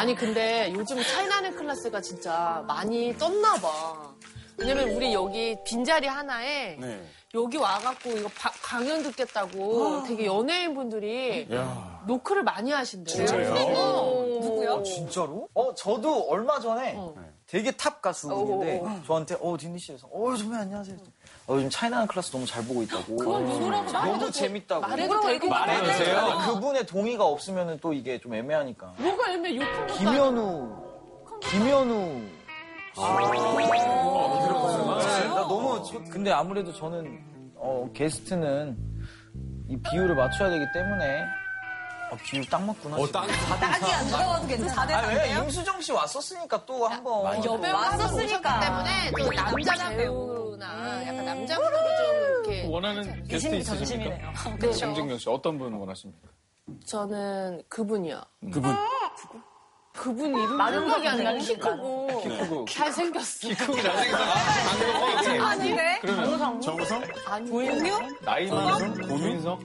아니 0.00 0.14
근데 0.14 0.72
요즘 0.74 0.96
차이나는 1.02 1.56
클래스가 1.56 2.00
진짜 2.00 2.64
많이 2.66 3.14
떴나 3.18 3.52
봐. 3.56 4.14
왜냐면 4.56 4.88
우리 4.92 5.12
여기 5.12 5.58
빈자리 5.62 6.06
하나에 6.06 6.76
네. 6.80 7.02
여기 7.34 7.58
와갖고 7.58 8.10
이거 8.12 8.30
바- 8.34 8.50
강연 8.62 9.02
듣겠다고 9.02 10.04
되게 10.08 10.24
연예인 10.24 10.74
분들이 10.74 11.46
노크를 12.06 12.44
많이 12.44 12.70
하신대요. 12.72 13.26
진짜요? 13.26 13.74
어. 13.76 14.38
누구요? 14.40 14.82
진짜로? 14.84 15.48
어, 15.52 15.74
저도 15.74 16.30
얼마 16.30 16.58
전에 16.60 16.94
어. 16.96 17.14
되게 17.46 17.70
탑 17.72 18.00
가수분인데 18.00 19.02
저한테 19.06 19.36
어, 19.38 19.54
딘디 19.58 19.78
씨에서 19.78 20.08
어, 20.10 20.34
선배 20.34 20.56
안녕하세요. 20.56 20.96
어, 21.50 21.56
요즘 21.56 21.68
차이나는 21.68 22.06
클래스 22.06 22.30
너무 22.30 22.46
잘 22.46 22.64
보고 22.64 22.80
있다고. 22.84 23.16
그건 23.16 23.44
누구라고 23.44 23.90
말해도 23.90 24.16
너무 24.18 24.26
돼- 24.26 24.30
재밌다고. 24.30 24.80
말해도 24.82 25.20
되고 25.20 25.48
말해주세요. 25.48 26.38
그분의 26.46 26.86
동의가 26.86 27.24
없으면 27.24 27.80
또 27.80 27.92
이게 27.92 28.20
좀 28.20 28.34
애매하니까. 28.34 28.94
뭐가 28.98 29.32
애매 29.32 29.56
욕한 29.56 29.82
아니고. 29.82 29.94
김현우, 29.98 30.76
김현우. 31.40 32.20
네, 35.00 35.28
나 35.28 35.34
너무 35.48 35.82
저- 35.90 35.98
근데 36.10 36.30
아무래도 36.30 36.72
저는 36.72 37.18
어, 37.56 37.90
게스트는 37.94 38.76
이 39.68 39.76
비율을 39.76 40.14
맞춰야 40.14 40.50
되기 40.50 40.64
때문에 40.72 41.24
어, 42.10 42.16
비율 42.24 42.44
딱 42.46 42.62
맞구나. 42.64 42.96
어. 42.96 43.06
땅, 43.08 43.26
딱이 43.26 43.92
안 43.92 44.06
들어가도 44.06 44.46
괜찮아. 44.46 44.98
아, 44.98 45.06
왜 45.08 45.30
임수정 45.32 45.80
씨 45.80 45.92
왔었으니까 45.92 46.64
또 46.66 46.86
한 46.88 47.02
번 47.04 47.36
여배우 47.44 47.54
한번 47.54 47.74
왔었으니까. 47.74 48.60
때문에 48.60 49.10
또 49.16 49.30
남자 49.32 49.88
배우나 49.90 51.06
약간 51.06 51.24
남자 51.24 51.56
분으로 51.56 51.76
좀 51.96 52.16
이렇게 52.16 52.66
원하는 52.68 53.24
게스트 53.28 53.54
있으십니까? 53.54 53.74
전심이네요. 53.76 54.58
네. 54.60 54.72
정진경 54.72 55.18
씨 55.18 55.28
어떤 55.28 55.58
분 55.58 55.72
원하십니까? 55.72 56.28
저는 56.86 57.62
그분이요. 57.68 58.20
그분. 58.52 58.62
그분 59.16 59.42
이름 59.94 60.56
많은 60.56 60.80
생각이 60.80 61.08
안 61.08 61.24
나는 61.24 61.40
키 61.40 61.56
크고. 61.58 62.06
크고. 62.22 62.64
잘생겼어. 62.66 63.48
크고 63.48 63.76
잘생겨서 63.82 65.44
아닌데? 65.44 65.98
그러면 66.00 66.60
정우성? 66.60 67.02
아니 67.26 67.50
나이 68.22 68.46
많은 68.50 69.08
고민석? 69.08 69.60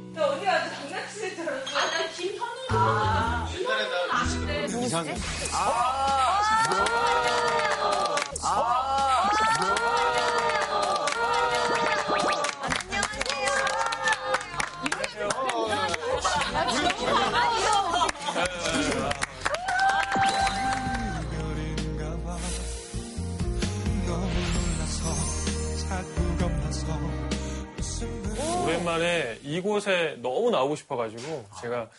이상해. 4.84 5.16
오랜만에 28.96 29.40
이곳에 29.44 30.18
너무 30.22 30.50
나오고 30.50 30.76
싶어가지고 30.76 31.46
제가 31.62 31.90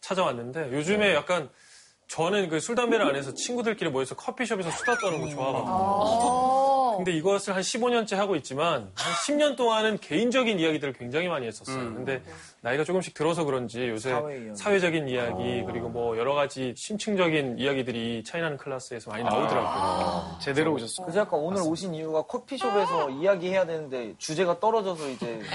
찾아왔는데 0.00 0.72
요즘에 0.72 1.14
약간 1.14 1.48
저는 2.14 2.48
그 2.48 2.60
술 2.60 2.76
담배를 2.76 3.04
안 3.06 3.16
해서 3.16 3.34
친구들끼리 3.34 3.90
모여서 3.90 4.14
커피숍에서 4.14 4.70
수다 4.70 4.96
떠는 4.98 5.20
거 5.20 5.28
좋아하거든요. 5.30 6.96
근데 6.98 7.10
이것을 7.10 7.56
한 7.56 7.60
15년째 7.62 8.14
하고 8.14 8.36
있지만 8.36 8.88
한 8.94 9.12
10년 9.26 9.56
동안은 9.56 9.98
개인적인 9.98 10.60
이야기들을 10.60 10.92
굉장히 10.92 11.26
많이 11.26 11.44
했었어요. 11.48 11.92
근데 11.92 12.22
나이가 12.60 12.84
조금씩 12.84 13.14
들어서 13.14 13.42
그런지 13.42 13.88
요새 13.88 14.10
사회. 14.10 14.54
사회적인 14.54 15.08
이야기 15.08 15.64
그리고 15.66 15.88
뭐 15.88 16.16
여러 16.16 16.34
가지 16.34 16.72
심층적인 16.76 17.58
이야기들이 17.58 18.22
차이나는 18.22 18.58
클래스에서 18.58 19.10
많이 19.10 19.24
나오더라고요. 19.24 20.38
제대로 20.40 20.72
오셨어요. 20.74 21.06
그래서 21.06 21.18
약간 21.18 21.40
오늘 21.40 21.62
오신 21.62 21.96
이유가 21.96 22.22
커피숍에서 22.22 23.10
이야기해야 23.10 23.66
되는데 23.66 24.14
주제가 24.18 24.60
떨어져서 24.60 25.08
이제 25.08 25.40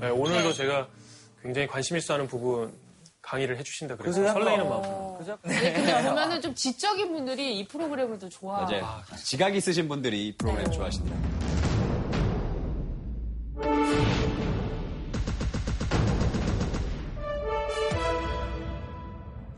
네, 0.00 0.10
오늘도 0.10 0.52
제가 0.52 0.86
굉장히 1.48 1.66
관심 1.66 1.96
있어 1.96 2.12
하는 2.12 2.26
부분 2.26 2.74
강의를 3.22 3.56
해주신다 3.56 3.96
그래서 3.96 4.22
설레이는 4.34 4.68
마음으로. 4.68 5.14
그래서 5.14 5.32
약간 5.32 5.50
네, 5.50 5.72
근데 5.72 6.02
보면은 6.06 6.42
좀 6.42 6.54
지적인 6.54 7.10
분들이 7.10 7.58
이 7.58 7.66
프로그램을 7.66 8.18
더 8.18 8.28
좋아하고 8.28 8.70
맞아요. 8.70 9.02
지각 9.16 9.56
있으신 9.56 9.88
분들이 9.88 10.26
이 10.28 10.36
프로그램 10.36 10.70
좋아하신다. 10.70 11.14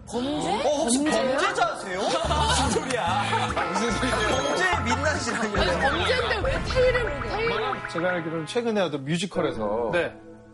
범죄? 0.08 0.48
어, 0.48 0.76
혹시 0.78 0.98
범죄자세요? 1.04 2.00
무슨 2.06 2.70
소리야? 2.70 3.68
무슨 3.72 3.90
소리야? 3.92 4.28
범죄의 4.28 4.84
민낯이라길래. 4.84 5.80
범죄인데 5.80 6.36
왜 6.44 6.64
테이를 6.64 7.20
테이를 7.30 7.88
제가 7.92 8.10
알기로는 8.10 8.46
최근에 8.46 8.80
어떤 8.80 9.04
뮤지컬에서 9.04 9.90
네. 9.92 10.12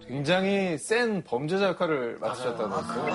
굉장히 0.08 0.78
센 0.78 1.22
범죄자 1.22 1.68
역할을 1.68 2.18
맡으셨다고 2.20 2.72
했어요. 2.78 3.06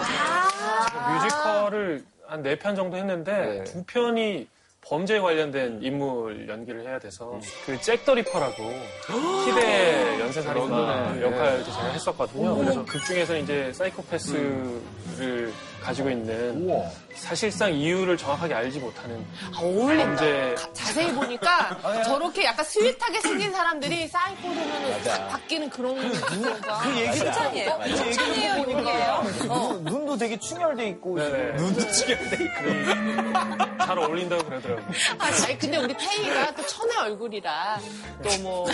제가 0.91 1.13
뮤지컬을 1.23 2.03
한 2.27 2.41
네 2.43 2.55
편 2.55 2.75
정도 2.75 2.95
했는데 2.97 3.31
네. 3.59 3.63
두 3.65 3.83
편이 3.85 4.47
범죄에 4.83 5.19
관련된 5.19 5.79
인물 5.83 6.47
연기를 6.49 6.87
해야 6.87 6.97
돼서 6.97 7.39
그 7.65 7.79
잭 7.79 8.00
더 8.00 8.15
리퍼라고 8.15 8.63
희대 9.47 10.19
연쇄살인마 10.21 10.77
런던에, 10.77 11.21
역할을 11.21 11.63
제가 11.63 11.83
했었거든요. 11.91 12.55
그래서 12.55 12.85
극 12.85 13.03
중에서 13.05 13.37
이제 13.37 13.71
사이코패스를 13.73 15.51
가지고 15.81 16.09
있는 16.11 16.69
사실상 17.15 17.73
이유를 17.73 18.15
정확하게 18.17 18.53
알지 18.53 18.79
못하는 18.79 19.25
아, 19.55 19.59
어울린다. 19.61 20.21
가- 20.55 20.73
자세히 20.73 21.11
보니까 21.13 21.77
저렇게 22.05 22.45
약간 22.45 22.63
sweet하게 22.65 23.19
생긴 23.21 23.51
사람들이 23.51 24.07
사이코 24.07 24.41
되면은 24.41 25.03
싹 25.03 25.27
바뀌는 25.29 25.69
그런 25.69 25.95
거가. 25.95 26.79
그 26.81 26.89
얘기를 26.99 27.13
칭찬이에요. 27.33 27.79
칭찬이에요. 27.95 29.23
눈, 29.47 29.83
눈도 29.83 30.17
되게 30.17 30.37
충혈돼 30.37 30.87
있고. 30.89 31.17
네네. 31.17 31.51
눈도 31.57 31.91
충혈돼 31.91 32.35
있고. 32.43 33.85
잘 33.85 33.97
어울린다고 33.97 34.43
그러더라고요. 34.45 34.85
아니 35.19 35.57
근데 35.59 35.77
우리 35.77 35.93
테이가 35.97 36.53
또 36.55 36.65
천의 36.65 36.97
얼굴이라 36.97 37.79
또 38.23 38.42
뭐 38.42 38.67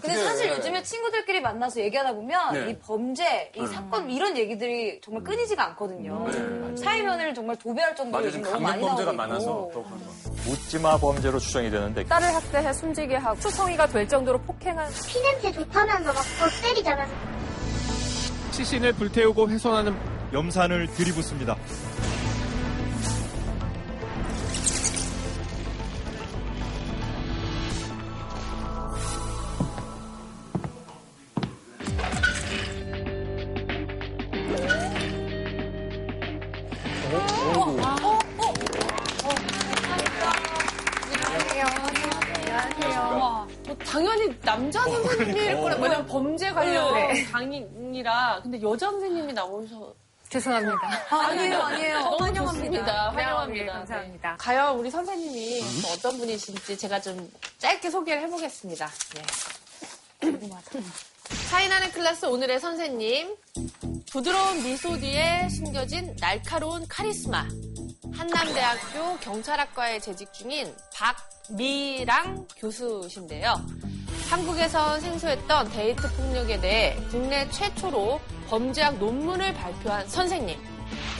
근데 0.00 0.14
사실 0.16 0.48
요즘에 0.50 0.82
친구들끼리 0.82 1.40
만나서 1.40 1.80
얘기하다 1.80 2.12
보면 2.14 2.68
이 2.70 2.78
범죄, 2.78 3.52
이 3.56 3.66
사건 3.66 4.10
이런 4.10 4.21
얘기들이 4.36 5.00
정말 5.00 5.22
끊이지가 5.24 5.66
않거든요. 5.70 6.26
사회면을 6.76 7.34
정말 7.34 7.56
도배할 7.56 7.94
정도로 7.94 8.24
요즘 8.26 8.42
너무 8.42 8.60
많이 8.60 8.82
나오고 8.82 9.70
있고. 9.70 9.84
묻지마 10.46 10.96
범죄로 10.98 11.38
추정이 11.38 11.70
되는데 11.70 12.04
딸을 12.04 12.34
학대해 12.34 12.72
숨지게 12.72 13.16
하고 13.16 13.38
추성이가 13.40 13.86
될 13.86 14.08
정도로 14.08 14.38
폭행한 14.42 14.90
피냄새 15.06 15.52
좋다면서 15.52 16.12
막더 16.12 16.62
때리잖아. 16.62 17.06
시신을 18.52 18.92
불태우고 18.94 19.48
훼손하는 19.48 19.96
염산을 20.32 20.86
들이붓습니다. 20.88 21.56
당연히 43.84 44.40
남자 44.40 44.82
선생님일 44.82 45.60
거라 45.60 45.76
왜냐면 45.76 46.06
범죄 46.06 46.50
관련 46.50 46.94
강의라 47.30 48.40
근데 48.42 48.60
여자 48.62 48.90
선생님이 48.90 49.32
나오셔 49.32 49.94
죄송합니다. 50.32 50.78
아 51.10 51.34
니에요, 51.34 51.58
아니에요. 51.60 51.98
너무 51.98 52.24
환영합니다. 52.24 52.42
좋습니다. 52.42 53.10
네, 53.10 53.22
환영합니다. 53.22 53.64
네, 53.64 53.70
감사합니다. 53.70 54.30
네. 54.30 54.36
과연 54.38 54.78
우리 54.78 54.90
선생님이 54.90 55.60
또 55.82 55.88
어떤 55.88 56.18
분이신지 56.18 56.78
제가 56.78 57.02
좀 57.02 57.30
짧게 57.58 57.90
소개를 57.90 58.22
해보겠습니다. 58.22 58.88
네. 59.14 60.32
차이나는 61.52 61.92
클래스 61.92 62.24
오늘의 62.24 62.60
선생님. 62.60 63.36
부드러운 64.10 64.62
미소 64.62 64.96
뒤에 64.98 65.50
숨겨진 65.50 66.16
날카로운 66.16 66.88
카리스마. 66.88 67.46
한남대학교 68.10 69.18
경찰학과에 69.18 70.00
재직 70.00 70.32
중인 70.32 70.74
박미랑 70.94 72.48
교수신데요. 72.56 73.54
한국에서 74.30 74.98
생소했던 75.00 75.72
데이트 75.72 76.10
폭력에 76.16 76.58
대해 76.58 76.96
국내 77.10 77.46
최초로 77.50 78.18
범죄학 78.48 78.96
논문을 78.96 79.52
발표한 79.52 80.08
선생님. 80.08 80.58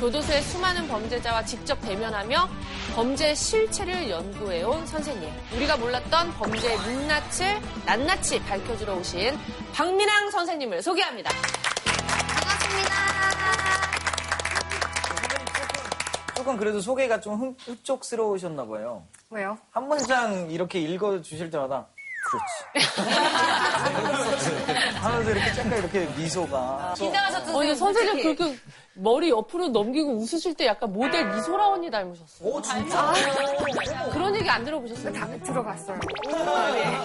교도소의 0.00 0.42
수많은 0.42 0.88
범죄자와 0.88 1.44
직접 1.44 1.80
대면하며 1.80 2.48
범죄 2.94 3.34
실체를 3.34 4.10
연구해온 4.10 4.86
선생님. 4.86 5.30
우리가 5.54 5.76
몰랐던 5.76 6.32
범죄의 6.34 6.78
민낯을 6.78 7.60
낱낱이 7.86 8.40
밝혀주러 8.44 8.94
오신 8.94 9.38
박민랑 9.72 10.30
선생님을 10.30 10.82
소개합니다. 10.82 11.30
반갑습니다. 12.28 12.92
조금 16.34 16.56
그래도 16.56 16.80
소개가 16.80 17.20
좀 17.20 17.54
흡족스러우셨나 17.64 18.66
봐요. 18.66 19.04
왜요? 19.30 19.56
한 19.70 19.86
문장 19.86 20.50
이렇게 20.50 20.80
읽어주실 20.80 21.50
때마다 21.50 21.86
그렇지. 22.24 22.88
하면서 25.00 25.30
이렇게 25.30 25.52
잠깐 25.54 25.78
이렇게 25.78 26.06
미소가. 26.16 26.94
긴장하셨던 26.96 27.54
어, 27.54 27.58
근데 27.58 27.74
선생님. 27.74 28.34
그렇게 28.36 28.56
머리 28.94 29.30
옆으로 29.30 29.68
넘기고 29.68 30.12
웃으실 30.18 30.54
때 30.54 30.66
약간 30.66 30.92
모델 30.92 31.26
이소라 31.38 31.68
언니 31.68 31.90
닮으셨어요. 31.90 32.48
오 32.48 32.60
진짜? 32.62 33.12
그런 34.12 34.34
얘기 34.36 34.48
안 34.48 34.64
들어보셨어요? 34.64 35.12
다 35.12 35.26
들어봤어요. 35.44 35.98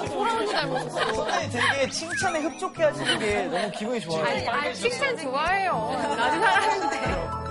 소라 0.08 0.34
언니 0.36 0.52
닮으셨어요. 0.52 1.14
선생님 1.14 1.50
되게 1.52 1.90
칭찬에 1.90 2.40
흡족해 2.40 2.84
하시는 2.84 3.20
게 3.20 3.44
너무 3.46 3.72
기분이 3.72 4.00
좋아요. 4.02 4.24
아니, 4.26 4.48
아니, 4.48 4.76
칭찬 4.76 5.18
좋아해요. 5.18 5.96
나도 6.16 6.40
사랑하는데. 6.42 7.47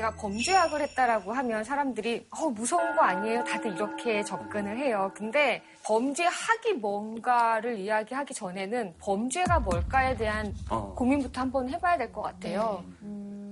제가 0.00 0.12
범죄학을 0.12 0.80
했다라고 0.80 1.30
하면 1.34 1.62
사람들이 1.62 2.26
어, 2.30 2.48
무서운 2.48 2.96
거 2.96 3.02
아니에요? 3.02 3.44
다들 3.44 3.74
이렇게 3.74 4.24
접근을 4.24 4.78
해요. 4.78 5.12
근데 5.14 5.62
범죄학이 5.84 6.72
뭔가를 6.80 7.78
이야기하기 7.78 8.32
전에는 8.32 8.94
범죄가 8.98 9.60
뭘까에 9.60 10.16
대한 10.16 10.54
고민부터 10.96 11.42
한번 11.42 11.68
해봐야 11.68 11.98
될 11.98 12.10
것 12.12 12.22
같아요. 12.22 12.82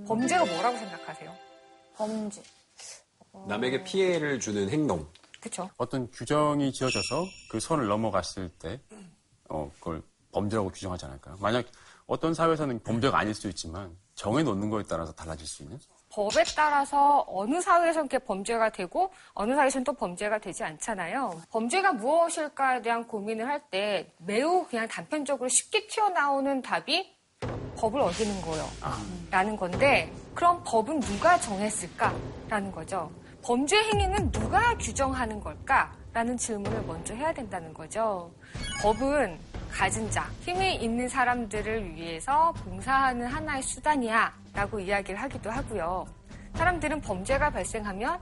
범죄가 0.07 0.43
뭐라고 0.45 0.75
생각하세요? 0.77 1.31
범죄. 1.95 2.41
남에게 3.47 3.83
피해를 3.83 4.39
주는 4.39 4.67
행동. 4.71 5.07
그쵸? 5.39 5.69
어떤 5.77 6.09
규정이 6.09 6.73
지어져서 6.73 7.25
그 7.51 7.59
선을 7.59 7.87
넘어갔을 7.87 8.49
때, 8.57 8.81
어, 9.49 9.71
그걸 9.75 10.01
범죄라고 10.31 10.69
규정하지 10.71 11.05
않을까요? 11.05 11.37
만약 11.39 11.65
어떤 12.09 12.33
사회에서는 12.33 12.81
범죄가 12.83 13.19
아닐 13.19 13.35
수 13.35 13.47
있지만 13.49 13.95
정해놓는 14.15 14.69
거에 14.71 14.83
따라서 14.89 15.13
달라질 15.13 15.45
수 15.47 15.61
있는? 15.61 15.77
법에 16.11 16.43
따라서 16.55 17.23
어느 17.29 17.61
사회에선 17.61 18.07
그게 18.07 18.17
범죄가 18.17 18.71
되고 18.71 19.13
어느 19.35 19.53
사회에선 19.53 19.83
또 19.83 19.93
범죄가 19.93 20.39
되지 20.39 20.63
않잖아요. 20.63 21.39
범죄가 21.51 21.93
무엇일까에 21.93 22.81
대한 22.81 23.07
고민을 23.07 23.47
할 23.47 23.61
때 23.69 24.11
매우 24.17 24.65
그냥 24.65 24.87
단편적으로 24.87 25.47
쉽게 25.47 25.85
튀어나오는 25.85 26.63
답이 26.63 27.15
법을 27.77 28.01
어기는 28.01 28.41
거예요. 28.41 28.65
라는 29.29 29.55
건데 29.55 30.11
그럼 30.33 30.63
법은 30.65 31.01
누가 31.01 31.39
정했을까라는 31.39 32.71
거죠. 32.71 33.11
범죄 33.43 33.77
행위는 33.77 34.31
누가 34.31 34.75
규정하는 34.79 35.39
걸까? 35.39 35.93
라는 36.11 36.35
질문을 36.35 36.81
먼저 36.87 37.13
해야 37.13 37.31
된다는 37.31 37.71
거죠. 37.71 38.31
법은 38.81 39.37
가진 39.71 40.09
자, 40.11 40.29
힘이 40.41 40.75
있는 40.75 41.07
사람들을 41.07 41.95
위해서 41.95 42.51
봉사하는 42.63 43.27
하나의 43.27 43.61
수단이야 43.63 44.33
라고 44.53 44.79
이야기를 44.79 45.21
하기도 45.21 45.49
하고요. 45.49 46.05
사람들은 46.55 47.01
범죄가 47.01 47.49
발생하면 47.49 48.19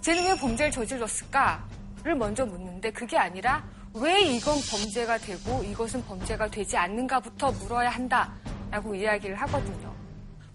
쟤는 0.00 0.24
왜 0.24 0.34
범죄를 0.36 0.70
저질렀을까를 0.70 2.14
먼저 2.16 2.46
묻는데 2.46 2.90
그게 2.92 3.18
아니라 3.18 3.64
왜 3.94 4.20
이건 4.20 4.56
범죄가 4.70 5.18
되고 5.18 5.62
이것은 5.64 6.04
범죄가 6.04 6.48
되지 6.48 6.76
않는가부터 6.76 7.50
물어야 7.52 7.90
한다라고 7.90 8.94
이야기를 8.94 9.34
하거든요. 9.36 9.92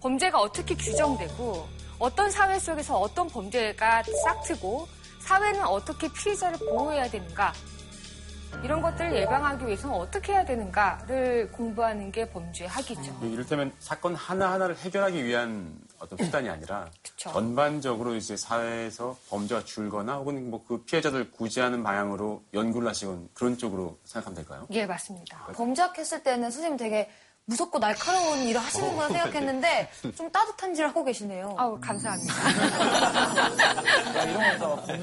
범죄가 0.02 0.40
어떻게 0.40 0.76
규정되고 0.76 1.68
어떤 2.00 2.30
사회 2.30 2.58
속에서 2.60 2.98
어떤 2.98 3.28
범죄가 3.28 4.04
싹트고 4.24 4.88
사회는 5.20 5.66
어떻게 5.66 6.08
피해자를 6.14 6.58
보호해야 6.60 7.10
되는가 7.10 7.52
이런 8.64 8.82
것들을 8.82 9.16
예방하기 9.16 9.66
위해서는 9.68 9.96
어떻게 9.96 10.34
해야 10.34 10.44
되는가를 10.44 11.52
공부하는 11.52 12.12
게 12.12 12.28
범죄 12.30 12.66
학이죠. 12.66 13.16
이를테면 13.22 13.72
사건 13.80 14.16
하나하나를 14.16 14.76
해결하기 14.78 15.24
위한 15.24 15.78
어떤 16.00 16.18
수단이 16.26 16.50
아니라 16.50 16.90
그쵸. 17.04 17.30
전반적으로 17.32 18.16
이제 18.16 18.36
사회에서 18.36 19.16
범죄가 19.30 19.64
줄거나 19.66 20.16
혹은 20.16 20.50
뭐 20.50 20.66
그 20.68 20.84
피해자들 20.84 21.30
구제하는 21.32 21.84
방향으로 21.84 22.42
연구를 22.56 22.88
하시건 22.90 23.30
그런 23.36 23.56
쪽으로 23.58 24.00
생각하면 24.04 24.36
될까요? 24.38 24.66
예, 24.72 24.86
맞습니다. 24.88 25.46
범죄학 25.54 25.96
했을 26.00 26.24
때는 26.24 26.50
선생님 26.50 26.78
되게 26.78 27.08
무섭고 27.46 27.78
날카로운 27.78 28.40
일을 28.40 28.60
하시는구나 28.60 29.08
생각했는데 29.10 29.90
좀 30.18 30.32
따뜻한 30.32 30.76
일을 30.76 30.88
하고 30.90 31.04
계시네요. 31.04 31.54
아우, 31.60 31.80
감사합니다. 31.80 32.34
이런 34.26 34.58
거다 34.60 34.94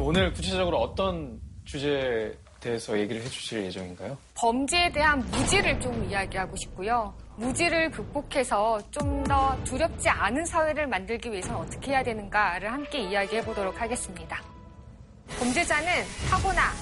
오늘 0.00 0.32
구체적으로 0.32 0.78
어떤 0.80 1.38
주제에 1.66 2.32
대해서 2.60 2.98
얘기를 2.98 3.22
해주실 3.22 3.64
예정인가요? 3.64 4.16
범죄에 4.34 4.90
대한 4.92 5.18
무지를 5.30 5.80
좀 5.80 6.04
이야기하고 6.10 6.54
싶고요. 6.56 7.14
무지를 7.36 7.90
극복해서 7.90 8.80
좀 8.90 9.20
더 9.30 9.56
두렵지 9.64 10.08
않은 10.08 10.44
사회를 10.44 10.86
만들기 10.88 11.30
위해서는 11.30 11.60
어떻게 11.60 11.92
해야 11.92 12.02
되는가를 12.02 12.72
함께 12.72 12.98
이야기해 13.00 13.42
보도록 13.44 13.80
하겠습니다. 13.80 14.42
범죄자는 15.38 15.88
타고나 16.28 16.72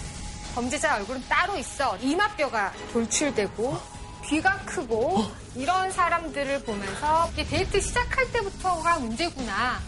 범죄자 0.55 0.97
얼굴은 0.97 1.23
따로 1.29 1.57
있어 1.59 1.97
이마뼈가 1.99 2.73
돌출되고 2.93 3.77
귀가 4.25 4.57
크고 4.65 5.25
이런 5.57 5.91
사람들을 5.91 6.63
보면서 6.65 7.31
데이트 7.35 7.81
시작할 7.81 8.33
때부터가 8.33 8.99
문제구나. 8.99 9.79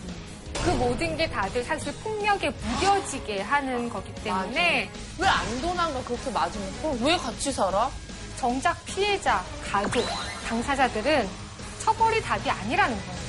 그 0.65 0.71
모든 0.71 1.17
게 1.17 1.29
다들 1.29 1.65
사실 1.65 1.93
폭력에 2.03 2.51
무뎌지게 2.51 3.41
하는 3.43 3.89
거기 3.89 4.15
때문에 4.17 4.91
왜 5.19 5.27
안 5.27 5.61
도난가 5.61 6.03
그렇게 6.05 6.31
맞으면 6.31 7.01
왜 7.03 7.17
같이 7.17 7.51
살아? 7.53 7.91
정작 8.37 8.83
피해자, 8.85 9.45
가족, 9.71 10.05
당사자들은 10.49 11.29
처벌이 11.81 12.21
답이 12.23 12.49
아니라는 12.51 12.97
거예요. 12.97 13.21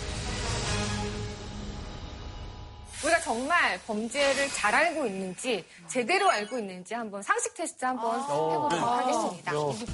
우리가 3.04 3.20
정말 3.22 3.80
범죄를 3.88 4.48
잘 4.50 4.76
알고 4.76 5.06
있는지 5.08 5.66
제대로 5.88 6.30
알고 6.30 6.60
있는지 6.60 6.94
한번 6.94 7.24
상식 7.24 7.54
테스트 7.56 7.84
한번 7.84 8.22
해보도록 8.22 8.74
하겠습니다. 8.88 9.52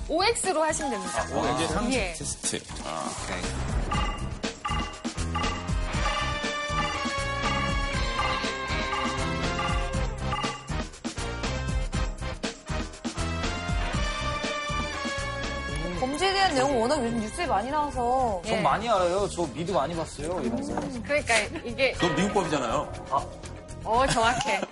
OX로 0.10 0.62
하시면 0.64 0.92
됩니다. 0.92 1.26
이게 1.56 1.68
상식 1.68 1.94
예. 1.94 2.14
테스트. 2.18 2.60
범죄 2.68 3.77
내용은 16.58 16.80
워낙 16.82 17.04
요즘 17.04 17.20
뉴스에 17.20 17.46
많이 17.46 17.70
나와서 17.70 18.42
전 18.44 18.64
많이 18.64 18.90
알아요. 18.90 19.28
저 19.30 19.46
미드 19.54 19.72
많이 19.72 19.96
봤어요. 19.96 20.42
이런 20.44 20.60
거. 20.60 21.02
그러니까 21.04 21.36
이게 21.64 21.92
그건 21.92 22.16
미국 22.16 22.34
법이잖아요. 22.34 22.92
어 23.84 24.08
정확해. 24.08 24.60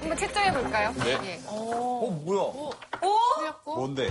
한번 0.00 0.16
채점해 0.18 0.52
볼까요? 0.52 0.92
네. 1.04 1.40
어 1.46 2.20
뭐야? 2.24 2.52
뭔데? 3.64 4.08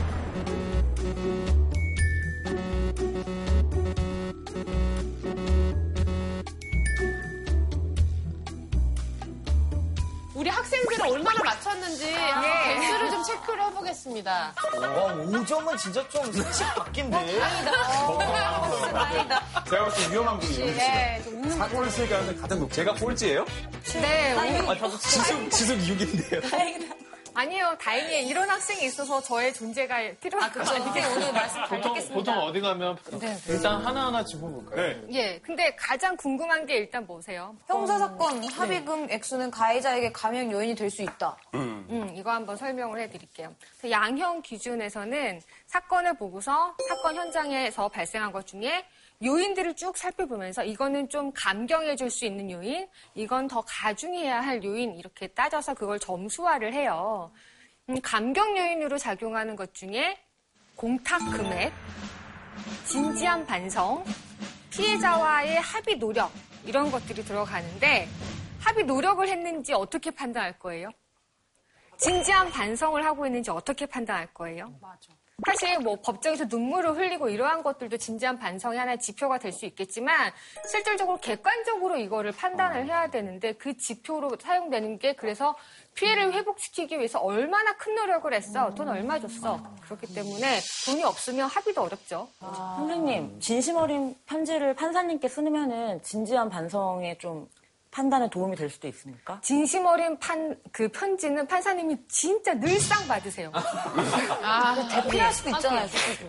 우리 10.38 10.52
학생들은 10.52 11.02
얼마나 11.12 11.42
맞췄는지 11.44 12.14
한번 12.14 12.80
개수를 12.80 13.10
좀 13.10 13.24
체크를 13.24 13.64
해보겠습니다. 13.66 14.54
와 14.80 15.14
5점은 15.16 15.76
진짜 15.80 16.08
좀 16.10 16.32
사실 16.32 16.64
바뀐데. 16.76 17.40
제가 19.68 19.86
봤을 19.86 20.06
때 20.08 20.14
위험한 20.14 20.40
분이에요. 20.40 20.76
네, 20.76 21.22
좀 21.24 21.34
웃는 21.38 21.58
사고를 21.58 21.90
쓰게 21.90 22.14
하는데 22.14 22.40
가장 22.40 22.60
높 22.60 22.72
제가 22.72 22.94
꼴찌예요? 22.94 23.46
네, 23.94 24.62
오- 24.62 24.98
지속, 25.00 25.50
지속 25.50 25.76
6인데요. 25.80 27.07
아니에요. 27.42 27.78
다행히 27.80 28.28
이런 28.28 28.50
학생이 28.50 28.84
있어서 28.86 29.22
저의 29.22 29.54
존재가 29.54 29.96
필요한 30.20 30.52
거 30.52 30.60
아니에요. 30.62 30.84
선생님 30.84 31.12
오늘 31.18 31.34
말씀 31.34 31.56
잘 31.66 31.70
보통, 31.70 31.94
듣겠습니다. 31.94 32.14
보통 32.16 32.38
어디 32.44 32.60
가면 32.62 32.98
일단 33.48 33.86
하나하나 33.86 34.26
짚어볼까요? 34.26 34.96
예, 35.12 35.38
근데 35.40 35.76
가장 35.76 36.18
궁금한 36.18 36.66
게 36.66 36.78
일단 36.78 37.06
뭐세요? 37.06 37.56
형사 37.68 38.00
사건 38.00 38.44
합의금 38.50 39.12
액수는 39.12 39.52
가해자에게 39.52 40.12
감형 40.14 40.52
요인이 40.52 40.74
될 40.74 40.88
수 40.90 41.04
있다. 41.04 41.38
음, 41.54 42.12
이거 42.16 42.32
한번 42.32 42.56
설명을 42.56 43.00
해드릴게요. 43.02 43.54
양형 43.88 44.42
기준에서는 44.42 45.42
사건을 45.68 46.14
보고서 46.18 46.76
사건 46.88 47.18
현장에서 47.18 47.90
발생한 47.90 48.32
것 48.32 48.48
중에 48.48 48.86
요인들을 49.24 49.76
쭉 49.76 49.98
살펴보면서 49.98 50.64
이거는 50.64 51.10
좀 51.10 51.32
감경해 51.34 51.96
줄 51.96 52.10
수 52.10 52.26
있는 52.26 52.52
요인, 52.52 52.88
이건 53.16 53.48
더 53.48 53.62
가중해야 53.62 54.42
할 54.42 54.64
요인 54.64 54.94
이렇게 54.96 55.28
따져서 55.28 55.74
그걸 55.74 55.98
점수화를 56.00 56.74
해요. 56.74 57.32
음, 57.90 58.00
감경 58.02 58.56
요인으로 58.58 58.98
작용하는 58.98 59.56
것 59.56 59.74
중에 59.74 60.18
공탁 60.76 61.20
금액, 61.32 61.74
진지한 62.86 63.46
반성, 63.46 64.04
피해자와의 64.70 65.60
합의 65.62 65.98
노력 65.98 66.32
이런 66.64 66.92
것들이 66.92 67.24
들어가는데 67.24 68.08
합의 68.60 68.84
노력을 68.86 69.28
했는지 69.28 69.74
어떻게 69.74 70.12
판단할 70.12 70.60
거예요? 70.60 70.92
진지한 71.98 72.52
반성을 72.52 73.04
하고 73.04 73.26
있는지 73.26 73.50
어떻게 73.50 73.88
판단할 73.88 74.32
거예요? 74.34 74.72
맞아. 74.80 75.14
사실 75.46 75.78
뭐 75.80 75.96
법정에서 76.04 76.46
눈물을 76.46 76.96
흘리고 76.98 77.30
이러한 77.30 77.62
것들도 77.62 77.98
진지한 77.98 78.40
반성의 78.40 78.80
하나의 78.80 79.00
지표가 79.00 79.38
될 79.38 79.52
수 79.52 79.66
있겠지만 79.68 80.32
실질적으로 80.70 81.18
객관적으로 81.20 81.96
이거를 81.98 82.32
판단을 82.32 82.86
해야 82.86 83.08
되는데 83.10 83.54
그 83.54 83.78
지표로 83.78 84.32
사용되는 84.40 84.98
게 84.98 85.14
그래서 85.14 85.56
피해를 85.94 86.34
회복시키기 86.34 86.98
위해서 86.98 87.20
얼마나 87.20 87.76
큰 87.78 87.94
노력을 87.96 88.32
했어 88.34 88.74
돈 88.74 88.90
얼마 88.90 89.20
줬어 89.20 89.62
그렇기 89.86 90.14
때문에 90.14 90.60
돈이 90.88 91.04
없으면 91.04 91.48
합의도 91.50 91.82
어렵죠. 91.84 92.28
선생님, 92.40 93.40
진심 93.40 93.78
어린 93.78 94.16
편지를 94.26 94.74
판사님께 94.74 95.28
쓰면은 95.28 96.02
진지한 96.04 96.50
반성에 96.50 97.18
좀 97.20 97.48
판단에 97.92 98.30
도움이 98.30 98.56
될 98.56 98.70
수도 98.70 98.88
있습니까? 98.90 99.40
진심 99.42 99.86
어린 99.86 100.18
판, 100.20 100.56
그 100.72 100.88
편지는 100.90 101.48
판사님이 101.48 101.98
진짜 102.08 102.54
늘상 102.54 103.08
받으세요. 103.08 103.52
아, 104.44 104.88
대피할 104.90 105.34
수도 105.34 105.50
있잖아요. 105.52 105.88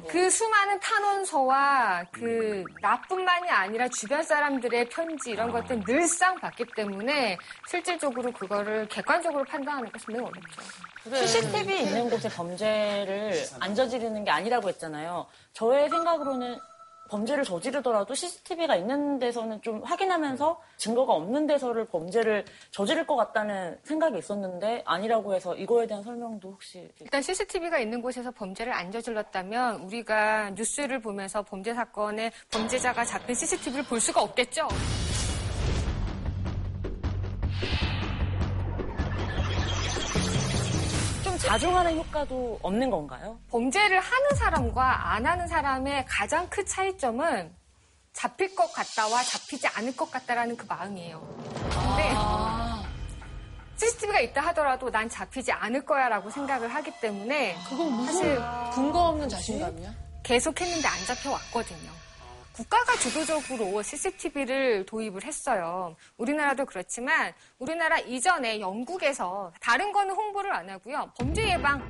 그 0.08 0.30
수많은 0.30 0.80
탄원서와 0.80 2.04
그 2.12 2.64
나뿐만이 2.80 3.50
아니라 3.50 3.88
주변 3.88 4.22
사람들의 4.22 4.88
편지 4.88 5.30
이런 5.30 5.50
것들 5.50 5.80
늘상 5.84 6.36
받기 6.36 6.64
때문에 6.76 7.36
실질적으로 7.68 8.32
그거를 8.32 8.86
객관적으로 8.88 9.44
판단하는 9.44 9.90
것은 9.92 10.14
매우 10.14 10.24
어렵죠. 10.24 10.62
CCTV 11.26 11.82
있는 11.82 12.10
곳에 12.10 12.28
범죄를 12.28 13.44
안 13.60 13.74
저지르는 13.74 14.24
게 14.24 14.30
아니라고 14.30 14.68
했잖아요. 14.68 15.26
저의 15.52 15.88
생각으로는 15.90 16.58
범죄를 17.08 17.44
저지르더라도 17.44 18.14
CCTV가 18.14 18.76
있는 18.76 19.18
데서는 19.18 19.60
좀 19.62 19.82
확인하면서 19.82 20.60
증거가 20.76 21.14
없는 21.14 21.46
데서를 21.46 21.86
범죄를 21.86 22.44
저지를 22.70 23.06
것 23.06 23.16
같다는 23.16 23.78
생각이 23.82 24.18
있었는데 24.18 24.82
아니라고 24.84 25.34
해서 25.34 25.54
이거에 25.56 25.86
대한 25.86 26.02
설명도 26.02 26.50
혹시 26.50 26.88
일단 27.00 27.22
CCTV가 27.22 27.78
있는 27.78 28.00
곳에서 28.00 28.30
범죄를 28.30 28.72
안 28.72 28.92
저질렀다면 28.92 29.82
우리가 29.82 30.50
뉴스를 30.50 31.00
보면서 31.00 31.42
범죄 31.42 31.74
사건의 31.74 32.30
범죄자가 32.50 33.04
잡힌 33.04 33.34
CCTV를 33.34 33.84
볼 33.84 34.00
수가 34.00 34.22
없겠죠. 34.22 34.68
좀 41.48 41.52
자중하는 41.52 41.96
효과도 41.96 42.58
없는 42.62 42.90
건가요? 42.90 43.38
범죄를 43.50 43.98
하는 44.00 44.36
사람과 44.36 45.12
안 45.12 45.24
하는 45.24 45.48
사람의 45.48 46.04
가장 46.06 46.46
큰 46.50 46.66
차이점은 46.66 47.56
잡힐 48.12 48.54
것 48.54 48.70
같다와 48.72 49.22
잡히지 49.22 49.66
않을 49.68 49.96
것 49.96 50.10
같다라는 50.10 50.56
그 50.56 50.66
마음이에요. 50.68 51.20
근데 51.70 52.14
CCTV가 53.76 54.20
있다 54.20 54.42
하더라도 54.48 54.90
난 54.90 55.08
잡히지 55.08 55.52
않을 55.52 55.84
거야라고 55.86 56.28
생각을 56.30 56.68
하기 56.74 56.92
때문에 57.00 57.56
그건 57.68 58.04
사실 58.04 58.34
무슨 58.34 58.70
근거 58.72 59.08
없는 59.08 59.28
자신감이야? 59.28 59.94
계속 60.22 60.60
했는데 60.60 60.86
안 60.86 60.98
잡혀왔거든요. 61.06 61.90
국가가 62.58 62.96
주도적으로 62.96 63.80
CCTV를 63.80 64.84
도입을 64.84 65.22
했어요. 65.22 65.94
우리나라도 66.16 66.64
그렇지만 66.64 67.32
우리나라 67.60 68.00
이전에 68.00 68.58
영국에서 68.58 69.52
다른 69.60 69.92
거는 69.92 70.12
홍보를 70.12 70.52
안 70.52 70.68
하고요. 70.68 71.12
범죄 71.16 71.48
예방 71.50 71.88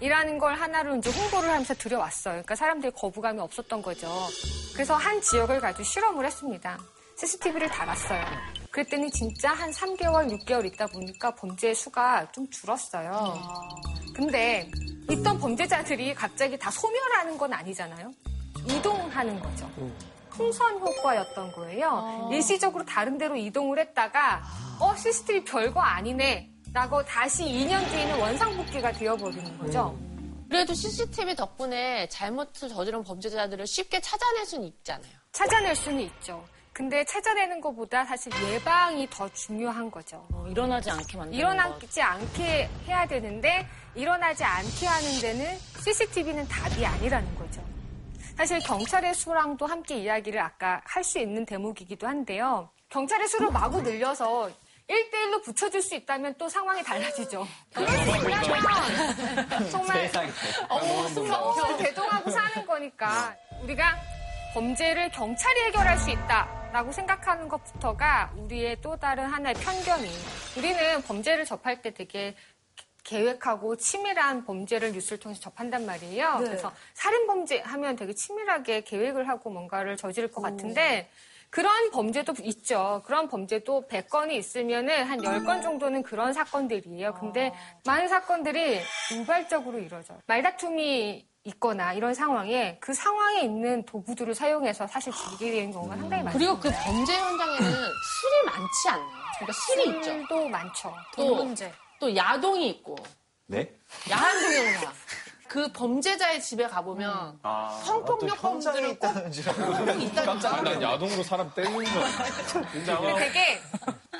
이라는 0.00 0.38
걸 0.38 0.54
하나로 0.54 0.96
이제 0.96 1.10
홍보를 1.10 1.50
하면서 1.50 1.74
들여왔어요. 1.74 2.32
그러니까 2.36 2.54
사람들이 2.54 2.90
거부감이 2.92 3.38
없었던 3.40 3.82
거죠. 3.82 4.08
그래서 4.72 4.94
한 4.94 5.20
지역을 5.20 5.60
가지고 5.60 5.84
실험을 5.84 6.24
했습니다. 6.24 6.78
CCTV를 7.18 7.68
달았어요. 7.68 8.24
그랬더니 8.70 9.10
진짜 9.10 9.52
한 9.52 9.70
3개월, 9.72 10.32
6개월 10.38 10.64
있다 10.64 10.86
보니까 10.86 11.34
범죄 11.34 11.74
수가 11.74 12.32
좀 12.32 12.48
줄었어요. 12.48 13.34
근데 14.16 14.70
있던 15.10 15.38
범죄자들이 15.38 16.14
갑자기 16.14 16.58
다 16.58 16.70
소멸하는 16.70 17.36
건 17.36 17.52
아니잖아요. 17.52 18.10
이동하는 18.66 19.38
거죠. 19.40 19.70
풍선 20.30 20.78
효과였던 20.78 21.52
거예요. 21.52 22.28
일시적으로 22.32 22.84
다른 22.84 23.18
데로 23.18 23.36
이동을 23.36 23.78
했다가 23.78 24.42
어 24.80 24.94
CCTV 24.96 25.44
별거 25.44 25.80
아니네 25.80 26.50
라고 26.72 27.04
다시 27.04 27.44
2년 27.44 27.86
뒤에는 27.90 28.18
원상복귀가 28.18 28.92
되어버리는 28.92 29.58
거죠. 29.58 29.96
그래도 30.48 30.72
CCTV 30.74 31.34
덕분에 31.34 32.08
잘못을 32.08 32.68
저지른 32.68 33.02
범죄자들을 33.04 33.66
쉽게 33.66 34.00
찾아낼 34.00 34.46
수는 34.46 34.66
있잖아요. 34.68 35.12
찾아낼 35.32 35.74
수는 35.76 36.00
있죠. 36.00 36.44
근데 36.72 37.04
찾아내는 37.04 37.60
것보다 37.60 38.04
사실 38.06 38.32
예방이 38.50 39.06
더 39.10 39.28
중요한 39.34 39.90
거죠. 39.90 40.26
어, 40.32 40.46
일어나지 40.48 40.90
않게 40.90 41.18
만드는 41.18 41.30
것. 41.30 41.36
일어나지 41.38 42.00
않게 42.00 42.70
해야 42.86 43.06
되는데 43.06 43.66
일어나지 43.94 44.42
않게 44.44 44.86
하는 44.86 45.20
데는 45.20 45.58
CCTV는 45.84 46.48
답이 46.48 46.84
아니라는 46.86 47.34
거죠. 47.38 47.62
사실 48.42 48.58
경찰의 48.58 49.14
수랑도 49.14 49.66
함께 49.66 49.98
이야기를 49.98 50.40
아까 50.40 50.80
할 50.84 51.04
수 51.04 51.20
있는 51.20 51.46
대목이기도 51.46 52.08
한데요. 52.08 52.68
경찰의 52.88 53.28
수를 53.28 53.52
마구 53.52 53.80
늘려서 53.80 54.50
1대1로 54.90 55.44
붙여줄 55.44 55.80
수 55.80 55.94
있다면 55.94 56.34
또 56.36 56.48
상황이 56.48 56.82
달라지죠. 56.82 57.46
그럴 57.72 57.88
수 57.88 58.10
있다면 58.10 59.70
정말 59.70 60.10
어, 60.68 60.80
평생 60.80 61.76
대동하고 61.76 62.30
사는 62.30 62.66
거니까 62.66 63.36
우리가 63.62 63.96
범죄를 64.54 65.12
경찰이 65.12 65.60
해결할 65.66 65.96
수 65.98 66.10
있다라고 66.10 66.90
생각하는 66.90 67.48
것부터가 67.48 68.32
우리의 68.36 68.80
또 68.80 68.96
다른 68.96 69.26
하나의 69.26 69.54
편견이 69.54 70.10
우리는 70.58 71.02
범죄를 71.02 71.44
접할 71.44 71.80
때 71.80 71.94
되게 71.94 72.34
계획하고 73.04 73.76
치밀한 73.76 74.44
범죄를 74.44 74.92
뉴스를 74.92 75.18
통해서 75.18 75.40
접한단 75.40 75.86
말이에요. 75.86 76.36
그래서 76.38 76.72
살인 76.94 77.26
범죄 77.26 77.60
하면 77.60 77.96
되게 77.96 78.12
치밀하게 78.14 78.82
계획을 78.82 79.28
하고 79.28 79.50
뭔가를 79.50 79.96
저지를 79.96 80.30
것 80.30 80.40
같은데 80.40 81.10
그런 81.50 81.90
범죄도 81.90 82.34
있죠. 82.44 83.02
그런 83.04 83.28
범죄도 83.28 83.86
100건이 83.86 84.32
있으면은 84.32 85.04
한 85.04 85.20
10건 85.20 85.62
정도는 85.62 86.02
그런 86.02 86.32
사건들이에요. 86.32 87.12
근데 87.14 87.52
많은 87.84 88.08
사건들이 88.08 88.80
우발적으로 89.14 89.78
이루어져요. 89.78 90.18
말다툼이 90.26 91.26
있거나 91.44 91.92
이런 91.92 92.14
상황에 92.14 92.78
그 92.80 92.94
상황에 92.94 93.40
있는 93.42 93.84
도구들을 93.84 94.34
사용해서 94.34 94.86
사실 94.86 95.12
죽이게 95.12 95.50
되는 95.50 95.72
경우가 95.72 95.96
상당히 95.96 96.22
많습니다. 96.22 96.52
그리고 96.54 96.60
그 96.60 96.84
범죄 96.84 97.18
현장에는 97.18 97.70
술이 97.70 98.46
많지 98.46 98.88
않나요? 98.88 99.22
그러니까 99.36 99.52
술이 99.52 99.88
있죠. 99.88 100.02
술도 100.04 100.48
많죠. 100.48 100.94
또, 101.16 101.54
또 102.02 102.14
야동이 102.16 102.68
있고. 102.70 102.96
네? 103.46 103.72
야한 104.10 104.40
동영상. 104.42 104.92
그 105.46 105.70
범죄자의 105.70 106.40
집에 106.40 106.66
가보면 106.66 107.38
성폭력범들을 107.84 108.98
꼭 108.98 109.06
아, 109.06 110.62
난 110.62 110.82
야동으로 110.82 111.22
사람 111.22 111.52
때리는 111.54 111.84
거 111.84 112.62
근데 112.72 113.14
되게 113.18 113.60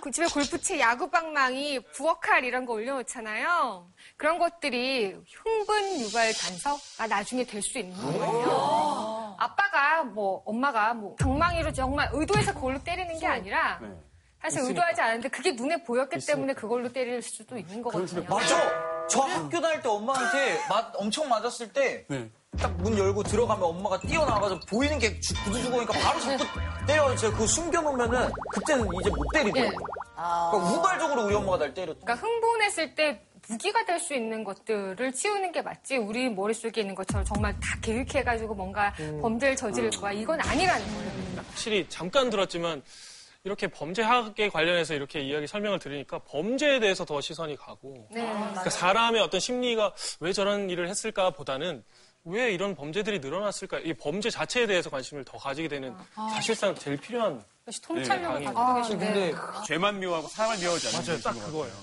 그 0.00 0.10
집에 0.12 0.26
골프채, 0.26 0.78
야구방망이, 0.78 1.80
부엌칼 1.94 2.44
이런 2.44 2.66
거 2.66 2.74
올려놓잖아요. 2.74 3.88
그런 4.16 4.38
것들이 4.38 5.16
흥분 5.42 6.00
유발 6.00 6.32
단서가 6.34 7.06
나중에 7.08 7.44
될 7.44 7.62
수 7.62 7.78
있는 7.78 7.96
거예요. 7.96 9.34
아빠가 9.38 10.04
뭐 10.04 10.42
엄마가 10.44 10.92
뭐 10.94 11.16
방망이로 11.16 11.72
정말 11.72 12.10
의도해서 12.12 12.52
그걸로 12.54 12.78
때리는 12.84 13.18
게 13.18 13.26
아니라 13.26 13.80
사실 14.42 14.60
의도하지 14.62 15.00
않았는데 15.00 15.28
그게 15.28 15.52
눈에 15.52 15.82
보였기 15.82 16.18
때문에 16.26 16.52
그걸로 16.54 16.92
때릴 16.92 17.22
수도 17.22 17.56
있는 17.56 17.80
거거든요. 17.80 18.24
맞아. 18.28 19.06
저 19.08 19.20
학교 19.20 19.60
다닐 19.60 19.80
때 19.80 19.88
엄마한테 19.88 20.58
맞, 20.68 20.92
엄청 20.96 21.28
맞았을 21.28 21.72
때딱문 21.72 22.98
열고 22.98 23.22
들어가면 23.22 23.62
엄마가 23.62 24.00
뛰어나와서 24.00 24.58
보이는 24.68 24.98
게 24.98 25.18
주- 25.20 25.34
구두 25.44 25.60
주고 25.62 25.76
오니까 25.78 25.92
바로 25.98 26.18
잡고 26.20 26.44
때려가지고 26.86 27.16
제가 27.20 27.32
그거 27.34 27.46
숨겨놓으면은 27.46 28.30
그때는 28.52 28.88
이제 29.00 29.10
못 29.10 29.24
때리더라고요. 29.32 29.78
그러니까 30.16 30.56
우발적으로 30.72 31.24
우리 31.26 31.34
엄마가 31.34 31.58
날 31.58 31.74
때렸죠. 31.74 32.00
그러니까 32.00 32.26
흥분했을 32.26 32.94
때 32.94 33.22
무기가 33.48 33.84
될 33.84 33.98
수 33.98 34.14
있는 34.14 34.44
것들을 34.44 35.12
치우는 35.12 35.52
게 35.52 35.62
맞지. 35.62 35.96
우리 35.96 36.30
머릿속에 36.30 36.80
있는 36.80 36.94
것처럼 36.94 37.24
정말 37.24 37.52
다 37.60 37.76
계획해가지고 37.82 38.54
뭔가 38.54 38.92
범죄를 39.20 39.56
저지를 39.56 39.90
거야. 39.90 40.12
이건 40.12 40.40
아니라는 40.40 40.86
거예요. 40.86 41.12
확실히 41.48 41.86
잠깐 41.88 42.30
들었지만 42.30 42.82
이렇게 43.44 43.66
범죄학에 43.66 44.48
관련해서 44.50 44.94
이렇게 44.94 45.20
이야기 45.20 45.46
설명을 45.46 45.80
들으니까 45.80 46.20
범죄에 46.20 46.78
대해서 46.78 47.04
더 47.04 47.20
시선이 47.20 47.56
가고. 47.56 48.06
네. 48.12 48.22
그러니까 48.24 48.70
사람의 48.70 49.20
어떤 49.20 49.40
심리가 49.40 49.92
왜 50.20 50.32
저런 50.32 50.70
일을 50.70 50.88
했을까 50.88 51.30
보다는 51.30 51.82
왜 52.24 52.52
이런 52.52 52.76
범죄들이 52.76 53.18
늘어났을까? 53.18 53.80
이 53.80 53.94
범죄 53.94 54.30
자체에 54.30 54.66
대해서 54.66 54.90
관심을 54.90 55.24
더 55.24 55.38
가지게 55.38 55.66
되는 55.66 55.92
사실상 56.14 56.72
제일 56.76 56.96
필요한 56.98 57.42
통찰력을 57.82 58.38
네, 58.40 58.44
가지고 58.44 58.74
계신 58.76 58.98
근데 58.98 59.34
죄만 59.66 59.98
미워하고 59.98 60.28
사람을 60.28 60.58
미워하지 60.58 60.86
않는 60.88 61.06
맞아요 61.06 61.20
딱것 61.20 61.44
그거예요. 61.46 61.74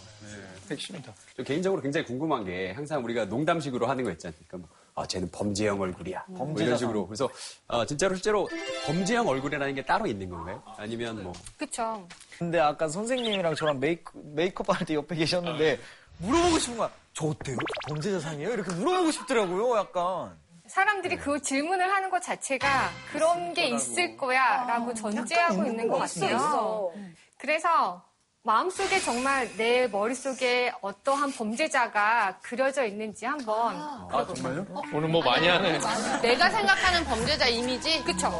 핵심이다. 0.71 1.13
저 1.35 1.43
개인적으로 1.43 1.81
굉장히 1.81 2.05
궁금한 2.05 2.45
게 2.45 2.71
항상 2.71 3.03
우리가 3.03 3.25
농담식으로 3.25 3.87
하는 3.87 4.03
거 4.03 4.11
있지 4.11 4.27
않습니까? 4.27 4.57
뭐, 4.57 4.69
아, 4.99 5.05
쟤는 5.07 5.29
범죄형 5.31 5.79
얼굴이야. 5.79 6.25
뭐 6.27 6.53
이런 6.59 6.77
식으로. 6.77 7.07
그래서 7.07 7.29
아, 7.69 7.85
진짜로 7.85 8.15
실제로 8.15 8.49
범죄형 8.85 9.25
얼굴이라는 9.25 9.73
게 9.75 9.85
따로 9.85 10.05
있는 10.05 10.29
건가요? 10.29 10.61
아니면 10.77 11.23
뭐 11.23 11.31
그쵸. 11.57 12.05
근데 12.37 12.59
아까 12.59 12.87
선생님이랑 12.89 13.55
저랑 13.55 13.79
메이크, 13.79 14.11
메이크업 14.35 14.69
할 14.77 14.85
때 14.85 14.95
옆에 14.95 15.15
계셨는데 15.15 15.79
물어보고 16.17 16.59
싶은 16.59 16.77
거야. 16.77 16.89
저 17.13 17.27
어때요? 17.27 17.55
범죄자 17.87 18.19
상이에요? 18.19 18.51
이렇게 18.51 18.73
물어보고 18.73 19.11
싶더라고요, 19.11 19.77
약간. 19.77 20.37
사람들이 20.67 21.15
그 21.17 21.41
질문을 21.41 21.89
하는 21.89 22.09
것 22.09 22.21
자체가 22.21 22.89
그런 23.13 23.53
게 23.53 23.67
있을 23.69 24.17
거야 24.17 24.65
라고 24.65 24.93
전제하고 24.93 25.63
있는 25.65 25.87
것 25.87 26.03
있어, 26.05 26.19
같아요. 26.21 26.35
있어. 26.35 26.91
그래서 27.37 28.03
마음속에 28.43 28.99
정말 29.01 29.49
내 29.57 29.87
머릿속에 29.87 30.71
어떠한 30.81 31.33
범죄자가 31.33 32.39
그려져 32.41 32.85
있는지 32.85 33.25
한번 33.25 33.75
아, 33.75 34.25
정말요? 34.33 34.65
오늘 34.93 35.09
뭐 35.09 35.21
많이 35.21 35.47
하네. 35.47 35.79
내가 36.21 36.49
생각하는 36.49 37.03
범죄자 37.03 37.47
이미지? 37.47 38.01
그쵸? 38.03 38.31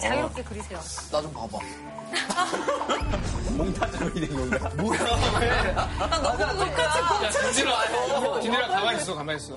자유롭게 0.00 0.42
그리세요. 0.44 0.78
나 1.10 1.22
좀 1.22 1.32
봐봐. 1.32 1.58
몽타주로 3.56 4.08
이된 4.10 4.36
건가? 4.50 4.70
뭐야, 4.76 5.00
왜? 5.40 5.72
나 5.72 5.86
너무 6.20 6.38
똑같이 6.66 7.24
야, 7.24 7.30
진진아, 7.30 8.40
진진아 8.42 8.68
가만히 8.68 8.98
있어, 9.00 9.14
가만히 9.14 9.38
있어. 9.38 9.56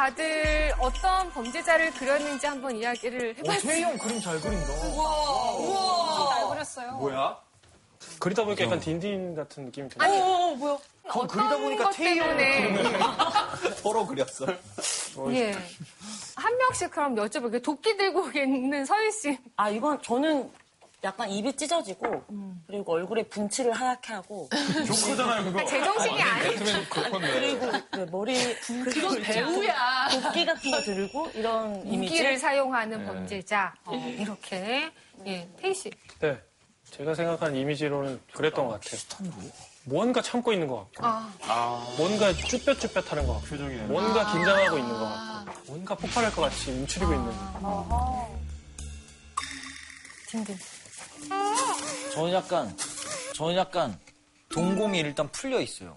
다들 0.00 0.72
어떤 0.78 1.28
범죄자를 1.30 1.90
그렸는지 1.90 2.46
한번 2.46 2.74
이야기를 2.74 3.36
해봤어요. 3.36 3.60
최희 3.60 3.82
형 3.82 3.98
그림 3.98 4.18
잘 4.18 4.40
그린다. 4.40 4.66
잘 6.30 6.48
그렸어요. 6.48 6.92
뭐야? 6.92 7.38
그리다 8.18 8.44
보니까 8.44 8.64
약간 8.64 8.80
딘딘 8.80 9.34
같은 9.34 9.66
느낌이 9.66 9.90
들어요. 9.90 10.08
아니, 10.10 10.18
어, 10.22 10.54
뭐야? 10.56 10.78
그럼 11.06 11.26
그리다 11.26 11.56
보니까 11.58 11.84
것 11.84 11.90
태희 11.90 12.18
형 12.18 12.34
때문에 12.38 12.98
서로 13.76 14.06
그렸어. 14.06 14.46
예. 15.32 15.52
한 16.34 16.56
명씩 16.56 16.90
그럼 16.92 17.14
여쭤볼게요. 17.16 17.62
도끼 17.62 17.94
들고 17.98 18.30
있는 18.34 18.86
서윤 18.86 19.10
씨. 19.10 19.38
아, 19.56 19.68
이건 19.68 20.00
저는 20.00 20.50
약간 21.02 21.30
입이 21.30 21.56
찢어지고, 21.56 22.24
그리고 22.66 22.92
얼굴에 22.92 23.22
분칠을 23.24 23.72
하얗게 23.72 24.12
하고, 24.12 24.48
조커잖아요, 24.86 25.44
그거. 25.44 25.64
제정신이 25.64 26.22
아니. 26.22 26.42
배트맨 26.50 26.88
그건데. 26.90 27.32
그리고 27.32 27.72
그 27.90 27.98
머리, 28.10 28.54
그건 28.60 29.22
배우야. 29.22 30.08
도끼 30.10 30.44
같은 30.44 30.70
거 30.70 30.80
들고, 30.82 31.30
이런 31.34 31.76
이미지. 31.86 32.14
무기를 32.14 32.38
사용하는 32.38 33.06
범죄자. 33.06 33.74
어, 33.86 33.94
이렇게. 33.96 34.92
예, 35.26 35.48
태희 35.58 35.74
씨. 35.74 35.90
네. 36.18 36.38
제가 36.90 37.14
생각하는 37.14 37.56
이미지로는 37.56 38.20
그랬던 38.34 38.66
것 38.66 38.80
같아요. 38.80 39.30
뭔가 39.84 40.20
참고 40.20 40.52
있는 40.52 40.66
것 40.66 40.90
같고, 40.92 41.32
뭔가 41.96 42.32
쭈뼛쭈뼛하는 42.34 43.26
것 43.26 43.40
같고, 43.40 43.56
뭔가 43.86 44.32
긴장하고 44.32 44.76
있는 44.76 44.92
것 44.92 44.98
같고, 44.98 45.62
뭔가 45.72 45.94
폭발할 45.94 46.32
것 46.34 46.42
같이 46.42 46.72
움츠리고 46.72 47.14
있는. 47.14 47.32
딘딘. 50.28 50.58
저는 52.14 52.32
약간, 52.32 52.76
저는 53.34 53.56
약간 53.56 53.98
동공이 54.52 54.98
일단 54.98 55.28
풀려 55.30 55.60
있어요. 55.60 55.96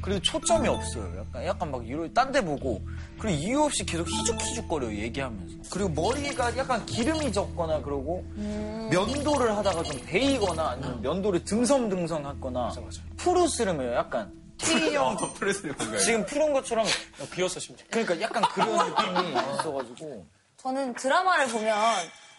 그리고 0.00 0.22
초점이 0.22 0.68
없어요. 0.68 1.18
약간, 1.18 1.44
약간 1.44 1.70
막 1.72 1.86
이런, 1.86 2.12
딴데 2.14 2.40
보고. 2.42 2.80
그리고 3.18 3.36
이유 3.36 3.62
없이 3.64 3.84
계속 3.84 4.08
희죽희죽거려요, 4.08 4.96
얘기하면서. 4.96 5.56
그리고 5.72 5.88
머리가 5.88 6.56
약간 6.56 6.86
기름이 6.86 7.32
졌거나 7.32 7.82
그러고, 7.82 8.24
면도를 8.36 9.56
하다가 9.56 9.82
좀 9.82 10.00
베이거나 10.06 10.70
아니면 10.70 11.02
면도를 11.02 11.44
듬성듬성 11.44 12.26
했거나, 12.26 12.72
푸르스름해요, 13.16 13.94
약간. 13.94 14.32
T 14.56 14.94
형 14.94 15.16
프레스를 15.34 15.72
뭔가요? 15.74 16.00
지금 16.00 16.24
푸른 16.26 16.52
것처럼, 16.52 16.86
비었어, 17.32 17.60
심지어. 17.60 17.86
그러니까 17.90 18.20
약간 18.20 18.42
그런 18.54 18.88
느낌이 18.88 19.30
있어가지고. 19.30 20.26
저는 20.56 20.94
드라마를 20.94 21.48
보면 21.48 21.76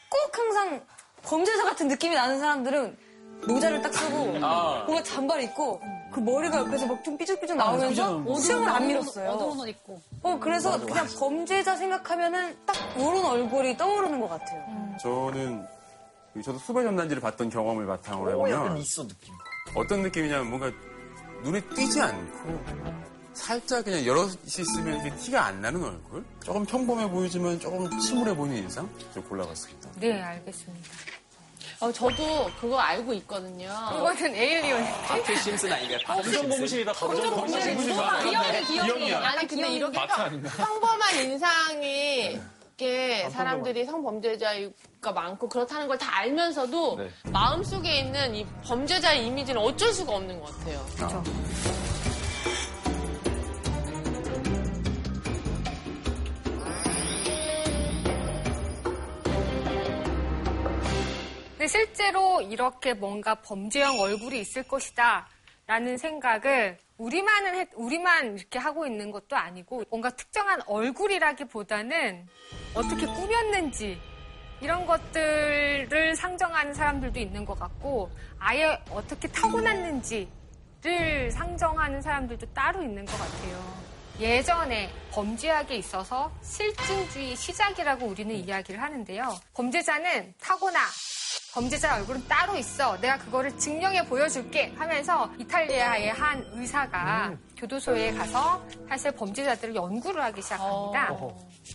꼭 0.09 0.37
항상 0.37 0.85
범죄자 1.23 1.63
같은 1.65 1.87
느낌이 1.87 2.15
나는 2.15 2.39
사람들은 2.39 2.97
모자를 3.47 3.81
딱 3.81 3.93
쓰고 3.93 4.25
뭔가 4.25 5.03
잔발 5.03 5.41
입고 5.43 5.81
그 6.11 6.19
머리가 6.19 6.57
옆에서 6.59 6.87
막좀 6.87 7.17
삐죽삐죽 7.17 7.55
나오면서 7.55 8.23
수염을 8.39 8.67
안 8.69 8.87
밀었어요. 8.87 9.29
어두운 9.29 9.59
옷 9.59 9.67
입고. 9.67 10.01
어, 10.23 10.37
그래서 10.39 10.79
그냥 10.85 11.07
범죄자 11.17 11.75
생각하면은 11.75 12.57
딱 12.65 12.75
이런 12.97 13.23
얼굴이 13.23 13.77
떠오르는 13.77 14.19
것 14.19 14.27
같아요. 14.29 14.63
저는 15.01 15.65
저도 16.43 16.57
수배 16.59 16.83
전단지를 16.83 17.21
봤던 17.21 17.49
경험을 17.49 17.85
바탕으로 17.85 18.31
해보면 18.31 18.77
있어, 18.77 19.07
느낌. 19.07 19.33
어떤 19.75 20.01
느낌이냐면 20.01 20.49
뭔가 20.49 20.71
눈에 21.43 21.61
띄지 21.75 22.01
않고 22.01 22.59
살짝 23.43 23.85
그냥 23.85 24.05
여럿이 24.05 24.35
있으면 24.45 24.95
이렇게 25.01 25.15
티가 25.15 25.45
안 25.45 25.61
나는 25.61 25.83
얼굴? 25.83 26.23
조금 26.43 26.65
평범해 26.65 27.09
보이지만 27.09 27.59
조금 27.59 27.89
침울해 27.99 28.35
보이는 28.35 28.57
인상? 28.57 28.87
좀 29.13 29.23
골라봤습니다. 29.23 29.89
네, 29.95 30.21
알겠습니다. 30.21 30.87
어, 31.79 31.91
저도 31.93 32.49
그거 32.59 32.77
알고 32.77 33.13
있거든요. 33.13 33.67
이거는 33.67 34.35
에일리언. 34.35 34.83
바트 35.07 35.35
심슨 35.37 35.71
아닌가요? 35.71 35.99
바트 36.05 36.23
심슨? 36.23 36.41
검정공신이다, 36.49 36.93
검정공신. 36.93 37.77
기억이, 37.77 38.65
기억이. 38.65 39.13
아니 39.15 39.47
근데 39.47 39.69
이렇게 39.69 39.97
평, 40.07 40.41
평범한 40.41 41.15
인상이 41.23 42.39
이게 42.75 43.29
사람들이 43.29 43.85
성범죄자가 43.85 45.11
많고 45.13 45.47
그렇다는 45.49 45.87
걸 45.87 45.97
다 45.97 46.17
알면서도 46.17 46.97
네. 46.97 47.09
마음속에 47.31 47.99
있는 47.99 48.35
이 48.35 48.45
범죄자의 48.65 49.25
이미지는 49.27 49.61
어쩔 49.61 49.91
수가 49.93 50.13
없는 50.13 50.39
것 50.41 50.57
같아요. 50.57 50.85
그렇죠. 50.95 51.23
근데 61.59 61.67
실제로 61.67 62.39
이렇게 62.39 62.93
뭔가 62.93 63.35
범죄형 63.35 63.99
얼굴이 63.99 64.39
있을 64.39 64.63
것이다. 64.63 65.27
라는 65.67 65.97
생각을 65.97 66.77
우리만은 66.97 67.53
해- 67.55 67.67
우리만 67.75 68.37
이렇게 68.37 68.57
하고 68.57 68.87
있는 68.87 69.11
것도 69.11 69.35
아니고 69.35 69.83
뭔가 69.89 70.09
특정한 70.09 70.61
얼굴이라기보다는 70.65 72.25
어떻게 72.75 73.05
꾸몄는지 73.05 73.99
이런 74.61 74.85
것들을 74.85 76.15
상정하는 76.15 76.73
사람들도 76.73 77.19
있는 77.19 77.43
것 77.43 77.59
같고 77.59 78.09
아예 78.39 78.79
어떻게 78.89 79.27
타고났는지를 79.27 80.29
상정하는 81.33 82.01
사람들도 82.01 82.53
따로 82.53 82.81
있는 82.81 83.03
것 83.03 83.11
같아요. 83.17 83.88
예전에 84.19 84.89
범죄학에 85.11 85.75
있어서 85.75 86.31
실증주의 86.41 87.35
시작이라고 87.35 88.05
우리는 88.05 88.35
이야기를 88.35 88.81
하는데요. 88.81 89.39
범죄자는 89.53 90.33
타고나 90.41 90.79
범죄자 91.53 91.95
얼굴은 91.95 92.27
따로 92.27 92.55
있어. 92.57 92.99
내가 92.99 93.17
그거를 93.17 93.57
증명해 93.57 94.05
보여줄게 94.05 94.73
하면서 94.77 95.31
이탈리아의 95.39 96.11
한 96.11 96.45
의사가 96.53 97.33
교도소에 97.57 98.11
가서 98.11 98.63
사실 98.87 99.11
범죄자들을 99.11 99.73
연구를 99.73 100.21
하기 100.25 100.41
시작합니다. 100.41 101.07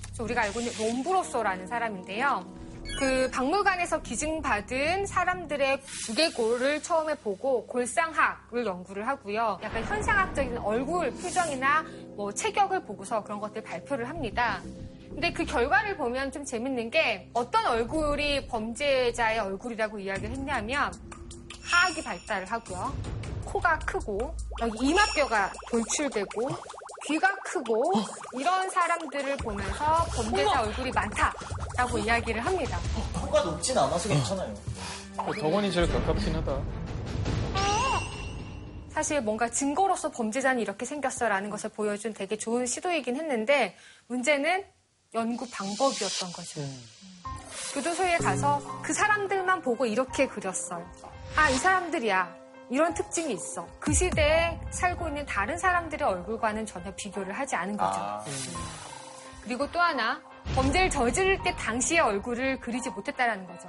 그래서 0.04 0.22
우리가 0.22 0.42
알고 0.42 0.60
있는 0.60 0.72
롬브로소라는 0.78 1.66
사람인데요. 1.66 2.63
그 2.98 3.28
박물관에서 3.30 4.02
기증받은 4.02 5.06
사람들의 5.06 5.80
두개골을 6.06 6.82
처음에 6.82 7.14
보고 7.16 7.66
골상학을 7.66 8.64
연구를 8.64 9.06
하고요. 9.08 9.58
약간 9.62 9.84
현상학적인 9.84 10.58
얼굴 10.58 11.10
표정이나 11.10 11.84
뭐 12.16 12.32
체격을 12.32 12.84
보고서 12.84 13.22
그런 13.24 13.40
것들 13.40 13.62
발표를 13.62 14.08
합니다. 14.08 14.60
근데 15.08 15.32
그 15.32 15.44
결과를 15.44 15.96
보면 15.96 16.32
좀 16.32 16.44
재밌는 16.44 16.90
게 16.90 17.30
어떤 17.34 17.66
얼굴이 17.66 18.46
범죄자의 18.48 19.38
얼굴이라고 19.38 19.98
이야기를 19.98 20.30
했냐면 20.30 20.92
하악이 21.62 22.02
발달을 22.02 22.46
하고요. 22.46 22.92
코가 23.44 23.78
크고 23.80 24.34
여기 24.60 24.88
이마뼈가 24.88 25.52
돌출되고 25.70 26.48
귀가 27.06 27.34
크고 27.44 27.92
이런 28.32 28.70
사람들을 28.70 29.36
보면서 29.38 30.04
범죄자 30.14 30.62
얼굴이 30.62 30.90
많다라고 30.90 31.98
이야기를 31.98 32.44
합니다. 32.44 32.78
코가 33.12 33.42
높진 33.42 33.76
않아서 33.76 34.08
괜찮아요. 34.08 34.54
덕원이 35.16 35.70
제일 35.70 35.86
가깝긴 35.90 36.34
하다. 36.36 36.62
사실 38.90 39.20
뭔가 39.20 39.50
증거로서 39.50 40.10
범죄자는 40.12 40.62
이렇게 40.62 40.86
생겼어라는 40.86 41.50
것을 41.50 41.70
보여준 41.70 42.14
되게 42.14 42.38
좋은 42.38 42.64
시도이긴 42.64 43.16
했는데 43.16 43.76
문제는 44.06 44.64
연구 45.14 45.48
방법이었던 45.50 46.32
거죠. 46.32 46.60
교도소에 47.74 48.18
가서 48.18 48.62
그 48.82 48.92
사람들만 48.92 49.62
보고 49.62 49.84
이렇게 49.84 50.28
그렸어요. 50.28 50.88
아, 51.36 51.50
이 51.50 51.54
사람들이야. 51.56 52.43
이런 52.70 52.94
특징이 52.94 53.32
있어. 53.34 53.66
그 53.78 53.92
시대에 53.92 54.58
살고 54.70 55.08
있는 55.08 55.26
다른 55.26 55.56
사람들의 55.58 56.06
얼굴과는 56.06 56.66
전혀 56.66 56.92
비교를 56.94 57.32
하지 57.32 57.56
않은 57.56 57.76
거죠. 57.76 58.00
그리고 59.42 59.70
또 59.70 59.80
하나, 59.80 60.20
범죄를 60.54 60.90
저지를 60.90 61.42
때 61.42 61.54
당시의 61.56 62.00
얼굴을 62.00 62.60
그리지 62.60 62.90
못했다라는 62.90 63.46
거죠. 63.46 63.68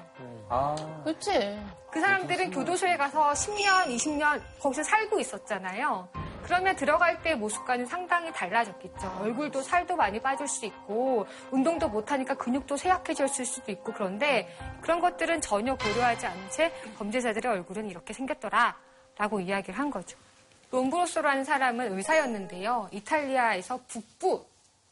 그렇지. 1.03 1.59
그 1.91 1.99
사람들은 1.99 2.51
교도소에 2.51 2.97
가서 2.97 3.31
10년, 3.31 3.87
20년 3.95 4.41
거기서 4.59 4.83
살고 4.83 5.19
있었잖아요. 5.19 6.07
그러면 6.45 6.75
들어갈 6.75 7.21
때 7.23 7.33
모습과는 7.33 7.87
상당히 7.87 8.31
달라졌겠죠. 8.31 9.19
얼굴도 9.21 9.63
살도 9.63 9.95
많이 9.95 10.19
빠질 10.19 10.47
수 10.47 10.65
있고 10.67 11.25
운동도 11.49 11.89
못하니까 11.89 12.35
근육도 12.35 12.77
쇠약해졌을 12.77 13.45
수도 13.45 13.71
있고 13.71 13.91
그런데 13.91 14.47
그런 14.81 14.99
것들은 14.99 15.41
전혀 15.41 15.75
고려하지 15.75 16.27
않은 16.27 16.49
채 16.51 16.71
범죄자들의 16.99 17.51
얼굴은 17.51 17.89
이렇게 17.89 18.13
생겼더라 18.13 18.77
라고 19.17 19.39
이야기를 19.39 19.77
한 19.77 19.89
거죠. 19.89 20.17
롬브로소라는 20.71 21.43
사람은 21.43 21.97
의사였는데요. 21.97 22.89
이탈리아에서 22.91 23.79
북부 23.87 24.45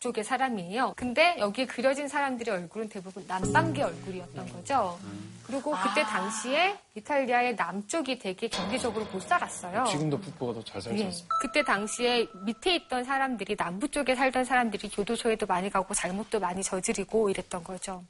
쪽의 0.04 0.24
사람이에요. 0.26 0.94
근데 0.98 1.36
여기에 1.40 1.66
그려진 1.66 2.10
사람들의 2.10 2.54
얼굴은 2.54 2.90
대부분 2.90 3.24
남방계 3.26 3.84
얼굴이었던 3.84 4.50
거죠. 4.52 5.00
그리고 5.48 5.72
그때 5.82 6.04
당시에 6.04 6.78
이탈리아의 6.96 7.56
남쪽이 7.56 8.20
되게 8.20 8.50
경제적으로 8.50 9.06
못 9.06 9.22
살았어요. 9.22 9.86
지금도 9.86 10.20
북부가 10.20 10.54
더 10.56 10.64
잘 10.64 10.82
살지 10.82 11.00
예. 11.02 11.06
않습니까? 11.06 11.36
그때 11.42 11.64
당시에 11.64 12.28
밑에 12.46 12.76
있던 12.76 13.06
사람들이 13.06 13.56
남부 13.56 13.88
쪽에 13.88 14.14
살던 14.14 14.44
사람들이 14.44 14.90
교도소에도 14.90 15.46
많이 15.46 15.70
가고 15.70 15.94
잘못도 15.94 16.38
많이 16.42 16.62
저지르고 16.62 17.30
이랬던 17.30 17.64
거죠. 17.64 18.04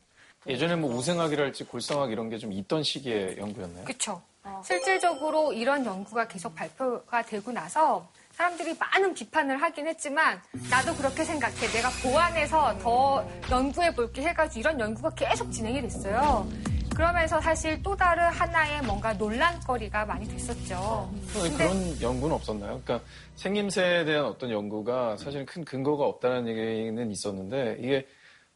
예전에 0.48 0.76
뭐 0.76 0.96
우생학이랄지 0.96 1.66
골상학 1.66 2.12
이런 2.12 2.30
게 2.32 2.40
좀 2.40 2.52
있던 2.52 2.82
시기의 2.82 3.38
연구였나요? 3.38 3.86
그렇죠. 3.86 4.20
실질적으로 4.66 5.54
이런 5.54 5.86
연구가 5.86 6.28
계속 6.28 6.54
발표가 6.56 7.22
되고 7.22 7.52
나서 7.52 8.10
사람들이 8.34 8.76
많은 8.80 9.14
비판을 9.14 9.62
하긴 9.62 9.88
했지만 9.88 10.42
나도 10.70 10.96
그렇게 10.96 11.24
생각해. 11.24 11.68
내가 11.68 11.90
보완해서 12.02 12.78
더 12.80 13.28
연구해 13.52 13.94
볼게 13.94 14.24
해가지고 14.24 14.60
이런 14.60 14.80
연구가 14.80 15.12
계속 15.12 15.52
진행이 15.52 15.82
됐어요. 15.82 16.48
그러면서 16.96 17.40
사실 17.42 17.82
또 17.82 17.96
다른 17.96 18.24
하나의 18.30 18.82
뭔가 18.84 19.14
논란거리가 19.14 20.06
많이 20.06 20.28
됐었죠. 20.28 21.12
근데 21.34 21.58
그런 21.58 22.02
연구는 22.02 22.36
없었나요? 22.36 22.82
그러니까 22.84 23.02
생김새에 23.36 24.06
대한 24.06 24.26
어떤 24.26 24.52
연구가 24.52 25.18
사실 25.18 25.46
큰 25.46 25.64
근거가 25.66 26.06
없다는 26.06 26.48
얘기는 26.48 27.12
있었는데 27.12 27.78
이게 27.80 28.08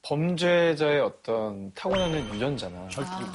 범죄자의 0.04 1.02
어떤 1.02 1.74
타고나는 1.74 2.34
유전자나 2.34 2.88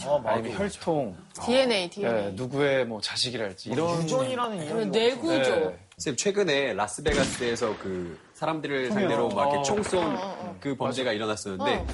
어, 0.06 0.18
맞아. 0.20 0.36
아니면 0.36 0.58
혈통, 0.58 1.16
DNA, 1.44 1.90
DNA. 1.90 2.26
예, 2.26 2.30
누구의 2.30 2.86
뭐 2.86 3.00
자식이랄지 3.00 3.70
이런 3.70 4.02
유전이라는 4.02 4.58
그리고 4.58 4.78
이야기 4.78 4.90
뇌구조. 4.90 5.56
네. 5.70 5.78
쌤 5.98 6.16
최근에 6.16 6.72
라스베가스에서 6.74 7.76
그 7.78 8.18
사람들을 8.34 8.90
상대로 8.92 9.28
막 9.28 9.42
이렇게 9.44 9.58
어. 9.58 9.62
총쏜 9.62 10.16
어, 10.16 10.56
그 10.60 10.74
범죄가 10.74 11.12
일어났었는데 11.12 11.74
어. 11.74 11.86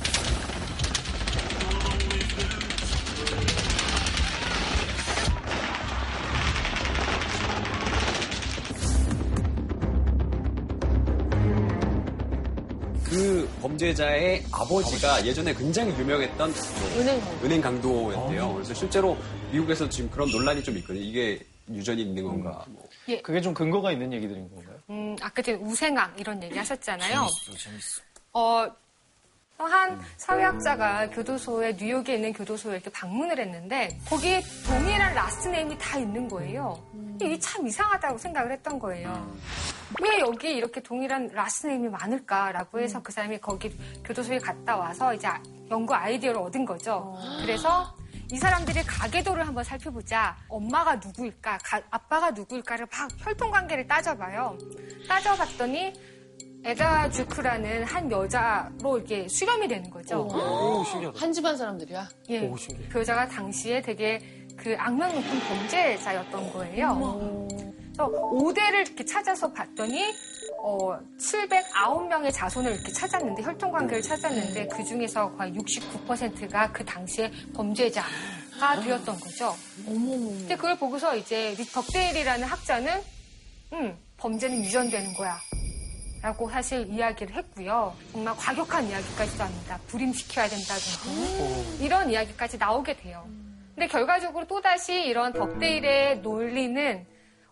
그 13.04 13.48
범죄자의 13.62 14.44
아버지가 14.52 15.24
예전에 15.26 15.54
굉장히 15.54 15.92
유명했던 15.98 16.50
뭐 16.50 17.00
은행 17.00 17.20
강도. 17.20 17.46
은행 17.46 17.60
강도였대요. 17.60 18.52
그래서 18.54 18.74
실제로 18.74 19.16
미국에서 19.50 19.88
지금 19.88 20.10
그런 20.10 20.30
논란이 20.30 20.62
좀 20.62 20.76
있거든요. 20.78 21.02
이게 21.02 21.40
유전이 21.70 22.02
있는 22.02 22.22
건가? 22.24 22.64
뭐. 22.68 22.87
그게 23.16 23.40
좀 23.40 23.54
근거가 23.54 23.92
있는 23.92 24.12
얘기들인 24.12 24.48
건가요? 24.54 24.76
음, 24.90 25.16
아까 25.22 25.40
전에 25.42 25.58
우생학 25.58 26.18
이런 26.20 26.42
얘기 26.42 26.56
하셨잖아요. 26.58 27.26
재밌어, 27.46 27.58
재밌어. 27.64 28.02
어, 28.34 28.66
한 29.58 30.00
사회학자가 30.16 31.10
교도소에, 31.10 31.74
뉴욕에 31.74 32.14
있는 32.14 32.32
교도소에 32.32 32.74
이렇게 32.74 32.90
방문을 32.90 33.38
했는데, 33.40 33.98
거기에 34.08 34.40
동일한 34.66 35.14
last 35.14 35.48
name이 35.48 35.76
다 35.78 35.98
있는 35.98 36.28
거예요. 36.28 36.80
이게 37.20 37.36
참 37.40 37.66
이상하다고 37.66 38.18
생각을 38.18 38.52
했던 38.52 38.78
거예요. 38.78 39.36
왜 40.00 40.20
여기 40.20 40.54
이렇게 40.54 40.80
동일한 40.80 41.28
last 41.32 41.66
name이 41.66 41.88
많을까라고 41.88 42.78
해서 42.78 43.02
그 43.02 43.10
사람이 43.10 43.38
거기 43.38 43.76
교도소에 44.04 44.38
갔다 44.38 44.76
와서 44.76 45.12
이제 45.12 45.26
연구 45.70 45.92
아이디어를 45.94 46.40
얻은 46.40 46.64
거죠. 46.64 47.18
그래서 47.40 47.92
이 48.30 48.36
사람들이 48.36 48.82
가계도를 48.84 49.46
한번 49.46 49.64
살펴보자. 49.64 50.36
엄마가 50.48 50.96
누구일까, 50.96 51.58
가- 51.58 51.80
아빠가 51.90 52.30
누구일까를 52.30 52.86
막 52.92 53.08
혈통 53.18 53.50
관계를 53.50 53.86
따져봐요. 53.86 54.58
따져봤더니 55.08 55.92
에다 56.64 57.08
주크라는 57.10 57.84
한 57.84 58.10
여자로 58.10 58.98
이렇게 58.98 59.28
수렴이 59.28 59.66
되는 59.68 59.88
거죠. 59.88 60.26
오, 60.26 60.84
신기하다. 60.84 61.18
한 61.18 61.32
집안 61.32 61.56
사람들이야. 61.56 62.08
예. 62.30 62.46
오, 62.48 62.56
신기해. 62.56 62.88
그 62.90 62.98
여자가 62.98 63.26
당시에 63.28 63.80
되게 63.80 64.18
그 64.56 64.74
악명 64.78 65.14
높은 65.14 65.40
범죄자였던 65.40 66.52
거예요. 66.52 67.46
그래서 67.48 68.10
5대를 68.10 68.74
이렇게 68.86 69.04
찾아서 69.04 69.50
봤더니 69.52 70.12
어, 70.60 70.98
709명의 71.18 72.32
자손을 72.32 72.72
이렇게 72.72 72.92
찾았는데 72.92 73.42
혈통 73.42 73.70
관계를 73.70 74.02
찾았는데 74.02 74.68
그 74.68 74.84
중에서 74.84 75.30
거의 75.36 75.52
69%가 75.52 76.72
그 76.72 76.84
당시에 76.84 77.30
범죄자가 77.54 78.80
되었던 78.82 79.20
거죠. 79.20 79.54
근데 79.84 80.56
그걸 80.56 80.76
보고서 80.76 81.14
이제 81.16 81.54
리 81.56 81.64
덕데일이라는 81.64 82.44
학자는 82.46 83.00
음, 83.72 83.96
범죄는 84.16 84.58
유전되는 84.64 85.14
거야. 85.14 85.38
라고 86.20 86.50
사실 86.50 86.84
이야기를 86.88 87.36
했고요. 87.36 87.94
정말 88.10 88.34
과격한 88.34 88.88
이야기까지도 88.88 89.44
합니다. 89.44 89.78
불임시켜야 89.86 90.48
된다든지 90.48 91.84
이런 91.84 92.10
이야기까지 92.10 92.58
나오게 92.58 92.96
돼요. 92.96 93.24
근데 93.76 93.86
결과적으로 93.86 94.44
또다시 94.48 95.04
이런 95.04 95.32
덕데일의 95.32 96.18
논리는 96.22 97.06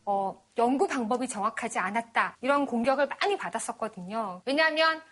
어, 0.06 0.40
연구 0.56 0.86
방법이 0.86 1.28
정확하지 1.28 1.78
않았다. 1.80 2.36
이런 2.40 2.64
공격을 2.64 3.08
많이 3.08 3.36
받았었거든요. 3.36 4.40
왜냐하면 4.46 5.02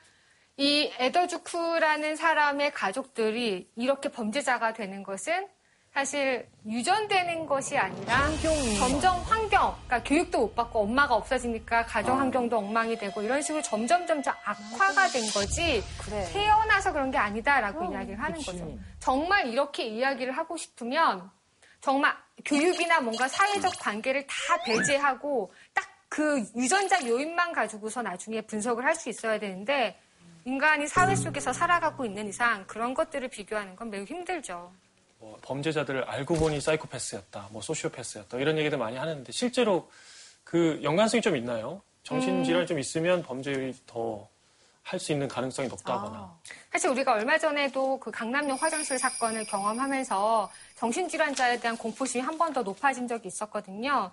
이 0.56 0.92
에더주크라는 0.98 2.14
사람의 2.14 2.72
가족들이 2.72 3.68
이렇게 3.74 4.08
범죄자가 4.08 4.72
되는 4.72 5.02
것은 5.02 5.48
사실 5.92 6.48
유전되는 6.66 7.46
것이 7.46 7.76
아니라 7.76 8.28
점점 8.78 9.16
환경, 9.22 9.76
그러니까 9.86 10.02
교육도 10.02 10.38
못 10.40 10.54
받고 10.56 10.80
엄마가 10.80 11.14
없어지니까 11.14 11.86
가정 11.86 12.18
환경도 12.18 12.58
엉망이 12.58 12.96
되고 12.98 13.22
이런 13.22 13.42
식으로 13.42 13.62
점점 13.62 14.04
점점 14.06 14.34
악화가 14.44 15.06
된 15.08 15.22
거지 15.30 15.82
태어나서 16.32 16.92
그런 16.92 17.12
게 17.12 17.18
아니다라고 17.18 17.92
이야기를 17.92 18.20
하는 18.20 18.40
거죠. 18.42 18.76
정말 18.98 19.46
이렇게 19.48 19.84
이야기를 19.86 20.36
하고 20.36 20.56
싶으면 20.56 21.30
정말 21.84 22.14
교육이나 22.44 23.00
뭔가 23.00 23.28
사회적 23.28 23.72
관계를 23.78 24.26
다 24.26 24.34
배제하고 24.64 25.52
딱 25.74 25.94
그 26.14 26.44
유전자 26.54 27.04
요인만 27.04 27.52
가지고서 27.52 28.00
나중에 28.00 28.40
분석을 28.42 28.84
할 28.84 28.94
수 28.94 29.08
있어야 29.08 29.36
되는데 29.36 29.98
인간이 30.44 30.86
사회 30.86 31.16
속에서 31.16 31.52
살아가고 31.52 32.04
있는 32.04 32.28
이상 32.28 32.64
그런 32.68 32.94
것들을 32.94 33.26
비교하는 33.30 33.74
건 33.74 33.90
매우 33.90 34.04
힘들죠. 34.04 34.72
뭐 35.18 35.36
범죄자들을 35.42 36.04
알고 36.04 36.36
보니 36.36 36.60
사이코패스였다, 36.60 37.48
뭐 37.50 37.60
소시오패스였다 37.60 38.38
이런 38.38 38.56
얘기들 38.58 38.78
많이 38.78 38.96
하는데 38.96 39.32
실제로 39.32 39.90
그 40.44 40.78
연관성이 40.84 41.20
좀 41.20 41.34
있나요? 41.34 41.82
정신질환이 42.04 42.68
좀 42.68 42.78
있으면 42.78 43.24
범죄율이 43.24 43.74
더 43.84 44.28
할 44.84 45.00
수 45.00 45.12
있는 45.12 45.26
가능성이 45.28 45.66
높다거나. 45.68 46.38
사실 46.70 46.90
우리가 46.90 47.14
얼마 47.14 47.38
전에도 47.38 47.98
그 47.98 48.10
강남역 48.10 48.62
화장실 48.62 48.98
사건을 48.98 49.44
경험하면서 49.46 50.50
정신질환자에 50.76 51.58
대한 51.60 51.76
공포심이 51.76 52.22
한 52.22 52.36
번 52.36 52.52
더 52.52 52.62
높아진 52.62 53.08
적이 53.08 53.28
있었거든요. 53.28 54.12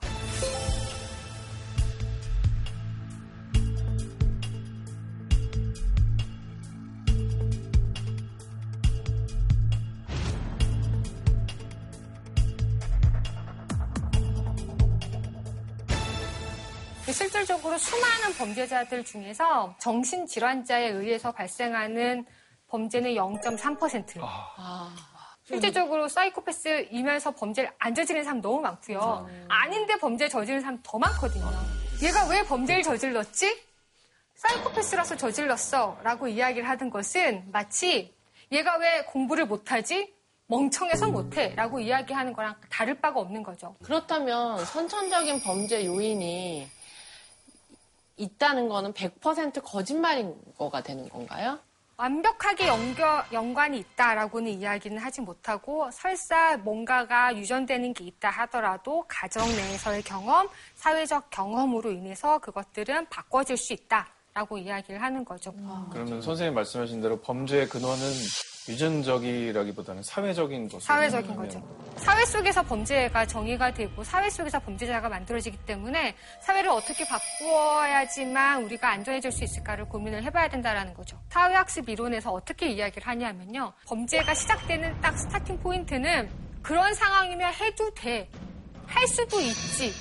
실질적으로 17.12 17.78
수많은 17.78 18.34
범죄자들 18.38 19.04
중에서 19.04 19.76
정신질환자에 19.80 20.90
의해서 20.90 21.32
발생하는 21.32 22.26
범죄는 22.68 23.14
0.3%. 23.16 24.22
실질적으로 25.44 26.08
사이코패스이면서 26.08 27.32
범죄를 27.32 27.72
안 27.80 27.94
저지르는 27.94 28.24
사람 28.24 28.42
너무 28.42 28.62
많고요. 28.62 29.28
아닌데 29.50 29.98
범죄 29.98 30.30
저지르는 30.30 30.62
사람 30.62 30.80
더 30.84 30.98
많거든요. 30.98 31.46
얘가 32.02 32.28
왜 32.28 32.44
범죄를 32.44 32.84
저질렀지? 32.84 33.62
사이코패스라서 34.36 35.18
저질렀어. 35.18 36.00
라고 36.04 36.28
이야기를 36.28 36.68
하는 36.68 36.90
것은 36.90 37.50
마치 37.52 38.16
얘가 38.52 38.78
왜 38.78 39.04
공부를 39.04 39.46
못하지? 39.46 40.14
멍청해서 40.48 41.10
못해. 41.10 41.54
라고 41.56 41.80
이야기하는 41.80 42.34
거랑 42.34 42.56
다를 42.70 43.00
바가 43.00 43.20
없는 43.20 43.44
거죠. 43.44 43.76
그렇다면 43.84 44.66
선천적인 44.66 45.42
범죄 45.42 45.86
요인이 45.86 46.70
있다는 48.22 48.70
거는 48.70 48.94
100% 48.94 49.62
거짓말인 49.64 50.36
거가 50.58 50.82
되는 50.82 51.10
건가요? 51.10 51.60
완벽하게 51.98 52.68
연결, 52.68 53.24
연관이 53.32 53.78
있다라고는 53.80 54.52
이야기는 54.52 54.98
하지 54.98 55.22
못하고 55.22 55.90
설사 55.92 56.58
뭔가가 56.58 57.36
유전되는 57.38 57.94
게 57.94 58.06
있다 58.06 58.30
하더라도 58.30 59.06
가정 59.08 59.48
내에서의 59.48 60.02
경험, 60.02 60.50
사회적 60.76 61.30
경험으로 61.30 61.92
인해서 61.92 62.40
그것들은 62.40 63.08
바꿔질 63.10 63.56
수 63.56 63.74
있다라고 63.74 64.58
이야기를 64.58 65.00
하는 65.00 65.24
거죠. 65.24 65.54
그러면 65.92 66.24
선생님 66.24 66.56
말씀하신 66.56 67.02
대로 67.02 67.20
범죄의 67.22 67.70
근원은 67.70 68.04
유전적이라기보다는 68.70 70.04
사회적인 70.04 70.66
것으로 70.66 70.80
사회적인 70.82 71.36
거죠. 71.36 71.62
사회 71.98 72.26
속에서 72.26 72.62
범죄가 72.64 73.26
정의가 73.26 73.74
되고 73.74 74.04
사회 74.04 74.30
속에서 74.30 74.60
범죄자가 74.60 75.10
만들어지기 75.10 75.58
때문에 75.66 76.16
사회를 76.42 76.70
어떻게 76.70 77.06
바꾸어야지만 77.08 78.64
우리가 78.64 78.90
안전해질 78.92 79.32
수 79.32 79.44
있을까를 79.44 79.86
고민을 79.86 80.24
해봐야 80.24 80.48
된다는 80.50 80.94
거죠. 80.94 81.20
사회학습 81.30 81.90
이론에서 81.90 82.32
어떻게 82.32 82.70
이야기를 82.70 83.08
하냐면요. 83.08 83.74
범죄가 83.88 84.34
시작되는 84.34 85.02
딱 85.02 85.18
스타팅 85.18 85.60
포인트는 85.60 86.30
그런 86.62 86.94
상황이면 86.94 87.54
해도 87.54 87.94
돼. 87.94 88.30
할 88.86 89.08
수도 89.08 89.40
있지. 89.40 89.94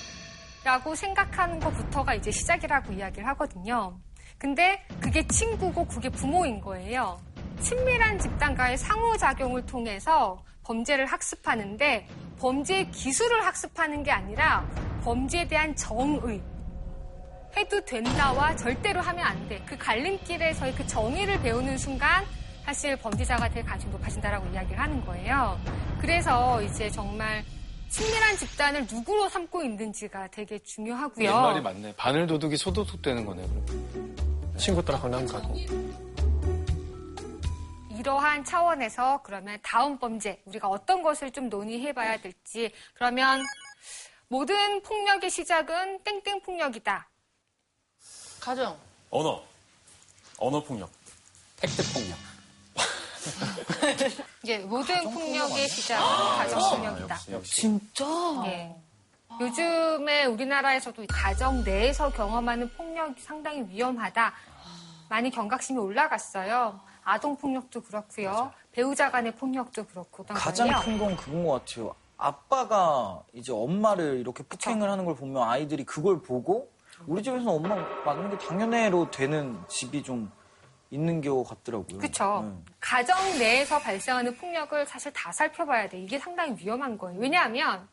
라고 0.65 0.95
생각하는 0.95 1.59
것부터가 1.61 2.15
이제 2.15 2.31
시작이라고 2.31 2.93
이야기를 2.93 3.27
하거든요. 3.29 3.99
근데 4.37 4.85
그게 5.01 5.27
친구고 5.27 5.87
그게 5.87 6.09
부모인 6.09 6.61
거예요. 6.61 7.21
친밀한 7.61 8.19
집단과의 8.19 8.79
상호작용을 8.79 9.67
통해서 9.67 10.43
범죄를 10.65 11.07
학습하는데 11.07 12.07
범죄 12.39 12.85
기술을 12.87 13.45
학습하는 13.45 14.03
게 14.03 14.11
아니라 14.11 14.67
범죄에 15.05 15.47
대한 15.47 15.75
정의. 15.77 16.43
해도 17.57 17.85
된다와 17.85 18.55
절대로 18.55 19.01
하면 19.01 19.25
안 19.25 19.49
돼. 19.49 19.61
그 19.67 19.77
갈림길에서의 19.77 20.75
그 20.75 20.87
정의를 20.87 21.41
배우는 21.43 21.77
순간 21.79 22.25
사실 22.65 22.97
범죄자가 22.97 23.49
될 23.49 23.65
가능성이 23.65 23.93
높아진다라고 23.93 24.47
이야기를 24.53 24.79
하는 24.79 25.05
거예요. 25.05 25.59
그래서 26.01 26.63
이제 26.63 26.89
정말 26.91 27.45
친밀한 27.89 28.37
집단을 28.37 28.87
누구로 28.89 29.29
삼고 29.29 29.65
있는지가 29.65 30.29
되게 30.29 30.61
중요하고요. 30.61 31.29
옛말이 31.29 31.61
맞네. 31.61 31.95
바늘 31.97 32.29
도둑이 32.29 32.57
소도둑 32.57 33.03
되는 33.03 33.27
거네. 33.27 33.43
그럼. 33.43 34.57
친구 34.57 34.85
따라 34.85 35.01
강남 35.01 35.27
가고. 35.27 35.57
이러한 38.05 38.45
차원에서 38.45 39.21
그러면 39.23 39.59
다음 39.63 39.99
범죄 39.99 40.41
우리가 40.47 40.69
어떤 40.69 41.03
것을 41.03 41.31
좀 41.31 41.51
논의해 41.51 41.93
봐야 41.93 42.17
될지 42.17 42.73
그러면 42.95 43.45
모든 44.29 44.81
폭력의 44.83 45.29
시작은 45.29 46.03
땡땡 46.03 46.41
폭력이다. 46.41 47.07
가정. 48.41 48.79
언어. 49.11 49.43
언어 50.39 50.63
폭력. 50.65 50.91
팩트 51.61 51.83
폭력. 51.93 52.19
이제 54.43 54.59
모든 54.61 55.03
폭력의 55.03 55.69
시작은 55.69 56.03
가정 56.39 56.71
폭력이다. 56.71 57.19
진짜? 57.45 58.07
예. 58.47 58.75
요즘에 59.43 60.25
우리나라에서도 60.25 61.05
가정 61.07 61.63
내에서 61.65 62.11
경험하는 62.11 62.71
폭력이 62.73 63.21
상당히 63.21 63.63
위험하다. 63.69 64.33
많이 65.11 65.31
경각심이 65.31 65.79
올라갔어요. 65.79 66.81
아동 67.11 67.37
폭력도 67.37 67.81
그렇고요. 67.83 68.53
배우자 68.73 69.11
간의 69.11 69.35
폭력도 69.35 69.87
그렇고. 69.87 70.25
가장 70.25 70.69
큰 70.81 70.97
건 70.99 71.17
그건 71.17 71.45
것 71.45 71.65
같아요. 71.65 71.95
아빠가 72.17 73.23
이제 73.33 73.53
엄마를 73.53 74.21
이렇게 74.21 74.45
폭행을 74.45 74.89
하는 74.89 75.05
걸 75.05 75.17
보면 75.17 75.43
아이들이 75.43 75.85
그걸 75.85 76.23
보고 76.23 76.71
우리 77.07 77.23
집에서는 77.23 77.49
엄마 77.53 77.75
맞는 78.05 78.31
게 78.31 78.39
당연해로 78.47 79.11
되는 79.11 79.59
집이 79.69 80.03
좀 80.05 80.31
있는 80.91 81.21
것 81.21 81.43
같더라고요. 81.45 81.99
그렇죠. 81.99 82.43
네. 82.45 82.73
가정 82.79 83.17
내에서 83.39 83.79
발생하는 83.81 84.37
폭력을 84.37 84.87
사실 84.87 85.13
다 85.13 85.33
살펴봐야 85.33 85.89
돼. 85.89 85.99
이게 86.01 86.19
상당히 86.19 86.55
위험한 86.59 86.97
거예요. 86.99 87.19
왜냐하면 87.19 87.89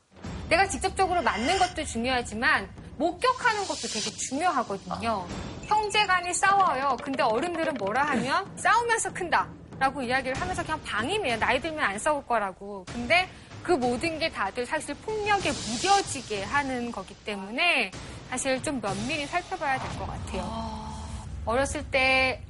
내가 0.49 0.67
직접적으로 0.67 1.21
맞는 1.23 1.57
것도 1.57 1.85
중요하지만 1.85 2.69
목격하는 2.97 3.61
것도 3.65 3.87
되게 3.87 4.09
중요하거든요. 4.11 5.27
형제 5.65 6.05
간이 6.05 6.33
싸워요. 6.33 6.97
근데 7.03 7.23
어른들은 7.23 7.75
뭐라 7.75 8.03
하면 8.09 8.51
싸우면서 8.57 9.13
큰다. 9.13 9.47
라고 9.79 10.01
이야기를 10.01 10.39
하면서 10.41 10.63
그냥 10.63 10.81
방임해요. 10.83 11.37
나이 11.37 11.61
들면 11.61 11.79
안 11.83 11.99
싸울 11.99 12.25
거라고. 12.25 12.83
근데 12.87 13.29
그 13.61 13.73
모든 13.73 14.17
게 14.17 14.29
다들 14.29 14.65
사실 14.65 14.95
폭력에 14.95 15.51
무뎌지게 15.51 16.43
하는 16.43 16.91
거기 16.91 17.13
때문에 17.13 17.91
사실 18.29 18.61
좀 18.63 18.81
면밀히 18.81 19.27
살펴봐야 19.27 19.77
될 19.77 19.99
것 19.99 20.07
같아요. 20.07 20.87
어렸을 21.45 21.83
때 21.91 22.41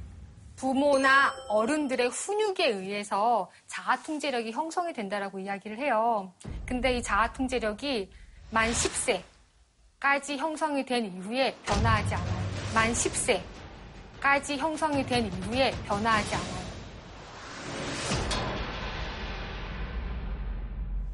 부모나 0.56 1.32
어른들의 1.48 2.08
훈육에 2.08 2.66
의해서 2.68 3.50
자아 3.66 3.96
통제력이 4.02 4.50
형성이 4.52 4.92
된다라고 4.92 5.38
이야기를 5.38 5.78
해요. 5.78 6.32
근데 6.66 6.96
이 6.96 7.02
자아 7.02 7.32
통제력이 7.32 8.10
만 8.50 8.70
10세 8.72 9.22
까지 9.98 10.36
형성이 10.36 10.84
된 10.84 11.04
이후에 11.06 11.54
변화하지 11.64 12.14
않아요. 12.14 12.38
만 12.74 12.92
10세까지 12.92 14.56
형성이 14.56 15.04
된 15.04 15.26
이후에 15.26 15.72
변화하지 15.86 16.34
않아요. 16.34 16.68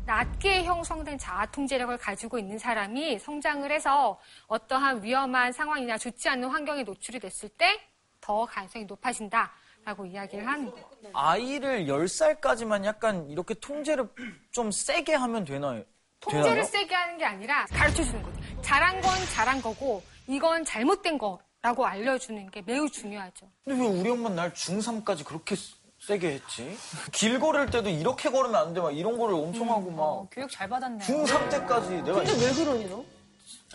낮게 0.06 0.64
형성된 0.64 1.16
자아 1.16 1.46
통제력을 1.46 1.96
가지고 1.96 2.38
있는 2.38 2.58
사람이 2.58 3.18
성장을 3.18 3.70
해서 3.72 4.20
어떠한 4.48 5.02
위험한 5.02 5.52
상황이나 5.52 5.96
좋지 5.96 6.28
않은 6.28 6.48
환경에 6.50 6.82
노출이 6.82 7.20
됐을 7.20 7.48
때 7.50 7.94
더 8.24 8.46
가능성이 8.46 8.86
높아진다 8.86 9.52
라고 9.84 10.06
이야기를 10.06 10.46
하는 10.46 10.70
거예요. 10.70 10.86
아이를 11.12 11.84
10살까지만 11.84 12.86
약간 12.86 13.28
이렇게 13.28 13.52
통제를 13.52 14.08
좀 14.50 14.70
세게 14.70 15.12
하면 15.12 15.44
되나요? 15.44 15.84
통제를 16.24 16.44
되나요? 16.44 16.64
세게 16.64 16.94
하는 16.94 17.18
게 17.18 17.24
아니라 17.24 17.66
가르쳐 17.72 18.02
주는 18.02 18.22
거죠. 18.22 18.40
잘한 18.62 19.00
건 19.00 19.12
잘한 19.32 19.62
거고 19.62 20.02
이건 20.26 20.64
잘못된 20.64 21.18
거라고 21.18 21.86
알려주는 21.86 22.50
게 22.50 22.62
매우 22.62 22.88
중요하죠. 22.88 23.46
근데 23.64 23.80
왜 23.82 23.86
우리 23.88 24.10
엄마는 24.10 24.36
날 24.36 24.52
중3까지 24.52 25.24
그렇게 25.24 25.54
세게 26.00 26.28
했지? 26.32 26.76
길 27.12 27.38
걸을 27.38 27.70
때도 27.70 27.88
이렇게 27.88 28.30
걸으면 28.30 28.56
안 28.56 28.74
돼. 28.74 28.80
막 28.80 28.90
이런 28.96 29.16
거를 29.18 29.34
엄청 29.34 29.70
하고 29.70 29.90
막. 29.90 30.28
교육 30.30 30.50
잘 30.50 30.68
받았네. 30.68 31.04
중3 31.04 31.50
때까지 31.50 31.90
내가. 32.02 32.22
근데 32.22 32.46
왜 32.46 32.52
그러니 32.52 32.86
너? 32.88 33.04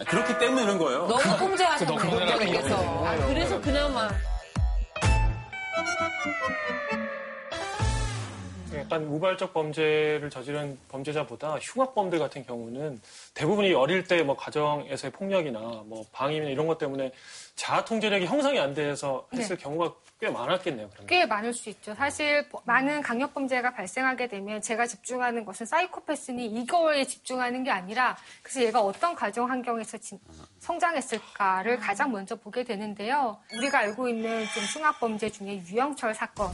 그렇게 0.08 0.38
때문에 0.38 0.62
그런 0.64 0.78
거예요. 0.78 1.08
너무 1.08 1.38
통제하셨네. 1.38 1.98
아, 1.98 3.28
그래서 3.28 3.60
그나마. 3.62 4.10
약간 8.92 9.06
우발적 9.06 9.54
범죄를 9.54 10.32
저지른 10.32 10.76
범죄자보다 10.90 11.58
흉악범들 11.62 12.18
같은 12.18 12.44
경우는 12.44 13.00
대부분이 13.36 13.72
어릴 13.76 14.04
때 14.04 14.20
뭐 14.24 14.36
가정에서의 14.36 15.12
폭력이나 15.12 15.60
뭐 15.86 16.04
방임이나 16.12 16.50
이런 16.52 16.66
것 16.68 16.78
때문에 16.80 17.12
자아 17.56 17.86
통제력이 17.86 18.26
형성이 18.26 18.60
안 18.60 18.74
돼서 18.74 19.28
했을 19.34 19.56
경우가 19.58 19.94
꽤 20.20 20.30
많았겠네요. 20.30 20.90
그러면. 20.90 21.08
꽤 21.08 21.26
많을 21.26 21.54
수 21.54 21.70
있죠. 21.70 21.94
사실 21.96 22.46
많은 22.66 23.02
강력 23.02 23.34
범죄가 23.34 23.74
발생하게 23.74 24.28
되면 24.28 24.62
제가 24.62 24.86
집중하는 24.88 25.46
것은 25.46 25.66
사이코패스니 25.68 26.46
이거에 26.48 27.06
집중하는 27.06 27.64
게 27.64 27.72
아니라 27.72 28.18
그래서 28.44 28.62
얘가 28.64 28.82
어떤 28.82 29.16
가정 29.16 29.50
환경에서 29.50 29.98
진- 30.00 30.20
성장했을까를 30.60 31.78
가장 31.80 32.12
먼저 32.12 32.36
보게 32.36 32.64
되는데요. 32.66 33.38
우리가 33.56 33.80
알고 33.80 34.10
있는 34.10 34.46
좀 34.54 34.64
흉악범죄 34.82 35.30
중에 35.30 35.64
유영철 35.68 36.14
사건 36.14 36.50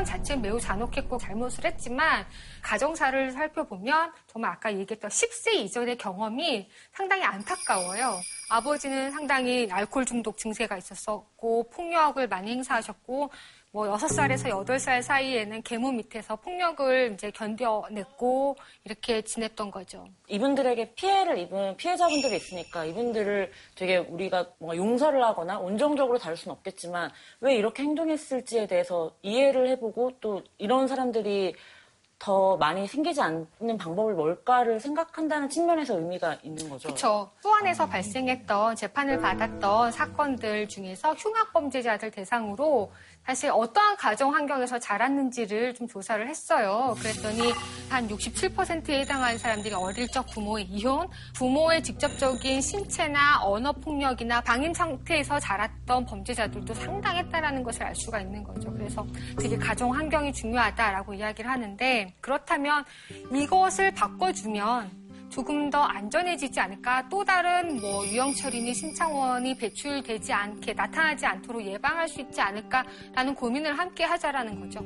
사건 0.00 0.04
자체는 0.04 0.42
매우 0.42 0.58
잔혹했고 0.58 1.18
잘못을 1.18 1.66
했지만 1.66 2.24
가정사를 2.62 3.32
살펴보면 3.32 4.12
정말 4.26 4.50
아까 4.52 4.72
얘기했던 4.72 5.10
10세 5.10 5.52
이전의 5.54 5.98
경험이 5.98 6.70
상당히 6.92 7.22
안타까워요. 7.24 8.18
아버지는 8.48 9.10
상당히 9.10 9.68
알코올 9.70 10.06
중독 10.06 10.38
증세가 10.38 10.78
있었었고 10.78 11.68
폭력을 11.70 12.26
많이 12.28 12.50
행사하셨고 12.52 13.30
뭐 13.72 13.86
6살에서 13.86 14.50
8살 14.64 15.00
사이에는 15.00 15.62
계모 15.62 15.92
밑에서 15.92 16.34
폭력을 16.34 17.12
이제 17.14 17.30
견뎌냈고 17.30 18.56
이렇게 18.84 19.22
지냈던 19.22 19.70
거죠. 19.70 20.08
이분들에게 20.26 20.94
피해를 20.94 21.38
입은 21.38 21.76
피해자분들이 21.76 22.34
있으니까 22.34 22.84
이분들을 22.84 23.52
되게 23.76 23.98
우리가 23.98 24.46
뭔가 24.58 24.76
용서를 24.76 25.22
하거나 25.22 25.60
온정적으로 25.60 26.18
다룰 26.18 26.36
수는 26.36 26.56
없겠지만 26.56 27.12
왜 27.40 27.54
이렇게 27.54 27.84
행동했을지에 27.84 28.66
대해서 28.66 29.14
이해를 29.22 29.68
해보고 29.68 30.18
또 30.20 30.42
이런 30.58 30.88
사람들이 30.88 31.54
더 32.20 32.54
많이 32.58 32.86
생기지 32.86 33.20
않는 33.22 33.78
방법을 33.78 34.14
뭘까를 34.14 34.78
생각한다는 34.78 35.48
측면에서 35.48 35.98
의미가 35.98 36.36
있는 36.42 36.68
거죠. 36.68 36.88
그렇죠. 36.88 37.30
수원에서 37.40 37.86
발생했던 37.86 38.76
재판을 38.76 39.18
받았던 39.18 39.90
사건들 39.90 40.68
중에서 40.68 41.14
흉악범죄자들 41.14 42.10
대상으로 42.10 42.92
사실 43.30 43.48
어떠한 43.52 43.96
가정 43.96 44.34
환경에서 44.34 44.80
자랐는지를 44.80 45.74
좀 45.74 45.86
조사를 45.86 46.28
했어요. 46.28 46.96
그랬더니 46.98 47.52
한 47.88 48.08
67%에 48.08 49.02
해당하는 49.02 49.38
사람들이 49.38 49.72
어릴 49.72 50.08
적 50.08 50.26
부모의 50.30 50.64
이혼, 50.64 51.08
부모의 51.36 51.80
직접적인 51.84 52.60
신체나 52.60 53.44
언어 53.44 53.70
폭력이나 53.70 54.40
방임 54.40 54.74
상태에서 54.74 55.38
자랐던 55.38 56.06
범죄자들도 56.06 56.74
상당했다라는 56.74 57.62
것을 57.62 57.84
알 57.84 57.94
수가 57.94 58.20
있는 58.20 58.42
거죠. 58.42 58.68
그래서 58.72 59.06
되게 59.38 59.56
가정 59.56 59.94
환경이 59.94 60.32
중요하다라고 60.32 61.14
이야기를 61.14 61.48
하는데 61.48 62.12
그렇다면 62.20 62.84
이것을 63.32 63.92
바꿔주면 63.92 64.99
조금 65.30 65.70
더 65.70 65.82
안전해지지 65.82 66.58
않을까? 66.58 67.08
또 67.08 67.24
다른 67.24 67.80
뭐 67.80 68.04
유영철이니 68.04 68.74
신창원이 68.74 69.56
배출되지 69.56 70.32
않게 70.32 70.72
나타나지 70.74 71.24
않도록 71.24 71.64
예방할 71.64 72.08
수 72.08 72.20
있지 72.20 72.40
않을까라는 72.40 73.34
고민을 73.36 73.78
함께 73.78 74.04
하자라는 74.04 74.60
거죠. 74.60 74.80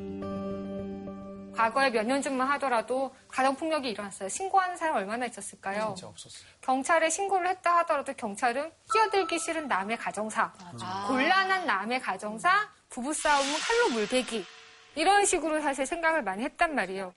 과거에 1.57 1.89
몇 1.91 2.05
년 2.05 2.21
전만 2.21 2.49
하더라도 2.53 3.15
가정폭력이 3.29 3.89
일어났어요. 3.89 4.29
신고하는 4.29 4.77
사람 4.77 4.97
얼마나 4.97 5.25
있었을까요? 5.27 5.95
진짜 5.97 6.09
없었어요. 6.09 6.45
경찰에 6.61 7.09
신고를 7.09 7.47
했다 7.49 7.77
하더라도 7.79 8.13
경찰은 8.13 8.71
끼어들기 8.93 9.39
싫은 9.39 9.69
남의 9.69 9.97
가정사, 9.97 10.53
곤란한 11.07 11.65
남의 11.65 12.01
가정사, 12.01 12.51
부부싸움은 12.91 13.49
칼로 13.61 13.91
물베기 13.95 14.45
이런 14.97 15.25
식으로 15.25 15.61
사실 15.61 15.87
생각을 15.87 16.23
많이 16.23 16.43
했단 16.45 16.75
말이에요. 16.75 17.15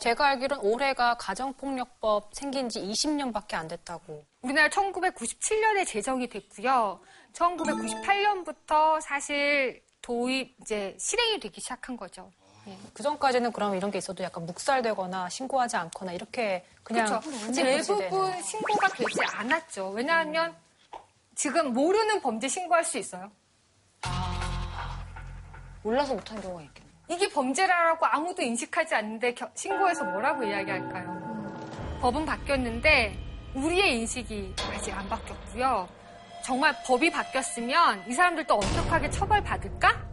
제가 0.00 0.28
알기로는 0.28 0.64
올해가 0.64 1.14
가정폭력법 1.14 2.30
생긴 2.34 2.70
지 2.70 2.80
20년밖에 2.80 3.54
안 3.54 3.68
됐다고. 3.68 4.24
우리나라 4.40 4.68
1997년에 4.70 5.86
제정이 5.86 6.26
됐고요. 6.28 7.00
1998년부터 7.34 8.98
사실 9.02 9.84
도입 10.00 10.56
이제 10.62 10.96
실행이 10.98 11.38
되기 11.40 11.60
시작한 11.60 11.98
거죠. 11.98 12.32
그 12.94 13.02
전까지는 13.02 13.52
그럼 13.52 13.74
이런 13.74 13.90
게 13.90 13.98
있어도 13.98 14.24
약간 14.24 14.46
묵살되거나 14.46 15.28
신고하지 15.28 15.76
않거나 15.76 16.12
이렇게 16.12 16.64
그냥 16.82 17.06
그렇죠. 17.20 17.52
대부분. 17.52 18.42
신고가 18.42 18.88
되지 18.88 19.20
않았죠. 19.34 19.90
왜냐하면 19.90 20.56
지금 21.34 21.74
모르는 21.74 22.22
범죄 22.22 22.48
신고할 22.48 22.84
수 22.84 22.96
있어요. 22.96 23.30
몰라서 25.82 26.14
못한 26.14 26.40
경우가 26.40 26.62
있겠네. 26.62 26.89
이게 27.10 27.28
범죄라고 27.28 28.06
아무도 28.06 28.40
인식하지 28.42 28.94
않는데 28.94 29.34
겨- 29.34 29.50
신고해서 29.54 30.04
뭐라고 30.04 30.44
이야기할까요? 30.44 31.98
법은 32.00 32.24
바뀌었는데 32.24 33.18
우리의 33.54 33.98
인식이 33.98 34.54
아직 34.72 34.96
안 34.96 35.08
바뀌었고요. 35.08 35.88
정말 36.44 36.74
법이 36.86 37.10
바뀌었으면 37.10 38.04
이 38.06 38.12
사람들도 38.12 38.54
엄격하게 38.54 39.10
처벌받을까? 39.10 40.09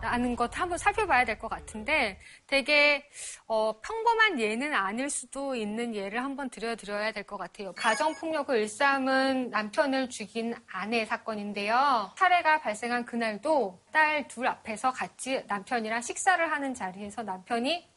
라는 0.00 0.34
것 0.36 0.58
한번 0.58 0.78
살펴봐야 0.78 1.24
될 1.24 1.38
것 1.38 1.48
같은데 1.48 2.18
되게 2.46 3.08
어, 3.46 3.80
평범한 3.80 4.40
예는 4.40 4.74
아닐 4.74 5.08
수도 5.10 5.54
있는 5.54 5.94
예를 5.94 6.22
한번 6.24 6.50
들여드려야 6.50 7.12
될 7.12 7.24
것 7.24 7.36
같아요. 7.36 7.72
가정폭력을 7.74 8.56
일삼은 8.56 9.50
남편을 9.50 10.08
죽인 10.10 10.54
아내 10.72 11.04
사건인데요. 11.06 12.10
살해가 12.16 12.60
발생한 12.60 13.04
그날도 13.04 13.80
딸 13.92 14.26
둘 14.28 14.46
앞에서 14.46 14.90
같이 14.92 15.42
남편이랑 15.46 16.00
식사를 16.02 16.50
하는 16.50 16.74
자리에서 16.74 17.22
남편이 17.22 17.88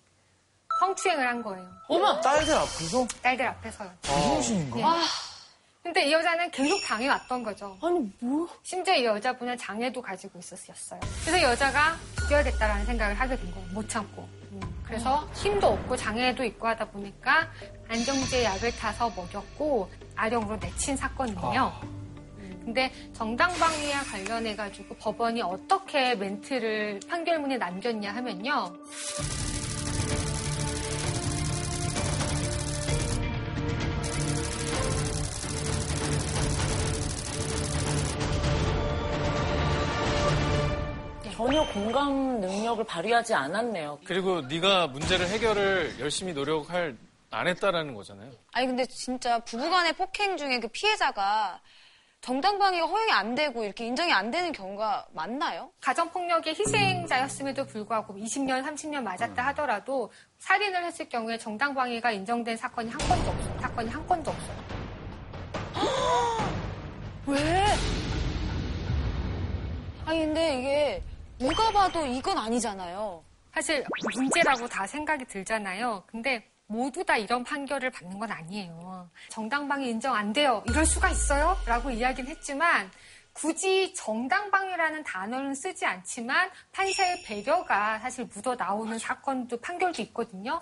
성추행을 0.80 1.28
한 1.28 1.42
거예요. 1.44 1.70
어머! 1.88 2.20
딸들 2.22 2.54
앞에서? 2.54 3.08
딸들 3.22 3.48
앞에서요. 3.48 3.92
무엇인가? 4.08 4.98
네. 5.84 5.92
근데 5.92 6.08
이 6.08 6.14
여자는 6.14 6.50
계속 6.52 6.82
당해왔던 6.82 7.44
거죠. 7.44 7.78
아니, 7.82 8.10
뭐? 8.20 8.48
심지어 8.64 8.96
이 8.96 9.04
여자분은 9.06 9.58
장애도 9.58 10.02
가지고 10.02 10.40
있었어요. 10.40 11.00
그래서 11.26 11.42
여자가 11.42 11.98
죽여야겠다라는 12.22 12.86
생각을 12.86 13.20
하게 13.20 13.36
된 13.36 13.52
거예요. 13.52 13.68
못 13.74 13.88
참고. 13.90 14.28
음, 14.54 14.62
그래서 14.86 15.28
힘도 15.34 15.68
없고 15.68 15.98
장애도 15.98 16.44
있고 16.46 16.68
하다 16.68 16.86
보니까 16.86 17.50
안정제 17.90 18.46
약을 18.46 18.76
타서 18.78 19.10
먹였고 19.10 19.92
아령으로 20.16 20.56
내친 20.58 20.96
사건이에요. 20.96 21.74
음, 22.38 22.62
근데 22.64 22.92
정당방위와 23.14 24.04
관련해가지고 24.04 24.96
법원이 24.96 25.42
어떻게 25.42 26.16
멘트를 26.16 27.02
판결문에 27.10 27.58
남겼냐 27.58 28.16
하면요. 28.16 28.74
전혀 41.44 41.62
공감 41.74 42.40
능력을 42.40 42.82
발휘하지 42.86 43.34
않았네요. 43.34 44.00
그리고 44.06 44.40
네가 44.44 44.88
문제를 44.88 45.28
해결을 45.28 46.00
열심히 46.00 46.32
노력할 46.32 46.96
안 47.32 47.48
했다라는 47.48 47.94
거잖아요. 47.96 48.32
아니 48.54 48.68
근데 48.68 48.86
진짜 48.86 49.40
부부간의 49.40 49.92
폭행 49.94 50.38
중에 50.38 50.62
그 50.62 50.70
피해자가 50.70 51.60
정당방위가 52.22 52.86
허용이 52.86 53.12
안 53.12 53.36
되고 53.36 53.66
이렇게 53.66 53.86
인정이 53.86 54.14
안 54.14 54.32
되는 54.32 54.54
경우가 54.54 55.08
많나요? 55.12 55.70
가정폭력의 55.82 56.56
희생자였음에도 56.56 57.66
불구하고 57.66 58.16
20년, 58.16 58.64
30년 58.64 59.04
맞았다 59.04 59.46
하더라도 59.48 60.14
살인을 60.38 60.86
했을 60.86 61.10
경우에 61.10 61.38
정당방위가 61.38 62.12
인정된 62.12 62.56
사건이 62.56 62.90
한 62.90 62.98
건도 63.00 63.32
없어요. 63.32 63.60
사건이 63.60 63.90
한 63.90 64.08
건도 64.08 64.32
없어요. 64.32 64.58
왜? 67.28 67.66
아니 70.06 70.20
근데 70.20 70.60
이게 70.60 71.04
누가 71.44 71.70
봐도 71.72 72.06
이건 72.06 72.38
아니잖아요. 72.38 73.22
사실 73.54 73.84
문제라고 74.16 74.66
다 74.66 74.88
생각이 74.88 75.26
들잖아요. 75.26 76.02
근데 76.08 76.50
모두 76.68 77.04
다 77.04 77.18
이런 77.18 77.44
판결을 77.44 77.92
받는 77.92 78.18
건 78.18 78.32
아니에요. 78.32 79.10
정당방위 79.28 79.90
인정 79.90 80.16
안 80.16 80.32
돼요. 80.32 80.64
이럴 80.70 80.86
수가 80.86 81.10
있어요? 81.10 81.58
라고 81.66 81.92
이야기는 81.92 82.30
했지만 82.30 82.90
굳이 83.34 83.94
정당방위라는 83.94 85.04
단어는 85.04 85.54
쓰지 85.54 85.86
않지만 85.86 86.50
판사의 86.72 87.24
배려가 87.24 88.00
사실 88.00 88.26
묻어 88.34 88.56
나오는 88.56 88.98
사건도 88.98 89.60
판결도 89.60 90.02
있거든요. 90.04 90.62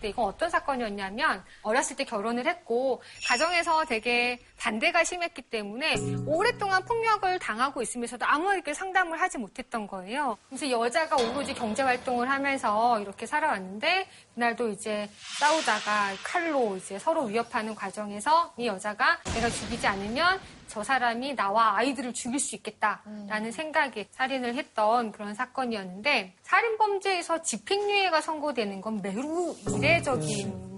근데 0.00 0.08
이건 0.08 0.24
어떤 0.24 0.48
사건이었냐면 0.48 1.44
어렸을 1.62 1.94
때 1.94 2.04
결혼을 2.04 2.46
했고 2.46 3.02
가정에서 3.28 3.84
되게 3.84 4.38
반대가 4.56 5.04
심했기 5.04 5.42
때문에 5.42 5.96
오랫동안 6.26 6.82
폭력을 6.86 7.38
당하고 7.38 7.82
있으면서도 7.82 8.24
아무에게 8.24 8.72
상담을 8.72 9.20
하지 9.20 9.36
못했던 9.36 9.86
거예요. 9.86 10.38
그래서 10.48 10.70
여자가 10.70 11.16
오로지 11.16 11.52
경제 11.52 11.82
활동을 11.82 12.30
하면서 12.30 12.98
이렇게 13.00 13.26
살아왔는데 13.26 14.08
그날도 14.34 14.70
이제 14.70 15.10
싸우다가 15.38 16.14
칼로 16.22 16.76
이제 16.78 16.98
서로 16.98 17.24
위협하는 17.24 17.74
과정에서 17.74 18.54
이 18.56 18.66
여자가 18.66 19.20
내가 19.34 19.50
죽이지 19.50 19.86
않으면 19.86 20.40
저 20.70 20.84
사람이 20.84 21.34
나와 21.34 21.76
아이들을 21.78 22.14
죽일 22.14 22.38
수 22.38 22.54
있겠다라는 22.54 23.50
생각에 23.50 24.06
살인을 24.12 24.54
했던 24.54 25.10
그런 25.10 25.34
사건이었는데 25.34 26.36
살인범죄에서 26.42 27.42
집행유예가 27.42 28.20
선고되는 28.20 28.80
건 28.80 29.02
매우 29.02 29.54
이례적인 29.68 30.70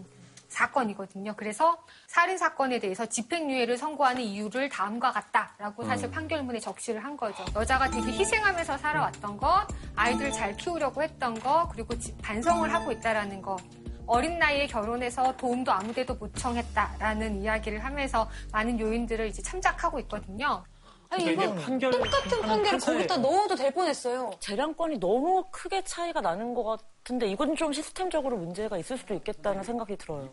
사건이거든요. 0.49 1.35
그래서 1.37 1.83
살인 2.07 2.37
사건에 2.39 2.79
대해서 2.79 3.05
집행유예를 3.07 3.77
선고하는 3.79 4.23
이유를 4.23 4.69
다음과 4.71 5.13
같다라고 5.13 5.85
사실 5.85 6.11
판결문에 6.11 6.59
적시를 6.59 7.03
한 7.05 7.17
거죠. 7.17 7.45
여자가 7.55 7.91
되게 7.91 8.07
희생하면서 8.13 8.77
살아왔던 8.79 9.37
것, 9.39 9.67
아이들을 9.97 10.33
잘 10.33 10.57
키우려고 10.57 11.03
했던 11.03 11.35
것, 11.41 11.69
그리고 11.73 11.99
지- 11.99 12.15
반성을 12.19 12.73
하고 12.73 12.93
있다라는 12.93 13.41
것. 13.43 13.59
어린 14.07 14.39
나이에 14.39 14.67
결혼해서 14.67 15.37
도움도 15.37 15.71
아무데도 15.73 16.15
못 16.15 16.35
청했다라는 16.37 17.43
이야기를 17.43 17.85
하면서 17.85 18.29
많은 18.53 18.79
요인들을 18.79 19.27
이제 19.29 19.43
참작하고 19.43 19.99
있거든요. 20.01 20.65
아니 21.09 21.25
이거 21.33 21.55
판결- 21.55 21.93
똑같은 21.93 22.41
판결을 22.41 22.79
거기다 22.79 23.17
넣어도 23.19 23.55
될 23.55 23.71
뻔했어요. 23.73 24.31
재량권이 24.41 24.99
너무 24.99 25.45
크게 25.51 25.83
차이가 25.85 26.21
나는 26.21 26.55
것 26.55 26.65
같은데 26.65 27.27
이건 27.27 27.55
좀 27.55 27.73
시스템적으로 27.73 28.37
문제가 28.39 28.79
있을 28.79 28.97
수도 28.97 29.15
있겠다는 29.15 29.63
생각이 29.63 29.97
들어요. 29.99 30.31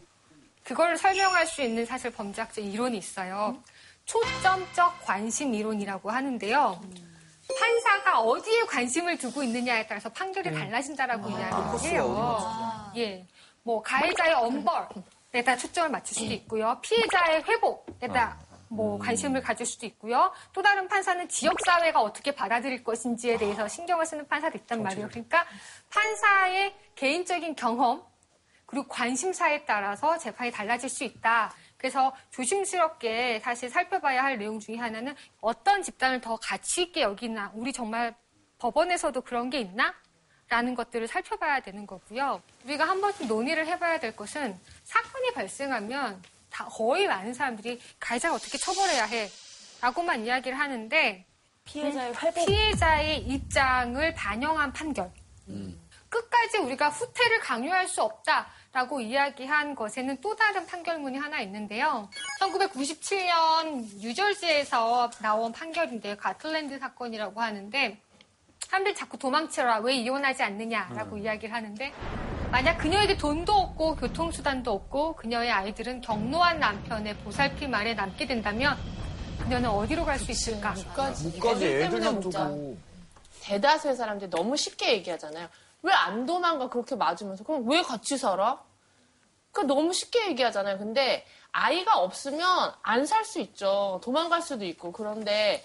그걸 0.64 0.98
설명할 0.98 1.46
수 1.48 1.62
있는 1.62 1.86
사실 1.86 2.12
범죄학적 2.12 2.64
이론이 2.64 2.98
있어요. 2.98 3.58
초점적 4.06 5.04
관심 5.06 5.54
이론이라고 5.54 6.10
하는데요. 6.10 6.82
판사가 7.60 8.22
어디에 8.22 8.62
관심을 8.66 9.18
두고 9.18 9.44
있느냐에 9.44 9.88
따라서 9.88 10.08
판결이 10.10 10.54
달라진다라고 10.54 11.30
이야기를 11.30 11.92
해요. 11.92 12.92
예. 12.96 13.26
뭐 13.70 13.84
가해자의 13.84 14.34
엄벌에 14.34 15.44
다 15.46 15.56
초점을 15.56 15.92
맞출 15.92 16.16
수도 16.16 16.34
있고요. 16.34 16.80
피해자의 16.82 17.44
회복에다 17.44 18.40
뭐 18.68 18.98
관심을 18.98 19.44
가질 19.44 19.64
수도 19.64 19.86
있고요. 19.86 20.32
또 20.54 20.64
다른 20.64 20.88
판사는 20.88 21.30
지역 21.30 21.56
사회가 21.64 22.02
어떻게 22.02 22.34
받아들일 22.34 22.84
것인지에 22.84 23.38
대해서 23.38 23.68
신경을 23.68 24.08
쓰는 24.08 24.28
판사도 24.28 24.58
있단 24.58 24.82
말이에요. 24.82 25.08
그러니까 25.10 25.46
판사의 25.92 26.76
개인적인 26.96 27.56
경험 27.56 28.04
그리고 28.66 28.88
관심사에 28.88 29.66
따라서 29.66 30.18
재판이 30.18 30.50
달라질 30.50 30.90
수 30.90 31.04
있다. 31.04 31.54
그래서 31.78 32.12
조심스럽게 32.32 33.40
사실 33.42 33.70
살펴봐야 33.70 34.24
할 34.24 34.40
내용 34.40 34.60
중에 34.60 34.78
하나는 34.78 35.16
어떤 35.42 35.84
집단을 35.84 36.22
더 36.22 36.38
가치 36.38 36.82
있게 36.82 37.02
여기나 37.02 37.52
우리 37.54 37.72
정말 37.72 38.16
법원에서도 38.58 39.22
그런 39.22 39.52
게 39.52 39.60
있나? 39.60 39.94
라는 40.50 40.74
것들을 40.74 41.08
살펴봐야 41.08 41.60
되는 41.60 41.86
거고요. 41.86 42.42
우리가 42.66 42.86
한 42.86 43.00
번쯤 43.02 43.28
논의를 43.28 43.68
해봐야 43.68 44.00
될 44.00 44.16
것은 44.16 44.60
사건이 44.84 45.34
발생하면 45.34 46.22
다 46.50 46.66
거의 46.66 47.08
많은 47.08 47.34
사람들이 47.36 47.80
가해자를 48.00 48.36
어떻게 48.36 48.58
처벌해야 48.58 49.06
해 49.06 49.30
라고만 49.82 50.26
이야기를 50.26 50.60
하는데 50.60 51.26
피해자의 51.66 52.14
회복. 52.16 52.46
피해자의 52.46 53.20
입장을 53.20 54.14
반영한 54.16 54.74
판결. 54.74 55.12
끝까지 56.10 56.58
우리가 56.58 56.90
후퇴를 56.90 57.40
강요할 57.40 57.88
수 57.88 58.02
없다라고 58.02 59.00
이야기한 59.02 59.76
것에는 59.76 60.20
또 60.22 60.36
다른 60.36 60.66
판결문이 60.66 61.20
하나 61.20 61.40
있는데요. 61.42 62.10
1997년 62.42 63.96
뉴저지에서 64.00 65.12
나온 65.22 65.52
판결인데요. 65.52 66.18
가틀랜드 66.18 66.80
사건이라고 66.80 67.40
하는데 67.40 68.02
사람들이 68.70 68.94
자꾸 68.96 69.18
도망쳐라. 69.18 69.80
왜 69.80 69.96
이혼하지 69.96 70.44
않느냐라고 70.44 71.18
이야기를 71.18 71.54
하는데 71.54 71.92
만약 72.52 72.78
그녀에게 72.78 73.18
돈도 73.18 73.52
없고 73.52 73.96
교통수단도 73.96 74.72
없고 74.72 75.16
그녀의 75.16 75.52
아이들은 75.52 76.02
경로한 76.02 76.60
남편의 76.60 77.18
보살핌 77.18 77.74
아래 77.74 77.94
남게 77.96 78.28
된다면 78.28 78.78
그녀는 79.42 79.70
어디로 79.70 80.06
갈 80.06 80.20
수 80.20 80.32
있을까? 80.32 80.74
목까지 80.74 81.66
애들 81.66 81.82
애들만 81.82 82.02
때문에 82.02 82.22
진짜. 82.22 82.48
두고. 82.48 82.78
대다수의 83.42 83.96
사람들이 83.96 84.30
너무 84.30 84.56
쉽게 84.56 84.94
얘기하잖아요. 84.94 85.48
왜 85.82 85.94
안 85.94 86.26
도망가 86.26 86.70
그렇게 86.70 86.96
맞으면서 86.96 87.44
그럼 87.44 87.68
왜 87.68 87.82
같이 87.82 88.18
살아? 88.18 88.62
그 89.52 89.62
너무 89.62 89.94
쉽게 89.94 90.28
얘기하잖아요. 90.30 90.78
근데 90.78 91.26
아이가 91.52 91.98
없으면 91.98 92.74
안 92.84 93.06
살 93.06 93.26
수 93.26 93.40
있죠. 93.40 94.00
도망갈 94.04 94.42
수도 94.44 94.66
있고 94.66 94.92
그런데 94.92 95.64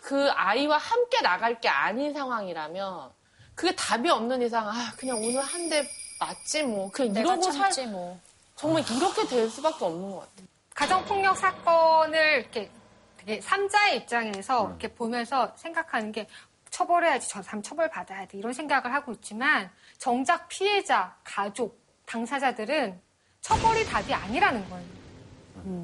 그 0.00 0.30
아이와 0.30 0.78
함께 0.78 1.20
나갈 1.20 1.60
게 1.60 1.68
아닌 1.68 2.12
상황이라면 2.14 3.10
그게 3.54 3.74
답이 3.74 4.08
없는 4.10 4.42
이상 4.42 4.68
아 4.68 4.92
그냥 4.96 5.16
오늘 5.18 5.40
한 5.40 5.68
대 5.68 5.86
맞지 6.20 6.62
뭐 6.64 6.90
그냥 6.90 7.12
내가 7.12 7.34
이러고 7.34 7.42
살 7.50 7.70
참지 7.70 7.86
뭐. 7.86 8.18
정말 8.56 8.82
이렇게 8.90 9.26
될 9.26 9.48
수밖에 9.48 9.84
없는 9.84 10.10
것 10.10 10.20
같아요. 10.20 10.46
가정폭력 10.74 11.36
사건을 11.36 12.40
이렇게 12.40 12.70
되게 13.18 13.40
삼자의 13.40 13.98
입장에서 13.98 14.68
이렇게 14.68 14.88
보면서 14.88 15.52
생각하는 15.56 16.10
게 16.12 16.26
처벌해야지 16.70 17.28
저 17.28 17.42
사람 17.42 17.62
처벌받아야 17.62 18.26
돼 18.26 18.38
이런 18.38 18.52
생각을 18.52 18.92
하고 18.92 19.12
있지만 19.12 19.70
정작 19.98 20.48
피해자, 20.48 21.16
가족, 21.24 21.80
당사자들은 22.06 23.00
처벌이 23.40 23.84
답이 23.86 24.12
아니라는 24.12 24.68
거예요. 24.68 25.82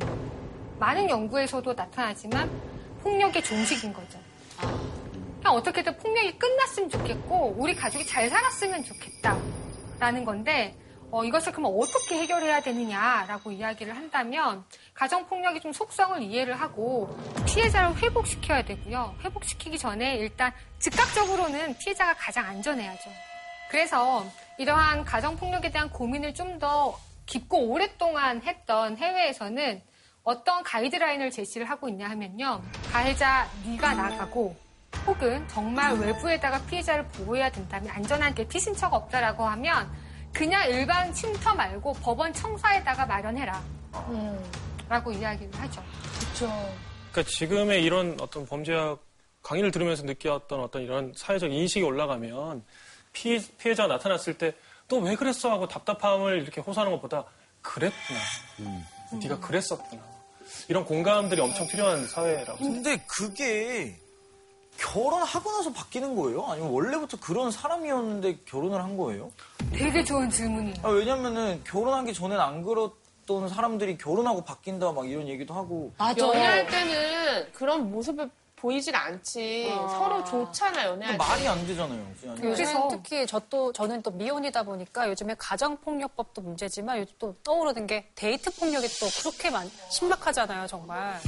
많은 0.79 1.09
연구에서도 1.09 1.73
나타나지만 1.75 2.51
폭력의 3.05 3.45
종식인 3.45 3.93
거죠. 3.93 4.19
그냥 4.59 5.55
어떻게든 5.57 5.97
폭력이 5.99 6.39
끝났으면 6.39 6.89
좋겠고 6.89 7.55
우리 7.59 7.75
가족이 7.75 8.07
잘 8.07 8.29
살았으면 8.31 8.83
좋겠다라는 8.83 10.25
건데 10.25 10.75
어, 11.11 11.23
이것을 11.23 11.53
그러면 11.53 11.79
어떻게 11.79 12.19
해결해야 12.19 12.61
되느냐라고 12.61 13.53
이야기를 13.53 13.95
한다면 13.95 14.65
가정폭력의 14.95 15.61
좀 15.61 15.73
속성을 15.73 16.21
이해를 16.23 16.61
하고 16.61 17.17
피해자를 17.47 17.97
회복시켜야 18.03 18.65
되고요. 18.65 19.15
회복시키기 19.23 19.79
전에 19.79 20.17
일단 20.17 20.53
즉각적으로는 20.81 21.77
피해자가 21.79 22.15
가장 22.15 22.47
안전해야죠. 22.47 23.11
그래서 23.71 24.25
이러한 24.59 25.05
가정폭력에 25.05 25.71
대한 25.71 25.91
고민을 25.91 26.35
좀 26.35 26.59
더 26.59 26.99
깊고 27.27 27.69
오랫동안 27.71 28.43
했던 28.43 28.97
해외에서는 28.97 29.83
어떤 30.25 30.63
가이드라인을 30.63 31.31
제시를 31.31 31.69
하고 31.69 31.89
있냐 31.89 32.09
하면요. 32.09 32.63
가해자 32.91 33.47
네가 33.67 33.95
나가고 33.95 34.57
혹은 35.07 35.47
정말 35.49 35.95
외부에다가 35.95 36.61
피해자를 36.63 37.07
보호해야 37.09 37.51
된다면 37.51 37.91
안전한 37.95 38.35
게 38.35 38.49
피신처가 38.49 38.97
없다라고 38.97 39.45
하면 39.45 39.91
그냥 40.33 40.69
일반 40.71 41.13
쉼터 41.13 41.55
말고 41.55 41.93
법원 41.95 42.33
청사에다가 42.33 43.05
마련해라. 43.07 43.63
라고 44.89 45.13
이야기를 45.13 45.55
하죠. 45.61 45.83
그렇죠. 46.19 46.47
그러니까 47.13 47.31
지금의 47.31 47.85
이런 47.85 48.17
어떤 48.21 48.47
범죄학 48.47 48.99
강의를 49.43 49.71
들으면서 49.71 50.05
느꼈던 50.05 50.61
어떤 50.61 50.83
이런 50.83 51.13
사회적 51.15 51.53
인식이 51.53 51.85
올라가면 51.85 52.65
피해, 53.13 53.41
피해자가 53.59 53.95
나타났을 53.95 54.39
때너왜 54.39 55.17
그랬어 55.17 55.51
하고 55.51 55.69
답답함을 55.69 56.43
이렇게 56.43 56.61
호소하는 56.63 56.93
것보다 56.97 57.25
그랬구나. 57.61 58.21
네가 59.23 59.39
그랬었구나. 59.41 60.14
이런 60.69 60.85
공감들이 60.85 61.41
엄청 61.41 61.67
필요한 61.67 62.07
사회라고. 62.07 62.59
근데 62.59 62.97
그게 63.07 63.97
결혼하고 64.77 65.51
나서 65.53 65.73
바뀌는 65.73 66.17
거예요? 66.17 66.45
아니면 66.47 66.71
원래부터 66.71 67.19
그런 67.21 67.51
사람이었는데 67.51 68.39
결혼을 68.45 68.83
한 68.83 68.97
거예요? 68.97 69.31
되게 69.73 70.03
좋은 70.03 70.29
질문이에요. 70.31 70.75
아, 70.83 70.89
왜냐면은 70.89 71.63
결혼하기 71.65 72.13
전엔 72.13 72.41
안 72.41 72.63
그랬던 72.63 73.49
사람들이 73.49 73.97
결혼하고 73.99 74.43
바뀐다 74.45 74.93
막 74.93 75.09
이런 75.09 75.29
얘기도 75.29 75.55
하고 75.55 75.93
연애할 76.01 76.67
때는 76.67 77.53
그런 77.53 77.91
모습을 77.91 78.29
보이질 78.65 78.97
않지. 78.97 79.69
서로 79.69 80.25
좋잖아요, 80.25 80.93
연애할 80.93 81.13
때. 81.13 81.19
말이 81.19 81.47
안 81.47 81.67
되잖아요. 81.67 82.03
요즘 82.43 82.89
특히 82.89 83.27
저 83.27 83.39
또 83.51 83.71
저는 83.75 84.01
또 84.03 84.11
미혼이다 84.11 84.63
보니까 84.63 85.07
요즘에 85.11 85.35
가정폭력법도 85.39 86.41
문제지만 86.41 86.99
요즘 87.01 87.15
또 87.19 87.37
떠오르는 87.45 87.87
게 87.87 88.09
데이트 88.15 88.51
폭력이 88.59 88.89
또 89.01 89.07
그렇게 89.21 89.51
많, 89.51 89.71
심각하잖아요, 89.91 90.67
정말. 90.67 91.21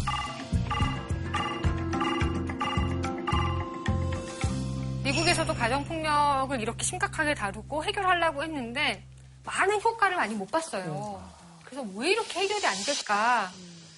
미국에서도 5.04 5.52
가정폭력을 5.54 6.60
이렇게 6.60 6.84
심각하게 6.84 7.34
다루고 7.34 7.84
해결하려고 7.84 8.42
했는데 8.42 9.04
많은 9.44 9.80
효과를 9.80 10.16
많이 10.16 10.34
못 10.34 10.50
봤어요. 10.50 11.22
그래서 11.64 11.86
왜 11.94 12.10
이렇게 12.10 12.40
해결이 12.40 12.66
안 12.66 12.74
될까 12.84 13.50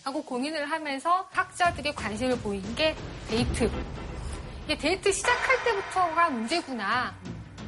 하고 0.08 0.22
고민을 0.22 0.64
하면서 0.70 1.28
학자들이 1.32 1.92
관심을 1.94 2.38
보인 2.38 2.62
게 2.74 2.96
데이트. 3.28 3.70
이게 4.64 4.76
데이트 4.78 5.12
시작할 5.12 5.62
때부터가 5.64 6.30
문제구나 6.30 7.14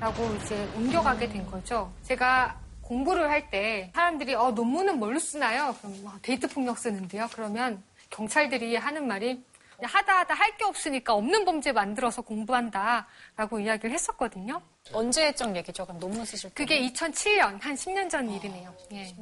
라고 0.00 0.24
이제 0.36 0.66
옮겨가게 0.74 1.28
된 1.28 1.44
거죠. 1.50 1.92
제가 2.02 2.58
공부를 2.80 3.28
할 3.28 3.50
때 3.50 3.90
사람들이 3.94 4.34
어, 4.34 4.52
논문은 4.52 4.98
뭘로 4.98 5.18
쓰나요? 5.18 5.74
그럼 5.82 6.00
뭐, 6.02 6.12
데이트 6.22 6.48
폭력 6.48 6.78
쓰는데요. 6.78 7.28
그러면 7.34 7.82
경찰들이 8.08 8.74
하는 8.76 9.06
말이 9.06 9.44
하다 9.82 10.20
하다 10.20 10.34
할 10.34 10.56
게 10.56 10.64
없으니까 10.64 11.12
없는 11.14 11.44
범죄 11.44 11.72
만들어서 11.72 12.22
공부한다라고 12.22 13.60
이야기를 13.60 13.92
했었거든요. 13.92 14.62
언제 14.94 15.26
했던 15.26 15.54
얘기죠? 15.56 15.84
그럼 15.84 16.00
논문 16.00 16.24
쓰실 16.24 16.50
때? 16.50 16.54
그게 16.54 16.80
2007년 16.88 17.60
한 17.60 17.74
10년 17.74 18.08
전 18.08 18.30
일이네요. 18.30 18.74
예. 18.92 19.14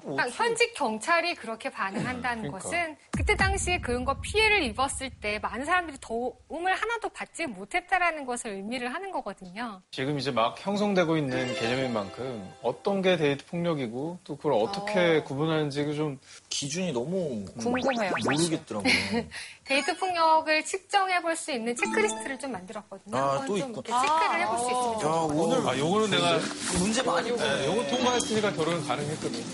그러니까 0.00 0.28
현직 0.30 0.74
경찰이 0.74 1.34
그렇게 1.34 1.70
반응한다는 1.70 2.42
그러니까. 2.42 2.58
것은 2.58 2.96
그때 3.10 3.34
당시에 3.36 3.78
그런 3.80 4.04
거 4.04 4.20
피해를 4.20 4.62
입었을 4.64 5.10
때 5.20 5.38
많은 5.40 5.64
사람들이 5.64 5.98
도움을 6.00 6.74
하나도 6.74 7.08
받지 7.10 7.46
못했다라는 7.46 8.24
것을 8.26 8.52
의미를 8.52 8.92
하는 8.92 9.10
거거든요. 9.10 9.82
지금 9.90 10.18
이제 10.18 10.30
막 10.30 10.54
형성되고 10.58 11.16
있는 11.16 11.54
개념인 11.54 11.92
만큼 11.92 12.50
어떤 12.62 13.02
게 13.02 13.16
데이트 13.16 13.44
폭력이고 13.46 14.18
또 14.24 14.36
그걸 14.36 14.52
어떻게 14.52 15.22
구분하는지 15.22 15.94
좀 15.94 16.18
기준이 16.48 16.92
너무 16.92 17.44
궁금해요. 17.58 18.12
모르겠더라고요. 18.24 18.92
데이트 19.68 19.96
폭력을 19.98 20.64
측정해 20.64 21.20
볼 21.20 21.36
수 21.36 21.52
있는 21.52 21.76
체크리스트를 21.76 22.38
좀 22.38 22.52
만들었거든요. 22.52 23.16
아, 23.16 23.40
한번 23.40 23.46
또. 23.46 23.56
이렇게 23.58 23.92
체크를 23.92 24.40
해볼 24.40 24.58
수 24.58 24.64
있으면 24.64 24.94
야, 24.94 24.98
좋겠어요. 24.98 25.30
오늘 25.34 25.68
아, 25.68 25.78
요거는 25.78 26.10
내가 26.10 26.38
문제 26.78 27.02
많이 27.02 27.30
네, 27.30 27.66
요거 27.66 27.86
통과했으니까 27.88 28.52
결혼은 28.54 28.84
가능했거든. 28.86 29.44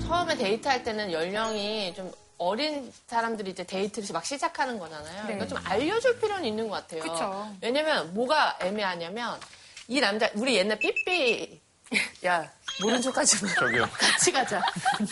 처음에 0.00 0.36
데이트할 0.36 0.82
때는 0.82 1.12
연령이 1.12 1.94
좀 1.94 2.10
어린 2.48 2.92
사람들이 3.06 3.50
이제 3.50 3.64
데이트를 3.64 4.08
막 4.12 4.24
시작하는 4.24 4.78
거잖아요. 4.78 5.26
네. 5.26 5.34
그러니까 5.34 5.46
좀 5.46 5.58
알려줄 5.64 6.20
필요는 6.20 6.44
있는 6.44 6.68
것 6.68 6.76
같아요. 6.76 7.02
그쵸. 7.02 7.50
왜냐면 7.62 8.12
뭐가 8.12 8.58
애매하냐면 8.60 9.40
이 9.88 10.00
남자 10.00 10.28
우리 10.34 10.56
옛날 10.56 10.78
삐삐 10.78 11.60
야 12.26 12.50
모른 12.82 13.00
척하지 13.00 13.44
마. 13.44 13.54
저기요. 13.54 13.88
같이 13.98 14.30
가자. 14.32 14.60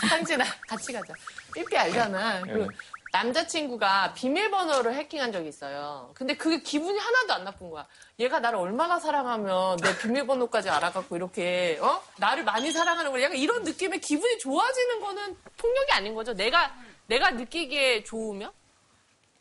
상진아 0.09 0.45
같이 0.69 0.93
가자. 0.93 1.15
삐삐 1.55 1.77
알잖아. 1.77 2.41
네. 2.41 2.53
그리고 2.53 2.71
남자친구가 3.13 4.15
비밀번호를 4.15 4.95
해킹한 4.95 5.33
적이 5.33 5.49
있어요. 5.49 6.11
근데 6.15 6.35
그게 6.35 6.63
기분이 6.63 6.99
하나도 6.99 7.35
안 7.35 7.45
나쁜 7.45 7.71
거야. 7.71 7.87
얘가 8.19 8.41
나를 8.41 8.59
얼마나 8.59 8.99
사랑하면 8.99 9.77
내 9.79 9.97
비밀번호까지 9.99 10.71
알아갖고 10.71 11.17
이렇게 11.17 11.79
어 11.81 12.03
나를 12.17 12.45
많이 12.45 12.73
사랑하는 12.73 13.11
거야. 13.11 13.25
약간 13.25 13.37
이런 13.37 13.63
느낌에 13.65 13.99
기분이 13.99 14.39
좋아지는 14.39 15.01
거는 15.01 15.37
폭력이 15.59 15.93
아닌 15.93 16.15
거죠. 16.15 16.33
내가 16.33 16.75
내가 17.07 17.31
느끼기에 17.31 18.05
좋으면. 18.05 18.51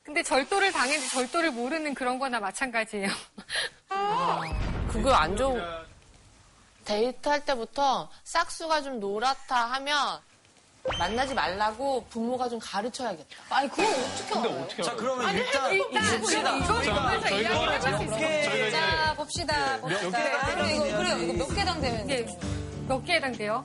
근데 0.03 0.23
절도를 0.23 0.71
당했는데 0.71 1.07
절도를 1.09 1.51
모르는 1.51 1.93
그런 1.93 2.17
거나 2.19 2.39
마찬가지예요. 2.39 3.09
그거 4.91 5.11
안 5.13 5.35
좋은. 5.37 5.61
데이트할 6.85 7.45
때부터 7.45 8.09
싹수가 8.23 8.81
좀 8.81 8.99
노랗다 8.99 9.55
하면 9.73 10.19
만나지 10.97 11.35
말라고 11.35 12.03
부모가 12.09 12.49
좀 12.49 12.57
가르쳐야겠다. 12.59 13.35
아니, 13.51 13.69
그건 13.69 13.85
어떻게 14.63 14.81
알아요? 14.81 14.83
자, 14.83 14.95
그러면 14.95 15.27
아니, 15.27 15.37
일단 15.39 15.71
일단 15.73 16.19
봅시다. 16.19 16.55
이거 16.57 16.65
저희가 16.65 17.01
보면서 17.03 17.29
이야기를 17.29 17.73
해볼 17.73 17.97
수 17.97 18.03
있어요. 18.03 18.71
자, 18.71 19.13
봅시다. 19.15 19.77
봅시다. 19.79 20.45
그럼 20.55 20.69
이거, 20.71 20.83
그래요. 20.97 21.17
이거 21.19 21.33
몇 21.33 21.53
개 21.55 21.61
해당되면? 21.61 22.09
예, 22.09 22.25
몇개 22.87 23.13
해당돼요? 23.13 23.63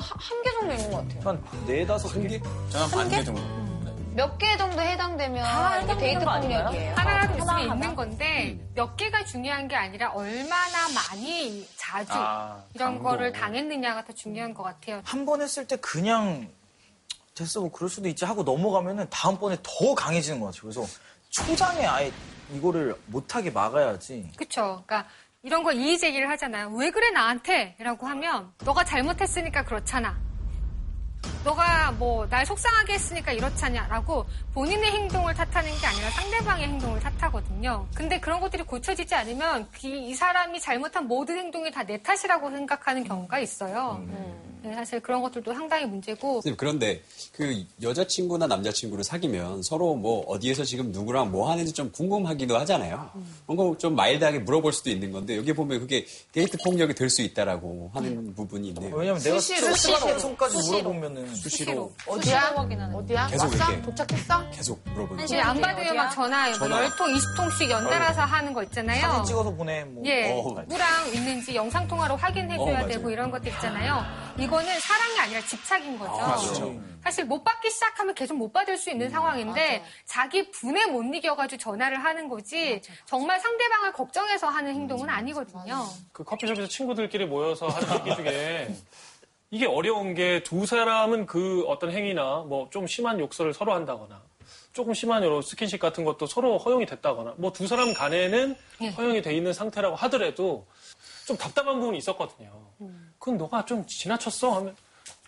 저 0.00 0.16
한 0.18 0.42
개 0.42 0.50
정도 0.52 0.72
있는 0.74 0.90
것 0.90 0.96
같아요. 1.08 1.20
한 1.28 1.66
네다섯 1.66 2.12
개? 2.22 2.40
저는 2.70 2.90
반개 2.90 3.24
정도. 3.24 3.42
몇 4.14 4.38
개 4.38 4.56
정도 4.56 4.80
해당되면 4.80 5.42
다 5.42 5.78
이게 5.80 5.86
데이트 5.96 6.04
해당되는 6.20 6.24
거 6.24 6.30
아닌가요? 6.30 6.64
폭력이에요. 6.66 6.94
하나라도 6.94 7.32
있으면 7.34 7.48
하나, 7.48 7.74
있는 7.74 7.94
건데 7.96 8.58
몇 8.74 8.96
개가 8.96 9.24
중요한 9.24 9.66
게 9.66 9.74
아니라 9.74 10.12
얼마나 10.12 10.88
많이 10.94 11.68
자주 11.76 12.12
아, 12.12 12.62
이런 12.74 12.94
강도. 12.94 13.08
거를 13.08 13.32
당했느냐가 13.32 14.04
더 14.04 14.12
중요한 14.12 14.54
것 14.54 14.62
같아요. 14.62 15.00
한 15.04 15.26
번 15.26 15.42
했을 15.42 15.66
때 15.66 15.74
그냥 15.76 16.48
됐어 17.34 17.60
뭐 17.60 17.72
그럴 17.72 17.90
수도 17.90 18.06
있지 18.08 18.24
하고 18.24 18.44
넘어가면은 18.44 19.08
다음번에 19.10 19.56
더 19.64 19.94
강해지는 19.96 20.38
것 20.38 20.46
같아요. 20.46 20.62
그래서 20.62 20.86
초장에 21.30 21.84
아예 21.84 22.12
이거를 22.52 22.94
못하게 23.06 23.50
막아야지. 23.50 24.30
그쵸. 24.36 24.84
그러니까 24.86 25.08
이런 25.44 25.62
거 25.62 25.72
이의 25.72 25.98
제기를 25.98 26.30
하잖아요. 26.30 26.70
왜 26.70 26.90
그래 26.90 27.10
나한테? 27.10 27.76
라고 27.78 28.06
하면 28.06 28.50
너가 28.64 28.82
잘못했으니까 28.82 29.62
그렇잖아. 29.66 30.18
너가 31.44 31.92
뭐 31.92 32.26
날 32.28 32.46
속상하게 32.46 32.94
했으니까 32.94 33.32
이렇잖냐라고 33.32 34.24
본인의 34.54 34.90
행동을 34.92 35.34
탓하는 35.34 35.70
게 35.78 35.86
아니라 35.86 36.10
상대방의 36.10 36.66
행동을 36.68 36.98
탓하거든요. 37.00 37.86
근데 37.94 38.18
그런 38.18 38.40
것들이 38.40 38.62
고쳐지지 38.62 39.14
않으면 39.14 39.68
그- 39.72 39.86
이 39.88 40.14
사람이 40.14 40.58
잘못한 40.60 41.06
모든 41.06 41.36
행동이 41.36 41.70
다 41.70 41.84
내 41.84 42.00
탓이라고 42.02 42.50
생각하는 42.50 43.04
경우가 43.04 43.38
있어요. 43.40 44.02
네, 44.62 44.72
사실 44.72 44.98
그런 45.00 45.20
것들도 45.20 45.52
상당히 45.52 45.84
문제고 45.84 46.36
선생님, 46.40 46.56
그런데 46.56 47.02
그 47.34 47.66
여자친구나 47.82 48.46
남자친구를 48.46 49.04
사귀면 49.04 49.62
서로 49.62 49.94
뭐 49.94 50.24
어디에서 50.26 50.64
지금 50.64 50.90
누구랑 50.90 51.30
뭐 51.30 51.50
하는지 51.50 51.70
좀 51.74 51.92
궁금하기도 51.92 52.56
하잖아요. 52.60 53.10
그런 53.46 53.56
거좀 53.58 53.94
마일드하게 53.94 54.38
물어볼 54.38 54.72
수도 54.72 54.88
있는 54.88 55.12
건데 55.12 55.36
여기 55.36 55.52
보면 55.52 55.80
그게 55.80 56.06
데이트 56.32 56.56
폭력이 56.64 56.94
될 56.94 57.10
수 57.10 57.20
있다라고 57.20 57.90
하는 57.92 58.34
부분이 58.34 58.68
있네요. 58.68 58.96
왜냐면 58.96 59.20
내가 59.22 59.38
수시로. 59.38 60.18
손까지 60.18 60.56
수시로. 60.56 60.78
물어보면은 60.90 61.33
수시로 61.34 61.92
어디야? 62.06 62.54
어디야? 62.94 63.26
계속 63.28 63.44
왔어? 63.52 63.56
이렇게. 63.72 63.82
도착했어? 63.82 64.50
계속 64.50 64.82
물어보는 64.90 65.24
이제 65.24 65.40
안 65.40 65.60
받으면 65.60 65.96
막 65.96 66.10
전화, 66.10 66.46
뭐 66.48 66.54
전화. 66.54 66.88
10통, 66.88 67.16
20통씩 67.16 67.70
연달아서 67.70 68.22
하는 68.22 68.52
거 68.52 68.62
있잖아요. 68.64 69.00
사진 69.00 69.24
찍어서 69.24 69.50
보내. 69.52 69.84
뭐. 69.84 70.02
예, 70.06 70.32
어, 70.32 70.42
누구랑 70.66 71.08
있는지 71.14 71.54
영상 71.54 71.86
통화로 71.86 72.14
어, 72.14 72.16
확인해줘야 72.16 72.72
맞아요. 72.72 72.88
되고 72.88 73.10
이런 73.10 73.30
것들 73.30 73.48
있잖아요. 73.52 74.04
이거는 74.38 74.80
사랑이 74.80 75.20
아니라 75.20 75.40
집착인 75.42 75.98
거죠. 75.98 76.12
그렇죠. 76.12 76.80
사실 77.02 77.26
못 77.26 77.44
받기 77.44 77.70
시작하면 77.70 78.14
계속 78.14 78.34
못 78.36 78.52
받을 78.52 78.78
수 78.78 78.90
있는 78.90 79.10
상황인데 79.10 79.84
자기 80.06 80.50
분에 80.50 80.86
못 80.86 81.02
이겨가지고 81.02 81.60
전화를 81.60 82.02
하는 82.02 82.28
거지 82.28 82.80
정말 83.04 83.38
상대방을 83.40 83.92
걱정해서 83.92 84.48
하는 84.48 84.74
행동은 84.74 85.08
아니거든요. 85.10 85.86
그 86.12 86.24
커피숍에서 86.24 86.66
친구들끼리 86.66 87.26
모여서 87.26 87.68
하는 87.68 87.88
얘기 88.06 88.16
중에 88.16 88.74
이게 89.50 89.66
어려운 89.66 90.14
게 90.14 90.42
두 90.42 90.66
사람은 90.66 91.26
그 91.26 91.64
어떤 91.68 91.90
행위나 91.92 92.44
뭐 92.48 92.68
좀 92.70 92.86
심한 92.86 93.20
욕설을 93.20 93.54
서로 93.54 93.72
한다거나 93.74 94.22
조금 94.72 94.92
심한 94.94 95.22
여러 95.22 95.40
스킨십 95.40 95.78
같은 95.80 96.04
것도 96.04 96.26
서로 96.26 96.58
허용이 96.58 96.86
됐다거나 96.86 97.34
뭐 97.36 97.52
두 97.52 97.66
사람 97.66 97.94
간에는 97.94 98.56
예. 98.82 98.88
허용이 98.88 99.22
돼 99.22 99.34
있는 99.36 99.52
상태라고 99.52 99.94
하더라도 99.96 100.66
좀 101.26 101.36
답답한 101.36 101.78
부분이 101.78 101.98
있었거든요. 101.98 102.50
그건 103.18 103.38
너가 103.38 103.64
좀 103.64 103.86
지나쳤어 103.86 104.52
하면 104.56 104.76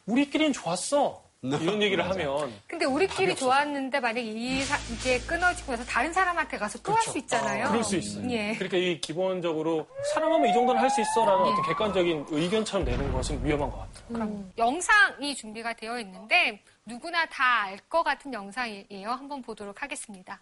우리끼리는 0.07 0.53
좋았어 0.53 1.23
이런 1.63 1.83
얘기를 1.83 2.09
하면 2.09 2.53
근데 2.67 2.85
우리끼리 2.85 3.35
좋았는데 3.37 4.01
만약에 4.01 4.23
이 4.23 4.63
사- 4.63 4.79
이게 4.93 5.19
끊어지고 5.21 5.73
나서 5.73 5.85
다른 5.85 6.13
사람한테 6.13 6.59
가서 6.59 6.79
또 6.81 6.93
할 6.93 7.03
수 7.03 7.19
있잖아요. 7.19 7.69
그럴 7.69 7.85
수 7.85 7.97
있어요. 7.97 8.29
예. 8.31 8.55
그러니까 8.55 8.77
이 8.77 9.01
기본적으로 9.01 9.87
사랑하면 10.15 10.49
이 10.49 10.53
정도는 10.53 10.81
할 10.81 10.91
수 10.91 11.01
있어라는 11.01 11.47
예. 11.47 11.51
어떤 11.53 11.63
객관적인 11.65 12.27
의견처럼 12.31 12.85
내는 12.85 13.13
것은 13.13 13.45
위험한 13.45 13.71
것 13.71 13.79
같아요. 13.79 14.05
그럼 14.09 14.53
영상이 14.59 15.35
준비가 15.37 15.73
되어 15.75 15.99
있는데 16.01 16.63
누구나 16.85 17.27
다 17.27 17.65
알 17.67 17.79
것 17.89 18.03
같은 18.03 18.33
영상이에요. 18.33 19.11
한번 19.11 19.43
보도록 19.43 19.83
하겠습니다. 19.83 20.41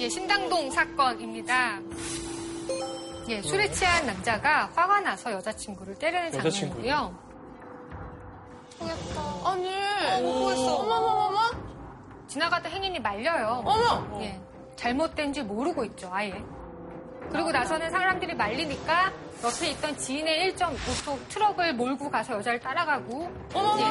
예, 0.00 0.08
신당동 0.08 0.70
사건입니다. 0.70 1.78
예, 3.28 3.40
술에 3.42 3.70
취한 3.72 4.04
남자가 4.06 4.66
화가 4.74 5.00
나서 5.00 5.32
여자친구를 5.32 5.94
때리는 5.94 6.34
여자친구요? 6.34 6.82
장면이고요. 6.82 7.23
아니. 9.44 9.70
어머머머머. 10.22 11.38
지나가다 12.26 12.68
행인이 12.68 12.98
말려요. 13.00 13.62
어머! 13.64 14.20
예, 14.22 14.40
잘못된지 14.76 15.42
모르고 15.42 15.84
있죠, 15.86 16.08
아예. 16.12 16.42
그리고 17.30 17.50
나서는 17.52 17.90
사람들이 17.90 18.34
말리니까 18.34 19.12
옆에 19.42 19.70
있던 19.70 19.96
지인의 19.96 20.52
1.5톤 20.54 21.28
트럭을 21.28 21.74
몰고 21.74 22.10
가서 22.10 22.34
여자를 22.34 22.60
따라가고 22.60 23.30
어머머머. 23.54 23.84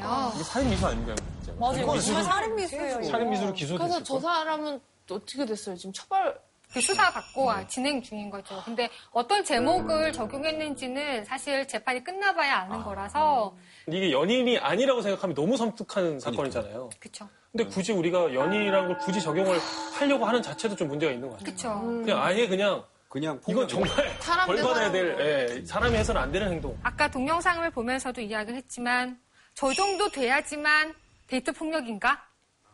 요 0.00 0.32
이게 0.34 0.44
살인 0.44 0.70
미수 0.70 0.86
아닙니까? 0.86 1.14
진짜? 1.42 1.52
맞아요. 1.58 1.82
이건 1.82 1.96
이거 1.96 2.22
살인 2.22 2.54
미수예요. 2.56 3.02
살인 3.02 3.30
미수로 3.30 3.52
기소됐을 3.52 3.78
그래서 3.78 4.02
저 4.04 4.20
사람은 4.20 4.80
어떻게 5.10 5.44
됐어요? 5.46 5.76
지금 5.76 5.92
처벌. 5.92 6.38
그 6.72 6.80
수사 6.80 7.10
받고 7.10 7.50
아, 7.50 7.66
진행 7.66 8.02
중인 8.02 8.28
거죠. 8.30 8.60
근데 8.64 8.88
어떤 9.10 9.42
제목을 9.44 10.12
적용했는지는 10.12 11.24
사실 11.24 11.66
재판이 11.66 12.04
끝나봐야 12.04 12.56
아는 12.58 12.82
거라서 12.82 13.56
이게 13.86 14.12
연인이 14.12 14.58
아니라고 14.58 15.00
생각하면 15.00 15.34
너무 15.34 15.56
섬뜩한 15.56 16.20
사건이잖아요. 16.20 16.90
그쵸. 17.00 17.28
근데 17.50 17.64
굳이 17.64 17.92
우리가 17.92 18.34
연인이라는 18.34 18.88
걸 18.88 18.98
굳이 18.98 19.20
적용을 19.20 19.58
하려고 19.98 20.26
하는 20.26 20.42
자체도 20.42 20.76
좀 20.76 20.88
문제가 20.88 21.10
있는 21.12 21.28
것 21.30 21.38
같아요. 21.38 21.54
그쵸. 21.54 21.80
그냥 22.04 22.22
아예 22.22 22.46
그냥 22.46 22.84
그냥 23.08 23.40
이건 23.48 23.66
정말 23.66 23.88
사람 24.20 24.46
벌대 24.46 24.62
받아야 24.62 24.90
사람으로. 24.90 25.16
될 25.16 25.56
예, 25.60 25.64
사람이 25.64 25.96
해서는 25.96 26.20
안 26.20 26.30
되는 26.30 26.50
행동. 26.52 26.78
아까 26.82 27.10
동영상을 27.10 27.68
보면서도 27.70 28.20
이야기를 28.20 28.54
했지만 28.58 29.18
저 29.54 29.72
정도 29.72 30.10
돼야지만 30.10 30.94
데이트 31.26 31.52
폭력인가? 31.52 32.27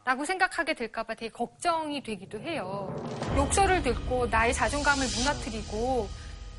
라고 0.05 0.25
생각하게 0.25 0.75
될까봐 0.75 1.15
되게 1.15 1.31
걱정이 1.33 2.03
되기도 2.03 2.39
해요. 2.41 2.95
욕설을 3.37 3.83
듣고 3.83 4.27
나의 4.27 4.53
자존감을 4.53 5.07
무너뜨리고 5.17 6.09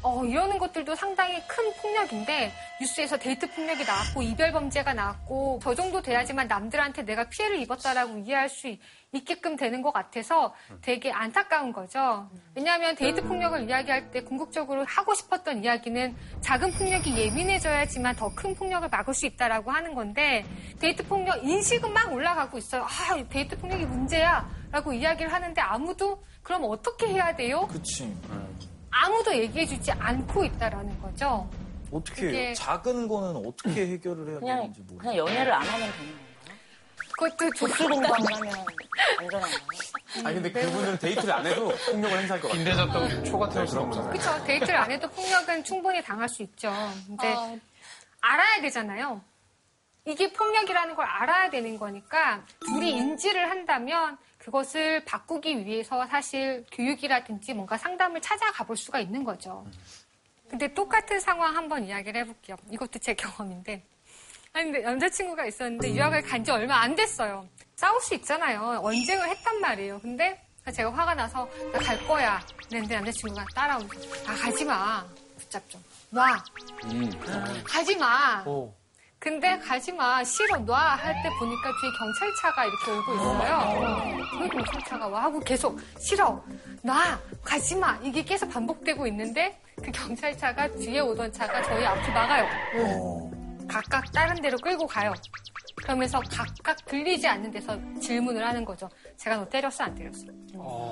어, 0.07 0.23
이러는 0.23 0.59
것들도 0.59 0.93
상당히 0.95 1.41
큰 1.47 1.73
폭력인데 1.81 2.51
뉴스에서 2.79 3.17
데이트 3.17 3.49
폭력이 3.51 3.83
나왔고 3.83 4.21
이별 4.21 4.51
범죄가 4.51 4.93
나왔고 4.93 5.59
저 5.63 5.73
정도 5.73 5.99
돼야지만 6.01 6.47
남들한테 6.47 7.03
내가 7.03 7.27
피해를 7.27 7.57
입었다라고 7.61 8.19
이해할 8.19 8.47
수 8.47 8.67
있- 8.67 8.79
있게끔 9.13 9.55
되는 9.55 9.81
것 9.81 9.91
같아서 9.91 10.53
되게 10.81 11.11
안타까운 11.11 11.71
거죠. 11.73 12.29
왜냐하면 12.53 12.95
데이트 12.95 13.23
폭력을 13.23 13.67
이야기할 13.67 14.11
때 14.11 14.21
궁극적으로 14.21 14.85
하고 14.85 15.15
싶었던 15.15 15.63
이야기는 15.63 16.15
작은 16.41 16.71
폭력이 16.73 17.17
예민해져야지만 17.17 18.15
더 18.15 18.29
큰 18.35 18.53
폭력을 18.53 18.87
막을 18.89 19.13
수 19.13 19.25
있다라고 19.25 19.71
하는 19.71 19.95
건데 19.95 20.45
데이트 20.79 21.03
폭력 21.07 21.43
인식은 21.43 21.91
막 21.93 22.11
올라가고 22.13 22.57
있어요. 22.57 22.83
아, 22.83 23.23
데이트 23.29 23.57
폭력이 23.57 23.85
문제야. 23.85 24.47
라고 24.71 24.91
이야기를 24.91 25.31
하는데 25.31 25.59
아무도 25.61 26.21
그럼 26.43 26.65
어떻게 26.65 27.07
해야 27.07 27.33
돼요? 27.35 27.65
그치. 27.71 28.13
아무도 28.97 29.35
얘기해주지 29.35 29.91
않고 29.91 30.45
있다라는 30.45 31.01
거죠. 31.01 31.49
어떻게 31.91 32.21
그게-? 32.21 32.53
작은 32.53 33.07
거는 33.09 33.45
어떻게 33.45 33.87
해결을 33.87 34.29
해야 34.29 34.39
그냥, 34.39 34.59
되는지 34.61 34.81
모르겠어요. 34.81 34.97
그냥 34.99 35.17
연애를 35.17 35.53
안 35.53 35.61
하면 35.67 35.91
되는 35.91 36.11
건가요? 36.13 36.57
그것도 37.17 37.49
독수 37.59 37.87
공방을 37.89 38.33
하면 38.33 38.65
안전한가요? 39.19 39.59
아니 40.23 40.35
근데 40.35 40.51
그분들은 40.51 40.97
데이트를 40.99 41.33
안 41.33 41.45
해도 41.45 41.73
폭력을 41.91 42.19
행사할 42.19 42.41
것 42.41 42.47
같아요. 42.47 42.63
빈대 42.63 42.91
잡자고 42.91 43.23
초가 43.25 43.49
태울 43.49 43.67
수는 43.67 43.83
없잖아요. 43.83 44.11
그렇죠. 44.11 44.43
데이트를 44.45 44.75
안 44.75 44.91
해도 44.91 45.09
폭력은 45.09 45.63
충분히 45.65 46.01
당할 46.01 46.29
수 46.29 46.41
있죠. 46.43 46.71
근데 47.05 47.59
알아야 48.21 48.61
되잖아요. 48.61 49.21
이게 50.05 50.31
폭력이라는 50.31 50.95
걸 50.95 51.05
알아야 51.05 51.49
되는 51.49 51.77
거니까 51.77 52.45
둘이 52.65 52.91
인지를 52.91 53.49
한다면 53.49 54.17
그것을 54.45 55.03
바꾸기 55.05 55.65
위해서 55.65 56.05
사실 56.05 56.63
교육이라든지 56.71 57.53
뭔가 57.55 57.77
상담을 57.79 58.21
찾아가 58.21 58.63
볼 58.63 58.77
수가 58.77 58.99
있는 58.99 59.23
거죠. 59.23 59.65
근데 60.47 60.71
똑같은 60.71 61.19
상황 61.19 61.55
한번 61.55 61.83
이야기를 61.87 62.21
해볼게요. 62.21 62.55
이것도 62.69 62.99
제 62.99 63.15
경험인데 63.17 63.83
아니, 64.53 64.65
근데 64.71 64.81
남자친구가 64.81 65.45
있었는데 65.47 65.95
유학을 65.95 66.21
간 66.21 66.43
지 66.45 66.51
얼마 66.51 66.75
안 66.75 66.93
됐어요. 66.95 67.47
싸울 67.75 67.99
수 68.01 68.13
있잖아요. 68.13 68.79
언쟁을 68.83 69.27
했단 69.29 69.59
말이에요. 69.59 69.99
근데 69.99 70.39
제가 70.71 70.93
화가 70.93 71.15
나서 71.15 71.49
나 71.73 71.79
갈 71.79 71.97
거야. 72.07 72.39
그랬는데 72.69 72.95
남자친구가 72.97 73.45
따라오면서 73.55 74.31
아, 74.31 74.35
가지 74.35 74.63
마. 74.63 75.05
붙잡죠. 75.39 75.79
놔. 76.11 76.43
가지 77.65 77.95
마. 77.97 78.43
근데 79.25 79.57
가지 79.57 79.91
마. 79.91 80.23
싫어. 80.23 80.55
놔. 80.59 80.75
할 80.95 81.15
때 81.23 81.29
보니까 81.39 81.71
뒤에 81.81 81.89
경찰차가 81.97 82.65
이렇게 82.65 82.91
오고 82.91 83.15
있어요. 83.15 84.13
왜 84.39 84.47
경찰차가 84.47 85.07
와? 85.07 85.23
하고 85.23 85.39
계속 85.39 85.79
싫어. 85.99 86.43
놔. 86.83 87.19
가지 87.43 87.75
마. 87.75 87.97
이게 88.03 88.23
계속 88.23 88.47
반복되고 88.51 89.07
있는데 89.07 89.59
그 89.83 89.91
경찰차가 89.91 90.67
뒤에 90.73 90.99
오던 90.99 91.33
차가 91.33 91.59
저희 91.63 91.83
앞을 91.83 92.13
막아요. 92.13 93.31
각각 93.67 94.11
다른 94.11 94.39
데로 94.43 94.59
끌고 94.59 94.85
가요. 94.85 95.11
그러면서 95.75 96.21
각각 96.31 96.85
들리지 96.85 97.27
않는 97.27 97.49
데서 97.49 97.75
질문을 97.99 98.45
하는 98.45 98.63
거죠. 98.63 98.87
제가 99.17 99.37
너 99.37 99.49
때렸어? 99.49 99.85
안 99.85 99.95
때렸어? 99.95 100.27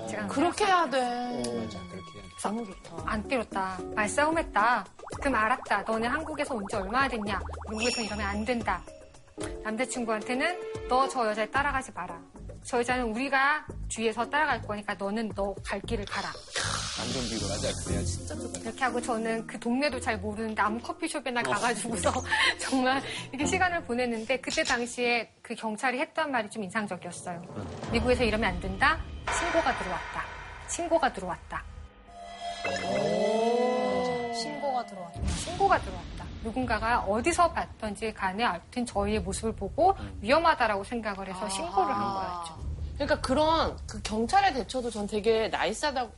제가 0.09 0.27
너 0.27 0.33
그렇게 0.33 0.65
해야 0.65 0.89
돼. 0.89 0.99
맞아, 1.01 1.79
그렇게 1.89 2.19
해야 2.19 2.23
돼. 2.23 2.29
너무 2.43 2.65
좋다. 2.65 2.95
안 3.05 3.23
때렸다. 3.27 3.77
말싸움했다. 3.95 4.85
그럼 5.21 5.35
알았다. 5.35 5.83
너네 5.83 6.07
한국에서 6.07 6.55
온 6.55 6.65
지 6.67 6.75
얼마나 6.75 7.07
됐냐? 7.07 7.39
미국에서 7.69 8.01
이러면 8.01 8.25
안 8.27 8.45
된다. 8.45 8.81
남자친구한테는 9.63 10.87
너 10.89 11.07
저 11.07 11.27
여자에 11.29 11.49
따라가지 11.49 11.91
마라. 11.93 12.19
저 12.63 12.79
여자는 12.79 13.05
우리가 13.11 13.65
뒤에서 13.89 14.29
따라갈 14.29 14.61
거니까 14.61 14.93
너는 14.95 15.29
너 15.35 15.53
갈 15.65 15.79
길을 15.81 16.05
가라. 16.05 16.31
안전비로 16.99 17.47
맞아, 17.47 17.83
그래야 17.85 18.01
진짜. 18.03 18.35
이렇게 18.61 18.83
하고 18.83 19.01
저는 19.01 19.45
그 19.47 19.59
동네도 19.59 19.99
잘 19.99 20.17
모르는데 20.17 20.61
아무 20.61 20.79
커피숍에나 20.79 21.41
가가지고서 21.43 22.11
정말 22.59 23.01
이렇게 23.31 23.45
시간을 23.45 23.83
보냈는데 23.83 24.39
그때 24.39 24.63
당시에 24.63 25.31
그 25.41 25.55
경찰이 25.55 25.99
했던 25.99 26.31
말이 26.31 26.49
좀 26.49 26.63
인상적이었어요. 26.63 27.41
미국에서 27.91 28.23
이러면 28.23 28.49
안 28.53 28.59
된다. 28.61 28.99
신고가 29.37 29.77
들어왔다. 29.77 30.23
신고가 30.69 31.13
들어왔다. 31.13 31.63
신고가 34.33 34.85
들어왔다. 34.85 35.27
신고가 35.35 35.79
들어왔다. 35.81 36.12
누군가가 36.43 36.99
어디서 37.01 37.51
봤던지 37.51 38.13
간에 38.13 38.43
아무튼 38.43 38.85
저희의 38.85 39.19
모습을 39.21 39.55
보고 39.55 39.95
위험하다라고 40.21 40.83
생각을 40.83 41.27
해서 41.27 41.47
신고를 41.49 41.93
한 41.95 42.13
거였죠. 42.13 42.59
그러니까 42.95 43.21
그런 43.21 43.77
그 43.87 44.01
경찰의 44.01 44.53
대처도 44.53 44.89
전 44.91 45.07
되게 45.07 45.47
나이스하다고 45.47 46.11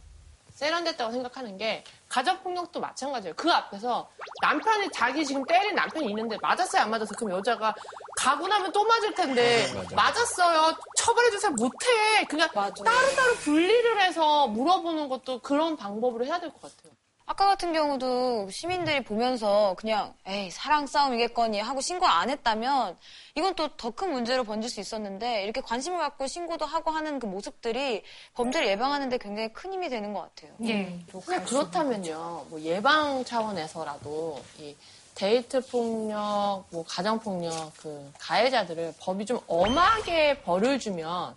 세련됐다고 0.55 1.11
생각하는 1.11 1.57
게 1.57 1.83
가정폭력도 2.07 2.79
마찬가지예요. 2.79 3.35
그 3.35 3.51
앞에서 3.51 4.09
남편이 4.41 4.89
자기 4.93 5.25
지금 5.25 5.43
때린 5.45 5.75
남편이 5.75 6.07
있는데 6.07 6.37
맞았어요 6.41 6.83
안 6.83 6.91
맞았어요? 6.91 7.13
그럼 7.17 7.37
여자가 7.37 7.75
가고 8.17 8.47
나면 8.47 8.71
또 8.71 8.85
맞을 8.85 9.13
텐데 9.13 9.67
맞았어요 9.93 10.73
처벌해주세요 10.97 11.51
못해 11.51 12.23
그냥 12.29 12.47
따로따로 12.53 13.33
분리를 13.43 14.01
해서 14.01 14.47
물어보는 14.47 15.09
것도 15.09 15.41
그런 15.41 15.75
방법으로 15.75 16.25
해야 16.25 16.39
될 16.39 16.49
것 16.51 16.61
같아요. 16.61 16.93
아까 17.27 17.47
같은 17.47 17.73
경우도 17.73 18.51
시민들이 18.51 19.03
보면서 19.03 19.73
그냥 19.79 20.13
에이 20.27 20.51
사랑 20.51 20.85
싸움이겠거니 20.85 21.59
하고 21.59 21.81
신고 21.81 22.05
안 22.05 22.29
했다면 22.29 22.95
이건 23.33 23.55
또 23.55 23.67
더 23.77 23.89
큰 23.89 24.11
문제로 24.11 24.43
번질 24.43 24.69
수 24.69 24.79
있었는데 24.79 25.43
이렇게 25.43 25.59
관심을 25.59 25.97
갖고 25.97 26.27
신고도 26.27 26.65
하고 26.65 26.91
하는 26.91 27.17
그 27.17 27.25
모습들이 27.25 28.03
범죄를 28.35 28.67
예방하는데 28.67 29.17
굉장히 29.17 29.51
큰 29.53 29.73
힘이 29.73 29.89
되는 29.89 30.13
것 30.13 30.21
같아요. 30.21 30.51
예. 30.65 30.99
그냥 31.25 31.43
그렇다면요, 31.45 32.45
뭐 32.49 32.61
예방 32.61 33.25
차원에서라도 33.25 34.39
이 34.59 34.75
데이트 35.15 35.65
폭력, 35.67 36.65
뭐 36.69 36.83
가정 36.87 37.17
폭력 37.19 37.71
그 37.77 38.11
가해자들을 38.19 38.93
법이 38.99 39.25
좀 39.25 39.39
엄하게 39.47 40.41
벌을 40.41 40.77
주면 40.77 41.35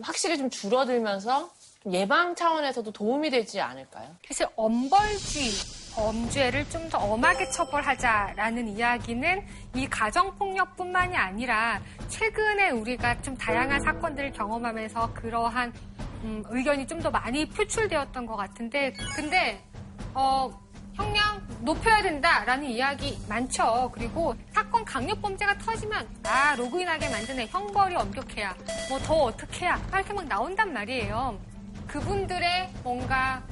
확실히 0.00 0.38
좀 0.38 0.48
줄어들면서 0.48 1.50
좀 1.60 1.61
예방 1.90 2.34
차원에서도 2.34 2.92
도움이 2.92 3.30
되지 3.30 3.60
않을까요? 3.60 4.08
사실 4.28 4.46
엄벌주의 4.56 5.50
범죄를 5.94 6.68
좀 6.70 6.88
더 6.88 6.98
엄하게 6.98 7.48
처벌하자라는 7.50 8.68
이야기는 8.68 9.46
이 9.74 9.88
가정폭력뿐만이 9.88 11.16
아니라 11.16 11.80
최근에 12.08 12.70
우리가 12.70 13.20
좀 13.22 13.36
다양한 13.36 13.80
사건들을 13.80 14.32
경험하면서 14.32 15.12
그러한 15.14 15.72
음, 16.24 16.42
의견이 16.48 16.86
좀 16.86 17.00
더 17.02 17.10
많이 17.10 17.46
표출되었던 17.48 18.26
것 18.26 18.36
같은데 18.36 18.92
근데 19.16 19.62
어, 20.14 20.50
형량 20.94 21.42
높여야 21.62 22.02
된다라는 22.02 22.64
이야기 22.66 23.18
많죠. 23.28 23.90
그리고 23.94 24.34
사건 24.52 24.84
강력 24.84 25.20
범죄가 25.22 25.56
터지면 25.58 26.06
아 26.24 26.54
로그인하게 26.56 27.08
만드네 27.08 27.46
형벌이 27.46 27.96
엄격해야 27.96 28.54
뭐 28.90 28.98
더 29.00 29.14
어떻게 29.24 29.64
해야 29.66 29.80
이렇게 29.92 30.12
막 30.12 30.26
나온단 30.26 30.72
말이에요. 30.72 31.38
그분들의 31.92 32.70
뭔가 32.82 33.42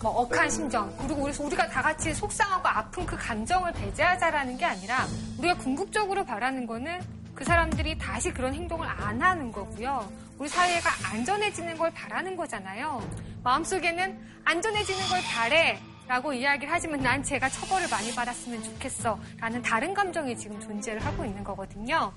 뭐 0.00 0.22
억한 0.22 0.48
심정 0.48 0.96
그리고 0.96 1.24
우리 1.24 1.32
우리가 1.38 1.68
다 1.68 1.82
같이 1.82 2.14
속상하고 2.14 2.66
아픈 2.66 3.04
그 3.04 3.16
감정을 3.18 3.70
배제하자라는 3.74 4.56
게 4.56 4.64
아니라 4.64 5.06
우리가 5.38 5.54
궁극적으로 5.58 6.24
바라는 6.24 6.66
거는 6.66 7.02
그 7.34 7.44
사람들이 7.44 7.98
다시 7.98 8.32
그런 8.32 8.54
행동을 8.54 8.88
안 8.88 9.20
하는 9.20 9.52
거고요. 9.52 10.10
우리 10.38 10.48
사회가 10.48 10.90
안전해지는 11.12 11.76
걸 11.76 11.90
바라는 11.92 12.34
거잖아요. 12.34 13.06
마음속에는 13.44 14.40
안전해지는 14.44 15.08
걸 15.08 15.20
바래. 15.22 15.78
라고 16.08 16.32
이야기를 16.32 16.72
하지만 16.72 17.00
난 17.00 17.22
제가 17.22 17.48
처벌을 17.48 17.88
많이 17.88 18.12
받았으면 18.14 18.62
좋겠어. 18.64 19.18
라는 19.38 19.62
다른 19.62 19.94
감정이 19.94 20.36
지금 20.36 20.58
존재를 20.60 21.04
하고 21.04 21.24
있는 21.24 21.44
거거든요. 21.44 22.12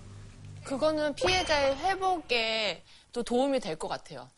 그거는 0.64 1.14
피해자의 1.16 1.78
회복에 1.78 2.84
또 3.14 3.24
도움이 3.24 3.60
될 3.60 3.78
것 3.78 3.88
같아요. 3.88 4.30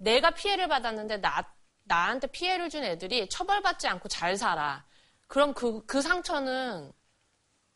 내가 0.00 0.30
피해를 0.30 0.66
받았는데 0.66 1.18
나, 1.18 1.44
나한테 1.84 2.26
피해를 2.28 2.70
준 2.70 2.84
애들이 2.84 3.28
처벌받지 3.28 3.86
않고 3.86 4.08
잘 4.08 4.36
살아. 4.36 4.84
그럼 5.26 5.52
그, 5.54 5.84
그 5.86 6.00
상처는 6.00 6.90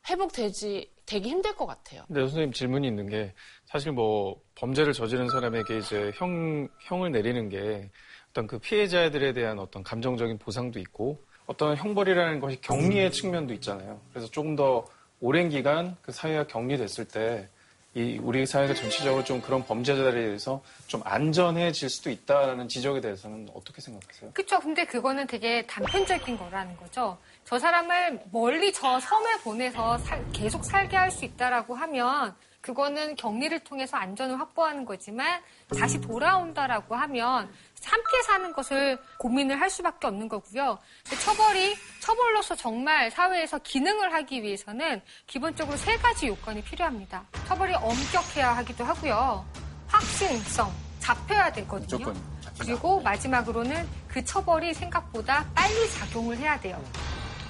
회복되지, 0.09 0.93
되기 1.07 1.29
힘들 1.29 1.55
것 1.55 1.66
같아요. 1.66 2.05
근데 2.07 2.20
선생님 2.22 2.53
질문이 2.53 2.89
있는 2.89 3.09
게 3.09 3.35
사실 3.66 3.93
뭐 3.93 4.41
범죄를 4.55 4.93
저지른 4.93 5.29
사람에게 5.29 5.79
이제 5.79 6.12
형, 6.16 6.68
형을 6.81 7.12
내리는 7.12 7.49
게 7.49 7.91
어떤 8.31 8.47
그 8.47 8.59
피해자들에 8.59 9.33
대한 9.35 9.59
어떤 9.59 9.83
감정적인 9.83 10.39
보상도 10.39 10.79
있고 10.81 11.22
어떤 11.47 11.77
형벌이라는 11.77 12.41
것이 12.41 12.61
격리의 12.62 13.12
측면도 13.12 13.53
있잖아요. 13.55 14.01
그래서 14.11 14.31
조금 14.31 14.57
더 14.57 14.87
오랜 15.20 15.51
기간 15.51 15.97
그 16.01 16.11
사회가 16.11 16.47
격리됐을 16.47 17.07
때 17.07 17.49
이 17.97 18.19
우리 18.21 18.45
사회가 18.45 18.75
전체적으로 18.75 19.23
좀 19.23 19.41
그런 19.41 19.65
범죄자들에 19.65 20.21
대해서 20.25 20.61
좀 20.89 21.01
안전해질 21.05 21.89
수도 21.89 22.11
있다라는 22.11 22.69
지적에 22.69 23.01
대해서는 23.01 23.49
어떻게 23.55 23.81
생각하세요? 23.81 24.33
그쵸. 24.33 24.59
근데 24.59 24.85
그거는 24.85 25.27
되게 25.29 25.65
단편적인 25.67 26.37
거라는 26.37 26.77
거죠. 26.77 27.17
저 27.45 27.57
사람을 27.59 28.21
멀리 28.33 28.73
저 28.73 28.99
섬에 28.99 29.39
보내서 29.45 29.99
살- 29.99 30.25
계속 30.33 30.65
살게 30.65 30.97
할 30.97 31.11
수 31.13 31.25
있다라고 31.25 31.77
하면 31.77 32.35
그거는 32.61 33.15
격리를 33.15 33.61
통해서 33.61 33.97
안전을 33.99 34.41
확보하는 34.41 34.85
거지만 34.87 35.41
다시 35.79 36.01
돌아온다라고 36.01 36.97
하면 36.97 37.49
함께 37.87 38.22
사는 38.22 38.53
것을 38.53 38.99
고민을 39.18 39.61
할 39.61 39.70
수밖에 39.70 40.07
없는 40.07 40.28
거고요. 40.28 40.78
처벌이 41.22 41.76
처벌로서 42.01 42.55
정말 42.55 43.11
사회에서 43.11 43.59
기능을 43.59 44.12
하기 44.12 44.43
위해서는 44.43 45.03
기본적으로 45.26 45.76
세 45.76 45.97
가지 45.97 46.28
요건이 46.28 46.62
필요합니다. 46.62 47.24
처벌이 47.47 47.74
엄격해야 47.74 48.57
하기도 48.57 48.85
하고요. 48.85 49.47
확신성, 49.89 50.72
잡혀야 51.01 51.53
되거든요. 51.53 52.12
그리고 52.59 53.01
마지막으로는 53.01 53.89
그 54.09 54.24
처벌이 54.24 54.72
생각보다 54.74 55.45
빨리 55.55 55.91
작용을 55.91 56.37
해야 56.39 56.59
돼요. 56.61 56.82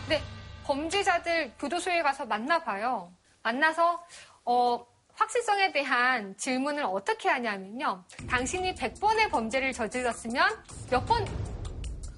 근데 0.00 0.22
범죄자들 0.64 1.54
교도소에 1.58 2.02
가서 2.02 2.24
만나봐요. 2.24 3.12
만나서 3.42 4.02
어, 4.44 4.86
확실성에 5.16 5.72
대한 5.72 6.36
질문을 6.36 6.84
어떻게 6.84 7.28
하냐면요. 7.28 8.04
당신이 8.28 8.74
100번의 8.74 9.30
범죄를 9.30 9.72
저질렀으면 9.72 10.64
몇 10.90 11.04
번 11.06 11.24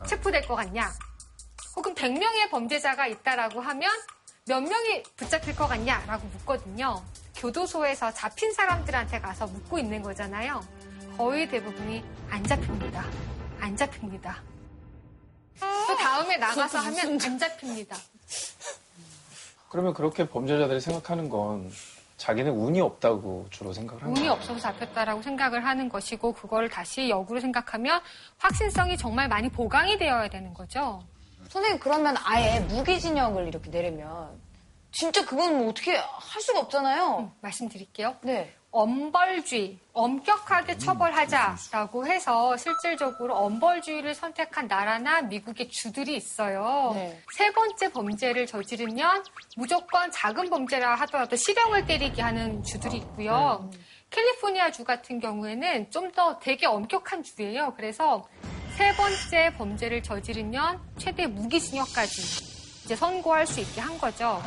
체포될 0.06 0.46
것 0.46 0.54
같냐? 0.54 0.92
혹은 1.74 1.94
100명의 1.94 2.48
범죄자가 2.50 3.06
있다라고 3.06 3.60
하면 3.60 3.90
몇 4.46 4.60
명이 4.60 5.02
붙잡힐 5.16 5.56
것 5.56 5.66
같냐라고 5.66 6.26
묻거든요. 6.28 7.02
교도소에서 7.34 8.12
잡힌 8.14 8.52
사람들한테 8.52 9.20
가서 9.20 9.46
묻고 9.46 9.78
있는 9.78 10.00
거잖아요. 10.02 10.60
거의 11.16 11.48
대부분이 11.48 12.04
안 12.30 12.44
잡힙니다. 12.44 13.04
안 13.60 13.76
잡힙니다. 13.76 14.42
또 15.60 15.96
다음에 15.96 16.36
나가서 16.36 16.78
하면 16.78 17.20
안 17.20 17.38
잡힙니다. 17.38 17.96
그러면 19.68 19.92
그렇게 19.92 20.28
범죄자들이 20.28 20.80
생각하는 20.80 21.28
건 21.28 21.70
자기는 22.16 22.50
운이 22.52 22.80
없다고 22.80 23.46
주로 23.50 23.72
생각을 23.72 24.02
하는 24.02 24.16
운이. 24.16 24.28
없어서 24.28 24.58
잡혔다라고 24.58 25.22
생각을 25.22 25.64
하는 25.64 25.88
것이고 25.88 26.32
그걸 26.32 26.68
다시 26.68 27.08
역으로 27.10 27.40
생각하면 27.40 28.00
확신성이 28.38 28.96
정말 28.96 29.28
많이 29.28 29.48
보강이 29.48 29.98
되어야 29.98 30.28
되는 30.28 30.54
거죠. 30.54 31.02
선생님 31.48 31.78
그러면 31.78 32.16
아예 32.24 32.60
무기징역을 32.60 33.46
이렇게 33.48 33.70
내리면 33.70 34.30
진짜 34.90 35.24
그건 35.26 35.58
뭐 35.58 35.68
어떻게 35.70 35.94
할 35.96 36.42
수가 36.42 36.60
없잖아요. 36.60 37.32
말씀드릴게요. 37.40 38.16
네. 38.22 38.54
엄벌주의, 38.76 39.78
엄격하게 39.94 40.74
음, 40.74 40.78
처벌하자라고 40.78 42.06
해서 42.06 42.56
실질적으로 42.58 43.34
엄벌주의를 43.34 44.14
선택한 44.14 44.66
나라나 44.66 45.22
미국의 45.22 45.70
주들이 45.70 46.14
있어요. 46.16 46.92
네. 46.94 47.22
세 47.32 47.50
번째 47.52 47.90
범죄를 47.90 48.46
저지르면 48.46 49.24
무조건 49.56 50.10
작은 50.10 50.50
범죄라 50.50 50.94
하더라도 50.94 51.36
실형을 51.36 51.86
때리게 51.86 52.20
하는 52.20 52.62
주들이 52.62 52.98
있고요. 52.98 53.66
네. 53.72 53.78
캘리포니아 54.10 54.70
주 54.70 54.84
같은 54.84 55.20
경우에는 55.20 55.90
좀 55.90 56.06
더 56.16 56.38
되게 56.38 56.64
엄격한 56.66 57.22
주예요. 57.22 57.74
그래서 57.76 58.26
세 58.78 58.94
번째 58.96 59.52
범죄를 59.58 60.02
저지르면 60.02 60.80
최대 60.96 61.26
무기징역까지 61.26 62.22
이제 62.84 62.96
선고할 62.96 63.46
수 63.46 63.60
있게 63.60 63.82
한 63.82 63.98
거죠. 63.98 64.40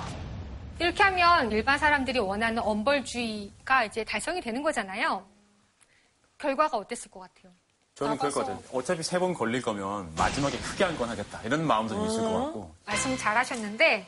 이렇게 0.79 1.03
하면 1.03 1.51
일반 1.51 1.77
사람들이 1.77 2.19
원하는 2.19 2.61
엄벌주의가 2.63 3.83
이제 3.85 4.03
달성이 4.03 4.39
되는 4.41 4.63
거잖아요. 4.63 5.27
결과가 6.37 6.77
어땠을 6.77 7.11
것 7.11 7.19
같아요? 7.19 7.51
저는 7.95 8.17
그럴 8.17 8.31
것 8.31 8.39
같아요. 8.45 8.63
어차피 8.71 9.03
세 9.03 9.19
번 9.19 9.33
걸릴 9.33 9.61
거면 9.61 10.13
마지막에 10.15 10.57
크게 10.57 10.85
한 10.85 10.97
건 10.97 11.09
하겠다. 11.09 11.41
이런 11.43 11.67
마음도 11.67 11.95
좀 11.95 12.05
있을 12.07 12.21
것 12.21 12.45
같고. 12.45 12.73
말씀 12.85 13.17
잘 13.17 13.35
하셨는데 13.35 14.07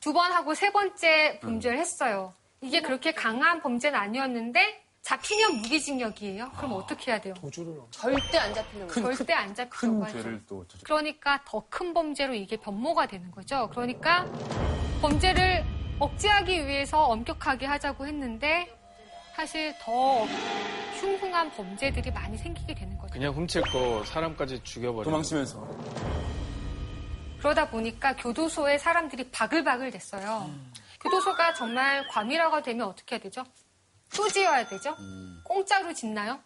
두 0.00 0.12
번 0.12 0.32
하고 0.32 0.54
세 0.54 0.70
번째 0.70 1.40
범죄를 1.40 1.78
했어요. 1.78 2.34
이게 2.60 2.82
그렇게 2.82 3.12
강한 3.12 3.62
범죄는 3.62 3.98
아니었는데 3.98 4.83
잡히면 5.04 5.56
무기징역이에요. 5.60 6.50
그럼 6.56 6.72
어떻게 6.72 7.10
해야 7.12 7.20
돼요? 7.20 7.34
절대 7.90 8.38
안 8.38 8.54
잡히는 8.54 8.88
거예요. 8.88 9.14
절대 9.16 9.32
안또 9.34 10.66
저질- 10.66 10.84
그러니까 10.84 11.42
더 11.44 11.62
큰 11.68 11.92
범죄로 11.92 12.32
이게 12.34 12.56
변모가 12.56 13.06
되는 13.06 13.30
거죠. 13.30 13.68
그러니까 13.70 14.24
범죄를 15.02 15.62
억제하기 15.98 16.66
위해서 16.66 17.04
엄격하게 17.04 17.66
하자고 17.66 18.06
했는데 18.06 18.66
사실 19.36 19.74
더 19.80 20.24
흉흉한 21.00 21.50
범죄들이 21.52 22.10
많이 22.10 22.38
생기게 22.38 22.74
되는 22.74 22.96
거죠. 22.96 23.12
그냥 23.12 23.34
훔칠 23.34 23.60
거 23.62 24.02
사람까지 24.06 24.62
죽여버리고 24.64 25.04
도망치면서. 25.04 25.68
그러다 27.40 27.68
보니까 27.68 28.16
교도소에 28.16 28.78
사람들이 28.78 29.30
바글바글 29.30 29.90
됐어요. 29.90 30.50
교도소가 31.00 31.52
정말 31.52 32.08
과밀화가 32.08 32.62
되면 32.62 32.86
어떻게 32.88 33.16
해야 33.16 33.20
되죠? 33.22 33.44
또 34.16 34.28
지어야 34.28 34.66
되죠? 34.66 34.96
공짜로 35.44 35.92
짓나요? 35.92 36.40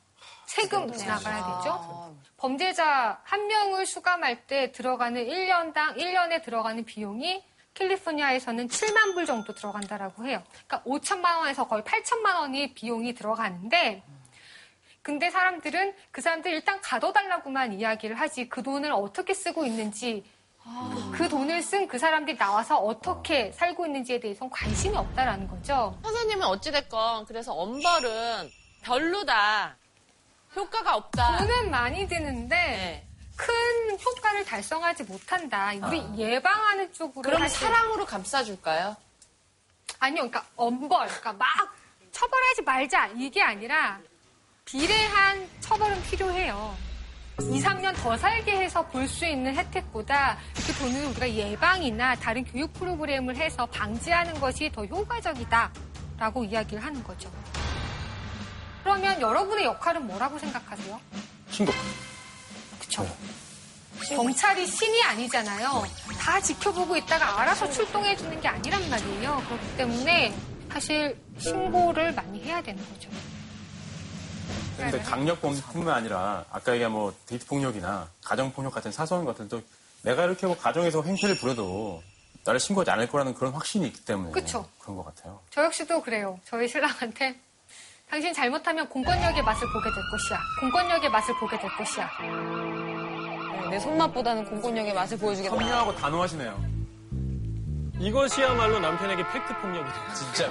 세금 0.47 0.87
나가야 0.87 1.59
되죠? 1.59 2.17
범죄자 2.37 3.21
한 3.25 3.47
명을 3.47 3.87
수감할 3.87 4.47
때 4.47 4.73
들어가는 4.73 5.25
1년당 5.25 5.97
1년에 5.97 6.43
들어가는 6.43 6.85
비용이 6.85 7.45
캘리포니아에서는 7.75 8.69
7만 8.69 9.15
불 9.15 9.27
정도 9.27 9.55
들어간다라고 9.55 10.25
해요. 10.25 10.43
그러니까 10.67 10.83
5천만 10.89 11.39
원에서 11.39 11.67
거의 11.69 11.83
8천만 11.83 12.41
원이 12.41 12.75
비용이 12.75 13.15
들어가는데 13.15 14.03
근데 15.03 15.31
사람들은 15.31 15.95
그 16.11 16.21
사람들 16.21 16.53
일단 16.53 16.81
가둬달라고만 16.81 17.73
이야기를 17.75 18.19
하지 18.19 18.49
그 18.49 18.63
돈을 18.63 18.93
어떻게 18.93 19.33
쓰고 19.33 19.65
있는지 19.65 20.25
그, 21.13 21.19
그 21.19 21.29
돈을 21.29 21.63
쓴 21.63 21.89
그 21.89 21.99
사람들이 21.99 22.37
나와서 22.37 22.79
어떻게 22.79 23.51
살고 23.53 23.87
있는지에 23.87 24.21
대해서는 24.21 24.51
관심이 24.51 24.97
없다라는 24.97 25.49
거죠. 25.49 25.99
선생님은 26.03 26.47
어찌됐건 26.47 27.25
그래서 27.27 27.53
엄벌은 27.55 28.51
별로다. 28.83 29.77
효과가 30.55 30.97
없다. 30.97 31.39
돈은 31.39 31.71
많이 31.71 32.07
드는데 32.07 32.57
네. 32.57 33.07
큰 33.37 33.55
효과를 34.01 34.45
달성하지 34.45 35.05
못한다. 35.05 35.73
우리 35.87 36.03
예방하는 36.17 36.93
쪽으로 36.93 37.23
그럼 37.23 37.41
사실- 37.43 37.67
사랑으로 37.69 38.05
감싸줄까요? 38.05 38.97
아니요, 40.01 40.29
그러니까 40.29 40.45
엄벌, 40.57 41.07
그러니까 41.07 41.33
막 41.35 41.49
처벌하지 42.13 42.63
말자 42.63 43.07
이게 43.17 43.43
아니라 43.43 44.01
비례한 44.65 45.49
처벌은 45.61 46.03
필요해요. 46.05 46.77
2, 47.41 47.61
3년 47.63 47.95
더 48.03 48.17
살게 48.17 48.53
해서 48.53 48.85
볼 48.89 49.07
수 49.09 49.25
있는 49.25 49.55
혜택보다 49.57 50.37
그 50.55 50.73
돈을 50.75 51.07
우리가 51.07 51.31
예방이나 51.31 52.15
다른 52.17 52.45
교육 52.45 52.73
프로그램을 52.75 53.37
해서 53.37 53.65
방지하는 53.67 54.35
것이 54.41 54.71
더 54.73 54.85
효과적이다라고 54.85 56.45
이야기를 56.45 56.85
하는 56.85 57.03
거죠. 57.05 57.31
그러면 58.83 59.21
여러분의 59.21 59.65
역할은 59.65 60.07
뭐라고 60.07 60.39
생각하세요? 60.39 61.01
신고. 61.51 61.73
그쵸. 62.81 63.07
경찰이 64.09 64.67
신이 64.67 65.03
아니잖아요. 65.05 65.85
다 66.19 66.41
지켜보고 66.41 66.97
있다가 66.97 67.41
알아서 67.41 67.71
출동해주는 67.71 68.41
게 68.41 68.49
아니란 68.49 68.89
말이에요. 68.91 69.43
그렇기 69.47 69.77
때문에 69.77 70.35
사실 70.73 71.17
신고를 71.39 72.13
많이 72.15 72.43
해야 72.43 72.61
되는 72.63 72.83
거죠. 72.93 73.11
근데 74.79 74.99
강력범뿐만 75.01 75.95
아니라 75.95 76.45
아까 76.51 76.73
얘기한 76.73 76.93
뭐 76.93 77.13
데이트 77.27 77.47
폭력이나 77.47 78.09
가정 78.25 78.53
폭력 78.53 78.73
같은 78.73 78.93
사소한 78.93 79.25
것들도 79.25 79.61
내가 80.03 80.25
이렇게 80.25 80.47
뭐 80.47 80.57
가정에서 80.57 81.03
행태를 81.03 81.37
부려도 81.37 82.03
나를 82.45 82.61
신고하지 82.61 82.91
않을 82.93 83.09
거라는 83.09 83.35
그런 83.35 83.53
확신이 83.53 83.87
있기 83.89 84.05
때문에 84.05 84.31
그쵸. 84.31 84.67
그런 84.79 84.97
것 84.97 85.05
같아요. 85.05 85.41
저 85.51 85.65
역시도 85.65 86.01
그래요. 86.03 86.39
저희 86.47 86.69
신랑한테 86.69 87.39
당신 88.09 88.33
잘못하면 88.33 88.89
공권력의 88.89 89.43
맛을 89.43 89.67
보게 89.73 89.91
될 89.91 90.03
것이야. 90.11 90.39
공권력의 90.61 91.11
맛을 91.11 91.35
보게 91.39 91.59
될 91.59 91.69
것이야. 91.77 92.11
내 93.71 93.79
손맛보다는 93.79 94.45
공권력의 94.47 94.95
맛을 94.95 95.19
보여주겠다. 95.19 95.55
현명하고 95.55 95.95
단호하시네요. 95.97 96.78
이것이야말로 98.01 98.79
남편에게 98.79 99.23
팩트 99.33 99.55
폭력이다. 99.61 100.15
진짜. 100.15 100.47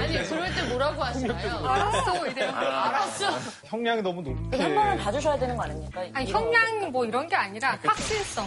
아니 0.00 0.22
그럴 0.28 0.54
때 0.54 0.62
뭐라고 0.68 1.04
하시나요? 1.04 1.66
알았어, 1.66 2.26
이래요. 2.26 2.50
알았어. 2.50 3.30
형량이 3.64 4.02
너무 4.02 4.22
높게. 4.22 4.62
한 4.62 4.74
번은 4.74 4.98
봐주셔야 4.98 5.38
되는 5.38 5.56
거 5.56 5.64
아닙니까? 5.64 6.00
아니, 6.14 6.28
이런 6.28 6.44
형량 6.44 6.90
뭐 6.92 7.04
이런 7.04 7.28
게 7.28 7.36
아니라 7.36 7.78
확실성. 7.84 8.46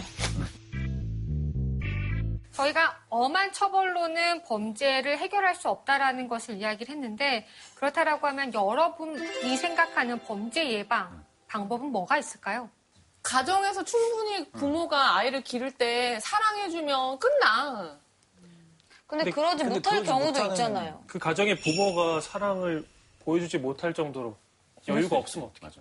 저희가 2.52 2.98
엄한 3.08 3.52
처벌로는 3.52 4.42
범죄를 4.42 5.16
해결할 5.18 5.54
수 5.54 5.68
없다라는 5.68 6.28
것을 6.28 6.56
이야기를 6.56 6.92
했는데 6.92 7.46
그렇다라고 7.76 8.26
하면 8.26 8.52
여러분이 8.52 9.56
생각하는 9.56 10.18
범죄 10.24 10.68
예방 10.70 11.24
방법은 11.46 11.86
뭐가 11.92 12.18
있을까요? 12.18 12.68
가정에서 13.22 13.84
충분히 13.84 14.50
부모가 14.52 15.16
아이를 15.16 15.42
기를 15.42 15.70
때 15.70 16.18
사랑해주면 16.20 17.18
끝나. 17.18 17.98
근데, 19.10 19.24
근데- 19.24 19.30
그러지 19.34 19.64
근데 19.64 19.74
못할 19.74 19.92
그러지 20.02 20.06
경우도 20.08 20.44
있잖아요. 20.52 21.02
그 21.08 21.18
가정의 21.18 21.56
부모가 21.60 22.20
사랑을 22.20 22.86
보여주지 23.24 23.58
못할 23.58 23.92
정도로 23.92 24.36
여유가 24.86 25.16
없으면 25.16 25.48
어떡해. 25.48 25.58
맞아. 25.62 25.80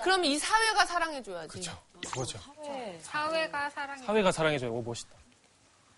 그럼 0.00 0.24
이 0.24 0.38
사회가 0.38 0.86
사랑해줘야지. 0.86 1.48
그거죠. 2.08 2.38
사회가 3.02 3.70
사랑해. 3.70 4.02
사회가 4.06 4.32
사랑해줘요. 4.32 4.72
오, 4.72 4.82
멋있다. 4.82 5.10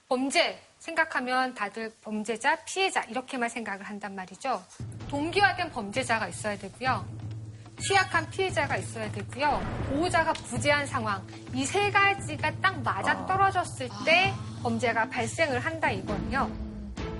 범죄 0.08 0.60
생각하면 0.78 1.54
다들 1.54 1.92
범죄자, 2.02 2.56
피해자 2.64 3.02
이렇게만 3.04 3.48
생각을 3.50 3.84
한단 3.84 4.14
말이죠. 4.14 4.62
동기화된 5.08 5.70
범죄자가 5.70 6.28
있어야 6.28 6.56
되고요. 6.58 7.06
취약한 7.86 8.28
피해자가 8.30 8.76
있어야 8.76 9.10
되고요. 9.10 9.60
보호자가 9.90 10.32
부재한 10.32 10.86
상황. 10.86 11.26
이 11.52 11.64
세 11.64 11.90
가지가 11.90 12.52
딱 12.60 12.80
맞아 12.82 13.26
떨어졌을 13.26 13.88
때 14.04 14.32
범죄가 14.62 15.08
발생을 15.08 15.58
한다 15.58 15.90
이거는요. 15.90 16.50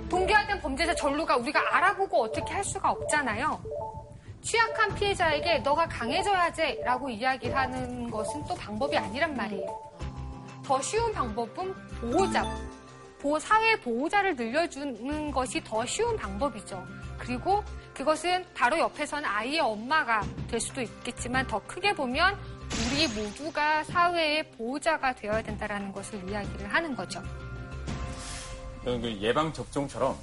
동기화된 0.09 0.61
범죄자 0.61 0.93
전루가 0.95 1.37
우리가 1.37 1.59
알아보고 1.75 2.23
어떻게 2.23 2.53
할 2.53 2.63
수가 2.63 2.91
없잖아요. 2.91 3.61
취약한 4.41 4.93
피해자에게 4.95 5.59
너가 5.59 5.87
강해져야지라고 5.87 7.09
이야기를 7.09 7.55
하는 7.55 8.11
것은 8.11 8.43
또 8.47 8.55
방법이 8.55 8.97
아니란 8.97 9.35
말이에요. 9.35 9.67
더 10.65 10.81
쉬운 10.81 11.11
방법은 11.13 11.73
보호자, 11.99 12.43
보호, 13.21 13.39
사회 13.39 13.75
보호자를 13.79 14.35
늘려주는 14.35 15.31
것이 15.31 15.61
더 15.63 15.85
쉬운 15.85 16.15
방법이죠. 16.17 16.85
그리고 17.17 17.63
그것은 17.93 18.45
바로 18.53 18.79
옆에서는 18.79 19.23
아이의 19.27 19.59
엄마가 19.59 20.25
될 20.49 20.59
수도 20.59 20.81
있겠지만 20.81 21.45
더 21.47 21.59
크게 21.67 21.93
보면 21.93 22.37
우리 22.91 23.07
모두가 23.07 23.83
사회의 23.83 24.49
보호자가 24.51 25.13
되어야 25.13 25.43
된다는 25.43 25.91
것을 25.91 26.27
이야기를 26.29 26.73
하는 26.73 26.95
거죠. 26.95 27.21
이런 28.83 29.01
그 29.01 29.11
예방 29.21 29.53
접종처럼 29.53 30.17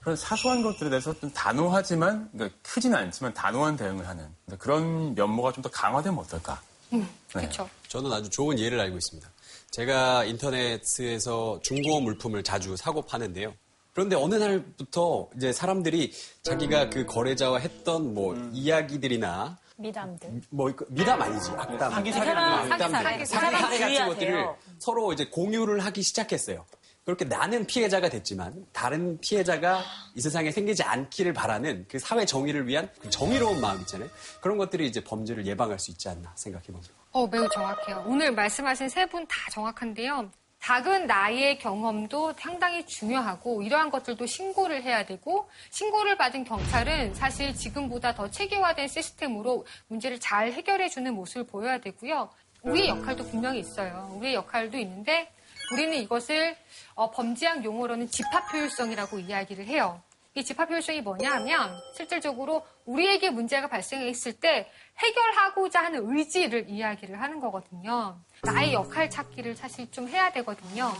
그런 0.00 0.16
사소한 0.16 0.62
것들에 0.62 0.90
대해서 0.90 1.12
좀 1.18 1.30
단호하지만 1.32 2.30
그러니까 2.32 2.58
크지는 2.62 2.96
않지만 2.98 3.34
단호한 3.34 3.76
대응을 3.76 4.06
하는 4.08 4.28
그런 4.58 5.14
면모가 5.14 5.52
좀 5.52 5.62
더 5.62 5.68
강화되면 5.70 6.18
어떨까? 6.18 6.60
음, 6.92 7.00
네. 7.34 7.42
그렇죠. 7.42 7.68
저는 7.88 8.12
아주 8.12 8.28
좋은 8.30 8.58
예를 8.58 8.80
알고 8.80 8.96
있습니다. 8.96 9.28
제가 9.70 10.24
인터넷에서 10.24 11.60
중고 11.62 12.00
물품을 12.00 12.42
자주 12.42 12.76
사고 12.76 13.02
파는데요. 13.02 13.54
그런데 13.92 14.16
어느 14.16 14.34
날부터 14.36 15.28
이제 15.36 15.52
사람들이 15.52 16.12
자기가 16.42 16.88
그 16.90 17.04
거래자와 17.06 17.58
했던 17.58 18.14
뭐 18.14 18.34
이야기들이나 18.52 19.58
미담들. 19.76 20.40
뭐그 20.50 20.86
미담 20.90 21.20
아니지 21.20 21.50
악담, 21.50 21.90
사기 21.92 22.12
사람, 22.12 22.72
악담들, 22.72 23.02
사기 23.02 23.26
사례 23.26 23.78
같은. 23.78 24.06
것들을 24.08 24.46
서로 24.78 25.12
이제 25.12 25.26
공유를 25.26 25.80
하기 25.80 26.02
시작했어요. 26.02 26.64
그렇게 27.04 27.24
나는 27.24 27.66
피해자가 27.66 28.08
됐지만 28.08 28.64
다른 28.72 29.18
피해자가 29.20 29.82
이 30.14 30.20
세상에 30.20 30.52
생기지 30.52 30.84
않기를 30.84 31.32
바라는 31.32 31.86
그 31.88 31.98
사회 31.98 32.24
정의를 32.24 32.68
위한 32.68 32.88
그 33.00 33.10
정의로운 33.10 33.60
마음 33.60 33.80
있잖아요. 33.80 34.08
그런 34.40 34.56
것들이 34.56 34.86
이제 34.86 35.02
범죄를 35.02 35.44
예방할 35.44 35.80
수 35.80 35.90
있지 35.90 36.08
않나 36.08 36.32
생각해 36.36 36.66
봅니다. 36.66 36.94
어, 37.10 37.26
매우 37.26 37.48
정확해요. 37.50 38.04
오늘 38.06 38.30
말씀하신 38.32 38.88
세 38.88 39.04
분 39.06 39.26
다 39.26 39.34
정확한데요. 39.50 40.30
작은 40.62 41.08
나이의 41.08 41.58
경험도 41.58 42.34
상당히 42.38 42.86
중요하고 42.86 43.64
이러한 43.64 43.90
것들도 43.90 44.26
신고를 44.26 44.84
해야 44.84 45.04
되고 45.04 45.48
신고를 45.70 46.16
받은 46.16 46.44
경찰은 46.44 47.14
사실 47.14 47.52
지금보다 47.52 48.14
더 48.14 48.30
체계화된 48.30 48.86
시스템으로 48.86 49.66
문제를 49.88 50.20
잘 50.20 50.52
해결해 50.52 50.88
주는 50.88 51.12
모습을 51.14 51.44
보여야 51.48 51.78
되고요. 51.78 52.30
우리의 52.62 52.90
역할도 52.90 53.24
분명히 53.24 53.58
있어요. 53.58 54.08
우리의 54.12 54.34
역할도 54.34 54.78
있는데 54.78 55.32
우리는 55.72 55.96
이것을 55.96 56.56
어, 56.94 57.10
범죄학 57.10 57.64
용어로는 57.64 58.08
집합 58.08 58.54
효율성이라고 58.54 59.18
이야기를 59.18 59.66
해요. 59.66 60.00
이 60.34 60.42
집합 60.42 60.70
효율성이 60.70 61.02
뭐냐 61.02 61.30
하면 61.32 61.78
실질적으로 61.94 62.64
우리에게 62.86 63.30
문제가 63.30 63.68
발생했을 63.68 64.32
때 64.34 64.70
해결하고자 64.98 65.84
하는 65.84 66.16
의지를 66.16 66.68
이야기를 66.68 67.20
하는 67.20 67.38
거거든요. 67.38 68.18
나의 68.42 68.72
역할 68.72 69.10
찾기를 69.10 69.54
사실 69.56 69.90
좀 69.90 70.08
해야 70.08 70.32
되거든요. 70.32 70.90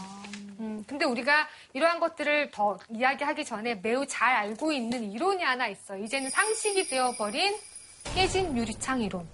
음, 0.59 0.83
근데 0.85 1.05
우리가 1.05 1.47
이러한 1.73 1.99
것들을 1.99 2.51
더 2.51 2.77
이야기하기 2.89 3.43
전에 3.43 3.75
매우 3.75 4.05
잘 4.05 4.35
알고 4.35 4.71
있는 4.71 5.11
이론이 5.11 5.43
하나 5.43 5.67
있어요. 5.67 6.03
이제는 6.03 6.29
상식이 6.29 6.87
되어버린 6.87 7.55
깨진 8.13 8.55
유리창 8.55 9.01
이론. 9.01 9.27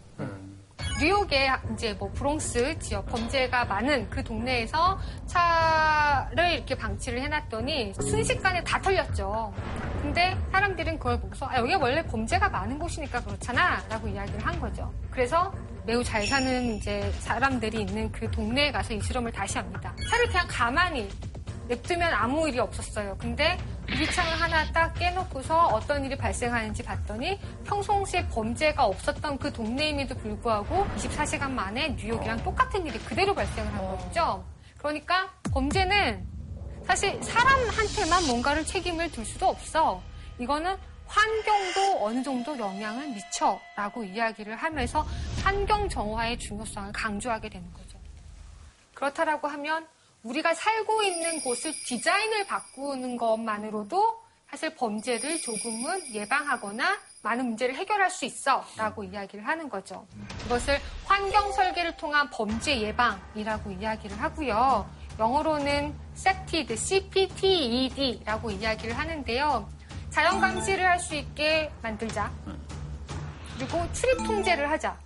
뉴욕의 1.00 1.50
이제 1.74 1.94
뭐 1.94 2.12
브롱스 2.14 2.78
지역 2.80 3.06
범죄가 3.06 3.64
많은 3.66 4.10
그 4.10 4.22
동네에서 4.22 5.00
차를 5.28 6.52
이렇게 6.52 6.76
방치를 6.76 7.22
해놨더니 7.22 7.94
순식간에 7.94 8.62
다 8.66 8.82
털렸죠. 8.82 9.54
근데 10.02 10.38
사람들은 10.52 11.00
그걸 11.00 11.20
보고서 11.22 11.48
아, 11.48 11.58
여기가 11.58 11.80
원래 11.80 12.04
범죄가 12.04 12.50
많은 12.50 12.78
곳이니까 12.78 13.24
그렇잖아 13.24 13.82
라고 13.90 14.10
이야기를 14.10 14.46
한 14.46 14.60
거죠. 14.60 14.92
그래서 15.10 15.54
매우 15.86 16.04
잘 16.04 16.28
사는 16.28 16.76
이제 16.76 17.10
사람들이 17.20 17.82
있는 17.82 18.12
그 18.12 18.30
동네에 18.30 18.72
가서 18.72 18.94
이 18.94 19.02
실험을 19.02 19.32
다시 19.32 19.58
합니다. 19.58 19.96
차를 20.10 20.28
그냥 20.28 20.48
가만히 20.50 21.10
냅두면 21.70 22.12
아무 22.14 22.50
일이 22.50 22.60
없었어요. 22.60 23.16
근데 23.20 23.58
유리창을 23.88 24.42
하나 24.42 24.72
딱 24.72 24.92
깨놓고서 24.96 25.68
어떤 25.68 26.04
일이 26.04 26.18
발생하는지 26.18 26.82
봤더니 26.82 27.40
평소시에 27.66 28.28
범죄가 28.30 28.86
없었던 28.86 29.38
그 29.38 29.54
동네임에도 29.54 30.16
불구하고 30.16 30.86
24시간 30.98 31.52
만에 31.52 31.90
뉴욕이랑 31.90 32.44
똑같은 32.44 32.86
일이 32.88 32.98
그대로 33.00 33.36
발생을 33.36 33.72
한 33.72 33.98
거죠. 33.98 34.44
그러니까 34.80 35.32
범죄는 35.52 36.28
사실 36.86 37.22
사람한테만 37.24 38.26
뭔가를 38.26 38.66
책임을 38.66 39.12
들 39.12 39.24
수도 39.24 39.48
없어. 39.48 40.02
이거는 40.40 40.76
환경도 41.06 42.04
어느 42.04 42.24
정도 42.24 42.58
영향을 42.58 43.10
미쳐 43.10 43.60
라고 43.76 44.04
이야기를 44.04 44.56
하면서 44.56 45.06
환경 45.44 45.88
정화의 45.88 46.40
중요성을 46.40 46.92
강조하게 46.94 47.50
되는 47.50 47.72
거죠. 47.74 48.00
그렇다라고 48.96 49.48
하면 49.48 49.88
우리가 50.24 50.54
살고 50.54 51.04
있는 51.04 51.40
곳을 51.42 51.72
디자인을 51.72 52.46
바꾸는 52.48 53.18
것만으로도 53.18 54.22
사실 54.50 54.76
범죄를 54.76 55.42
조금은 55.42 56.14
예방하거나 56.14 56.98
많은 57.22 57.46
문제를 57.46 57.76
해결할 57.76 58.10
수 58.10 58.26
있어 58.26 58.66
라고 58.78 59.04
이야기를 59.04 59.46
하는 59.48 59.70
거죠. 59.70 60.08
이것을 60.46 60.80
환경 61.06 61.52
설계를 61.52 61.96
통한 61.98 62.30
범죄 62.30 62.80
예방이라고 62.82 63.72
이야기를 63.72 64.20
하고요. 64.22 64.90
영어로는 65.20 65.94
CPTED, 66.16 66.76
CPTED라고 66.78 68.52
이야기를 68.52 68.98
하는데요. 68.98 69.70
자연 70.10 70.40
감시를 70.40 70.86
할 70.86 71.00
수 71.00 71.16
있게 71.16 71.72
만들자. 71.82 72.32
그리고 73.58 73.86
출입 73.94 74.18
통제를 74.26 74.70
하자. 74.72 74.98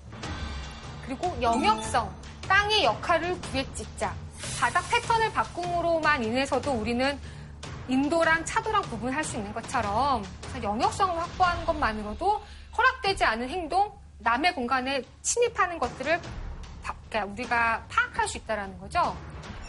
그리고 1.06 1.36
영역성, 1.42 2.14
땅의 2.48 2.84
역할을 2.84 3.40
구해 3.42 3.66
찍자. 3.74 4.14
바닥 4.60 4.90
패턴을 4.90 5.32
바꿈으로만 5.34 6.24
인해서도 6.24 6.72
우리는 6.72 7.20
인도랑 7.88 8.46
차도랑 8.46 8.82
구분할 8.84 9.24
수 9.24 9.38
있는 9.38 9.54
것처럼 9.54 10.24
영역성을 10.62 11.18
확보하는 11.18 11.66
것만으로도 11.66 12.42
허락되지 12.78 13.24
않은 13.24 13.50
행동, 13.50 13.92
남의 14.20 14.54
공간에 14.56 15.04
침입하는 15.22 15.80
것들을 15.80 16.20
바, 16.82 16.94
그러니까 17.10 17.32
우리가 17.34 17.86
파악할 17.90 18.28
수 18.28 18.38
있다는 18.38 18.78
거죠. 18.80 19.16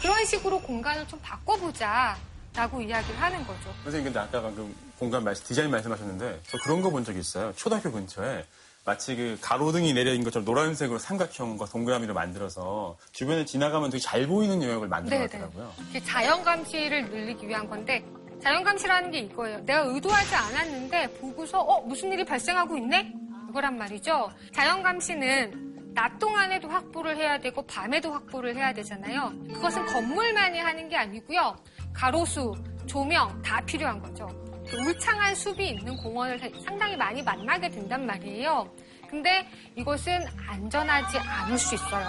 그런 0.01 0.25
식으로 0.27 0.61
공간을 0.61 1.07
좀 1.09 1.19
바꿔보자 1.23 2.17
라고 2.55 2.81
이야기를 2.81 3.21
하는 3.21 3.45
거죠. 3.47 3.73
선생님 3.83 4.13
근데 4.13 4.21
아까 4.21 4.41
방금 4.43 4.75
공간 4.99 5.25
말씀, 5.25 5.45
디자인 5.45 5.71
말씀하셨는데 5.73 6.41
저 6.47 6.59
그런 6.59 6.83
거 6.83 6.91
본 6.91 7.05
적이 7.05 7.19
있어요. 7.19 7.53
초등학교 7.57 7.91
근처에 7.91 8.47
마치 8.85 9.17
그 9.17 9.39
가로등이 9.41 9.95
내려진 9.95 10.25
것처럼 10.25 10.45
노란색으로 10.45 10.99
삼각형과 10.99 11.67
동그라미를 11.67 12.13
만들어서 12.13 12.97
주변에 13.13 13.47
지나가면 13.47 13.91
되게 13.91 14.01
잘 14.01 14.27
보이는 14.27 14.63
영역을 14.63 14.89
만들어놨더라고요. 14.89 15.73
자연 16.05 16.43
감시를 16.43 17.09
늘리기 17.09 17.49
위한 17.49 17.69
건데 17.69 18.05
자연 18.43 18.63
감시라는 18.63 19.11
게 19.11 19.21
이거예요. 19.21 19.61
내가 19.65 19.81
의도하지 19.81 20.35
않았는데 20.35 21.15
보고서 21.19 21.61
어 21.61 21.81
무슨 21.81 22.13
일이 22.13 22.25
발생하고 22.25 22.77
있네? 22.77 23.15
이거란 23.49 23.79
말이죠. 23.79 24.31
자연 24.53 24.83
감시는 24.83 25.93
낮 25.95 26.19
동안에도 26.19 26.69
확보를 26.69 27.17
해야 27.17 27.39
되고 27.39 27.63
밤에도 27.63 28.13
확보를 28.13 28.55
해야 28.55 28.75
되잖아요. 28.75 29.33
그것은 29.55 29.87
건물만이 29.87 30.59
하는 30.59 30.89
게 30.91 30.97
아니고요. 30.97 31.57
가로수, 31.95 32.53
조명 32.87 33.41
다 33.41 33.61
필요한 33.65 34.03
거죠. 34.03 34.29
울창한 34.73 35.35
숲이 35.35 35.69
있는 35.71 35.97
공원을 35.99 36.39
상당히 36.65 36.97
많이 36.97 37.23
만나게 37.23 37.69
된단 37.69 38.07
말이에요. 38.07 38.71
근데 39.09 39.47
이것은 39.77 40.25
안전하지 40.49 41.19
않을 41.19 41.59
수 41.59 41.75
있어요. 41.75 42.09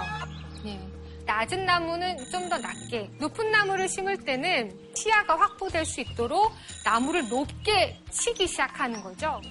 예. 0.65 0.79
낮은 1.25 1.65
나무는 1.65 2.15
좀 2.31 2.47
더 2.49 2.57
낮게, 2.59 3.09
높은 3.19 3.49
나무를 3.51 3.89
심을 3.89 4.15
때는 4.17 4.71
시야가 4.95 5.35
확보될 5.39 5.83
수 5.85 6.01
있도록 6.01 6.53
나무를 6.83 7.27
높게 7.27 7.99
치기 8.11 8.47
시작하는 8.47 9.01
거죠. 9.01 9.41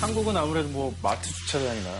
한국은 0.00 0.36
아무래도 0.36 0.68
뭐 0.68 0.94
마트 1.02 1.28
주차장이나 1.32 1.90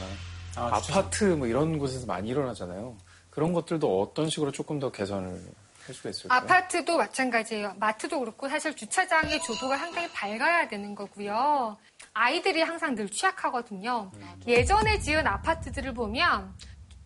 아, 0.57 0.81
파트 0.91 1.25
뭐 1.25 1.47
이런 1.47 1.79
곳에서 1.79 2.07
많이 2.07 2.29
일어나잖아요. 2.29 2.97
그런 3.31 3.53
것들도 3.53 4.01
어떤 4.03 4.29
식으로 4.31 4.51
조금 4.53 4.79
더 4.81 4.91
개선을 4.91 5.31
할 5.87 5.95
수가 5.95 6.11
있을까요? 6.11 6.39
아파트도 6.41 6.97
마찬가지예요. 6.97 7.75
마트도 7.79 8.19
그렇고 8.21 8.49
사실 8.49 8.75
주차장의 8.75 9.41
조도가 9.43 9.77
상당히 9.77 10.11
밝아야 10.13 10.67
되는 10.69 10.95
거고요. 10.95 11.77
아이들이 12.15 12.63
항상 12.63 12.95
늘 12.95 13.09
취약하거든요. 13.09 14.11
예전에 14.47 14.99
지은 14.99 15.27
아파트들을 15.27 15.93
보면 15.95 16.55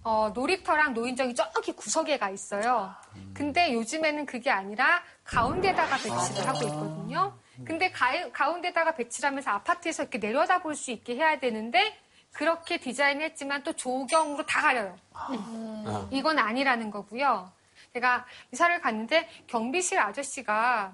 어, 0.03 0.31
놀이터랑 0.35 0.95
노인정이 0.95 1.35
저기 1.35 1.73
구석에 1.73 2.19
가 2.19 2.31
있어요. 2.31 2.95
근데 3.35 3.75
요즘에는 3.75 4.25
그게 4.25 4.51
아니라 4.51 5.03
가운데다가 5.25 5.97
배치를 5.97 6.49
하고 6.49 6.65
있거든요. 6.69 7.35
근데 7.67 7.91
가, 7.91 8.07
가운데다가 8.33 8.95
배치를 8.95 9.27
하면서 9.29 9.51
아파트에서 9.51 10.05
이렇게 10.05 10.19
내려다 10.19 10.63
볼 10.63 10.75
수 10.75 10.91
있게 10.93 11.17
해야 11.17 11.39
되는데 11.39 11.99
그렇게 12.33 12.79
디자인했지만 12.79 13.63
또 13.65 13.73
조경으로 13.75 14.47
다 14.47 14.63
가려요. 14.63 14.97
음. 15.31 16.09
이건 16.11 16.39
아니라는 16.39 16.91
거고요. 16.91 17.51
제가 17.93 18.25
이사를 18.53 18.81
갔는데 18.81 19.29
경비실 19.49 19.99
아저씨가 19.99 20.93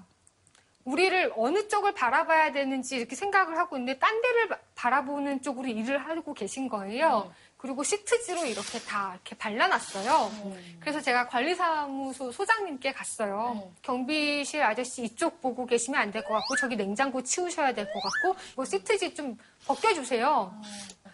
우리를 0.83 1.33
어느 1.35 1.67
쪽을 1.67 1.93
바라봐야 1.93 2.53
되는지 2.53 2.95
이렇게 2.95 3.15
생각을 3.15 3.57
하고 3.57 3.77
있는데 3.77 3.99
딴 3.99 4.21
데를 4.21 4.49
바라보는 4.75 5.41
쪽으로 5.41 5.67
일을 5.67 5.97
하고 5.97 6.33
계신 6.33 6.69
거예요. 6.69 7.31
그리고 7.57 7.83
시트지로 7.83 8.45
이렇게 8.45 8.79
다 8.79 9.13
이렇게 9.15 9.35
발라놨어요. 9.35 10.31
그래서 10.79 11.01
제가 11.01 11.27
관리사무소 11.27 12.31
소장님께 12.31 12.93
갔어요. 12.93 13.71
경비실 13.81 14.61
아저씨 14.63 15.03
이쪽 15.03 15.41
보고 15.41 15.65
계시면 15.65 15.99
안 15.99 16.11
될 16.11 16.23
것 16.23 16.33
같고 16.33 16.55
저기 16.55 16.75
냉장고 16.75 17.21
치우셔야 17.21 17.73
될 17.73 17.85
것 17.91 17.93
같고 18.01 18.35
이거 18.53 18.63
시트지 18.65 19.13
좀 19.13 19.37
벗겨주세요. 19.65 20.53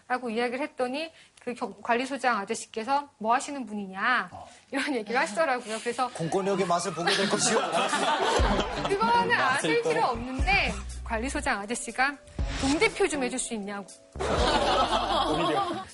라고 0.06 0.28
이야기를 0.28 0.60
했더니 0.60 1.10
그 1.40 1.54
경- 1.54 1.74
관리소장 1.82 2.36
아저씨께서 2.38 3.08
뭐 3.18 3.34
하시는 3.34 3.64
분이냐 3.64 4.30
이런 4.70 4.94
얘기를 4.94 5.18
하시더라고요. 5.18 5.78
그래서 5.80 6.08
공권력의 6.10 6.66
맛을 6.66 6.92
보게 6.92 7.14
될 7.14 7.28
것이요. 7.28 7.58
그거는 8.88 9.32
아실 9.40 9.82
필요 9.82 10.04
없는데 10.04 10.72
관리소장 11.04 11.60
아저씨가 11.60 12.16
동대표 12.60 13.08
좀 13.08 13.22
해줄 13.24 13.38
수 13.38 13.54
있냐고. 13.54 13.86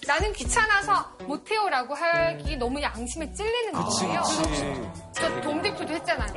나는 0.07 0.33
귀찮아서 0.33 1.05
못해요라고 1.27 1.95
하기 1.95 2.57
너무 2.57 2.81
양심에 2.83 3.33
찔리는 3.33 3.73
거예요. 3.73 4.23
저 5.13 5.41
동대표도 5.41 5.93
했잖아요. 5.95 6.33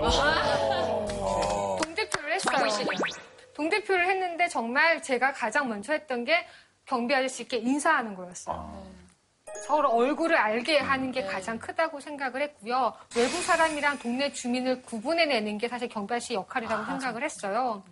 동대표를 1.81 2.33
했어요. 2.33 2.87
동대표를 3.55 4.07
했는데 4.07 4.47
정말 4.47 5.01
제가 5.03 5.31
가장 5.33 5.69
먼저 5.69 5.93
했던 5.93 6.25
게 6.25 6.45
경비 6.85 7.13
아저씨께 7.15 7.57
인사하는 7.57 8.15
거였어요. 8.15 9.03
서로 9.67 9.89
얼굴을 9.91 10.35
알게 10.35 10.79
하는 10.79 11.11
게 11.11 11.23
가장 11.23 11.59
크다고 11.59 11.99
생각을 11.99 12.41
했고요. 12.41 12.91
외부 13.15 13.41
사람이랑 13.43 13.99
동네 13.99 14.31
주민을 14.31 14.81
구분해내는 14.81 15.57
게 15.57 15.67
사실 15.67 15.87
경비 15.87 16.13
아저씨 16.13 16.33
역할이라고 16.33 16.85
생각을 16.85 17.23
했어요. 17.23 17.83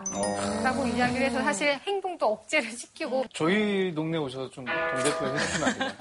라고 0.64 0.86
이야기를 0.88 1.28
해서 1.28 1.42
사실 1.42 1.74
행동도 1.86 2.26
억제를 2.34 2.72
시키고 2.72 3.26
저희 3.34 3.94
동네 3.94 4.18
오셔서 4.18 4.50
좀 4.50 4.66
동대표 4.66 5.28
해주시면 5.28 5.68
안 5.70 5.78
돼요? 5.78 5.92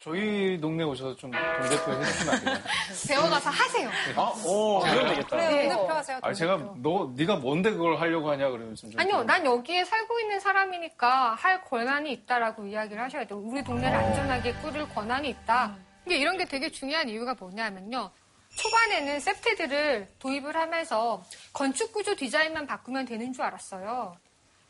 저희 0.00 0.58
동네 0.58 0.82
오셔서 0.82 1.14
좀 1.16 1.30
동대표 1.30 1.92
해주시면 1.92 2.34
안 2.34 2.44
돼요? 2.44 2.56
배워가서 3.06 3.50
하세요. 3.50 3.90
아, 4.16 4.32
오, 4.46 4.80
그러면 4.80 5.08
되겠다. 5.08 5.36
네. 5.36 5.68
대표 5.68 5.88
하세요. 5.88 6.18
아 6.22 6.32
제가 6.32 6.56
너 6.76 7.12
네가 7.14 7.36
뭔데 7.36 7.70
그걸 7.70 8.00
하려고 8.00 8.30
하냐 8.30 8.48
그러면 8.48 8.74
좀 8.74 8.90
아니요, 8.96 9.22
난 9.24 9.44
여기에 9.44 9.84
살고 9.84 10.18
있는 10.20 10.40
사람이니까 10.40 11.34
할 11.34 11.62
권한이 11.64 12.10
있다라고 12.12 12.64
이야기를 12.66 13.02
하셔야 13.02 13.26
돼요. 13.26 13.38
우리 13.40 13.62
동네를 13.62 13.94
안전하게 13.94 14.54
꾸릴 14.54 14.88
권한이 14.88 15.28
있다. 15.28 15.76
이게 16.06 16.16
이런 16.16 16.38
게 16.38 16.46
되게 16.46 16.70
중요한 16.70 17.06
이유가 17.06 17.34
뭐냐면요. 17.34 18.10
초반에는 18.56 19.20
세트들을 19.20 20.14
도입을 20.18 20.56
하면서 20.56 21.22
건축 21.52 21.92
구조 21.92 22.16
디자인만 22.16 22.66
바꾸면 22.66 23.04
되는 23.04 23.34
줄 23.34 23.44
알았어요. 23.44 24.16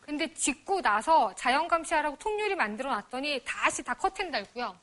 근데 0.00 0.34
짓고 0.34 0.82
나서 0.82 1.32
자연 1.36 1.68
감시하라고 1.68 2.16
통유리 2.16 2.56
만들어 2.56 2.90
놨더니 2.90 3.42
다시 3.44 3.84
다 3.84 3.94
커튼 3.94 4.32
달고요. 4.32 4.74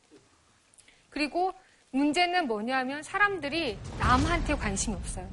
그리고 1.18 1.52
문제는 1.90 2.46
뭐냐면 2.46 3.02
사람들이 3.02 3.80
남한테 3.98 4.54
관심이 4.54 4.96
없어요. 4.96 5.28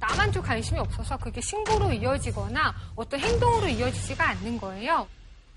남한테 0.00 0.40
관심이 0.40 0.80
없어서 0.80 1.18
그게 1.18 1.38
신고로 1.42 1.92
이어지거나 1.92 2.74
어떤 2.94 3.20
행동으로 3.20 3.68
이어지지가 3.68 4.26
않는 4.30 4.58
거예요. 4.58 5.06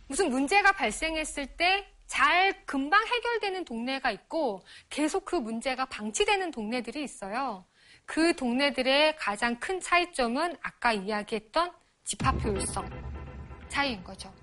무슨 0.07 0.29
문제가 0.29 0.73
발생했을 0.73 1.47
때 1.55 1.87
잘 2.09 2.65
금방 2.65 3.05
해결되는 3.05 3.65
동네가 3.65 4.09
있고 4.11 4.63
계속 4.89 5.25
그 5.25 5.35
문제가 5.35 5.85
방치되는 5.85 6.49
동네들이 6.49 7.03
있어요. 7.03 7.65
그 8.05 8.35
동네들의 8.35 9.15
가장 9.15 9.59
큰 9.59 9.79
차이점은 9.79 10.57
아까 10.63 10.91
이야기했던 10.91 11.71
집합 12.03 12.43
효율성 12.43 12.89
차이인 13.69 14.03
거죠. 14.03 14.33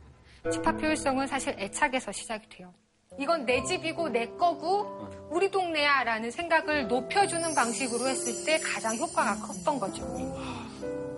집합 0.53 0.80
효율성은 0.80 1.26
사실 1.26 1.57
애착에서 1.59 2.12
시작이 2.12 2.49
돼요. 2.49 2.72
이건 3.18 3.46
내 3.46 3.62
집이고 3.64 4.08
내 4.10 4.26
거고 4.38 4.86
우리 5.30 5.50
동네야 5.50 6.04
라는 6.04 6.30
생각을 6.30 6.86
높여주는 6.88 7.54
방식으로 7.54 8.08
했을 8.08 8.44
때 8.44 8.58
가장 8.58 8.96
효과가 8.96 9.36
컸던 9.40 9.80
거죠. 9.80 10.04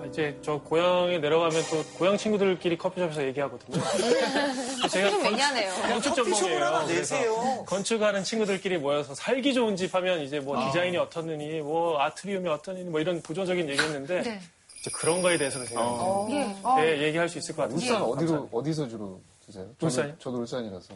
아, 0.01 0.07
이제 0.07 0.39
저 0.43 0.59
고향에 0.61 1.19
내려가면 1.19 1.63
또 1.71 1.85
고향 1.99 2.17
친구들끼리 2.17 2.79
커피숍에서 2.79 3.25
얘기하거든요. 3.27 3.83
제가 4.89 5.11
좀 5.11 5.27
얘기하네요. 5.27 5.73
건축 5.75 6.15
전공이에요. 6.15 6.65
하나 6.65 6.85
그래서 6.87 7.15
내세요. 7.17 7.65
건축하는 7.67 8.25
친구들끼리 8.25 8.79
모여서 8.79 9.15
살기 9.15 9.53
좋은 9.53 9.77
집 9.77 9.95
하면 9.95 10.21
이제 10.21 10.41
뭐 10.41 10.65
디자인이 10.67 10.97
어떻느니 10.97 11.61
뭐 11.61 12.01
아트리움이 12.01 12.49
어떠느니 12.49 12.89
뭐 12.89 13.01
이런 13.01 13.21
부조적인 13.21 13.69
얘기했는데 13.69 14.23
네. 14.23 14.41
이제 14.81 14.91
그런 14.95 15.21
거에 15.21 15.37
대해서 15.37 15.63
제가 15.65 16.27
예. 16.31 16.57
네, 16.81 17.03
얘기할 17.03 17.29
수 17.29 17.39
있을 17.39 17.55
것 17.57 17.63
같아요. 17.63 17.77
울산 17.77 18.01
어디로 18.03 18.49
어디서 18.53 18.89
주로 18.89 19.21
드세요? 19.49 19.75
울산이요? 19.81 20.19
저도, 20.19 20.19
저도 20.19 20.39
울산이라서. 20.41 20.95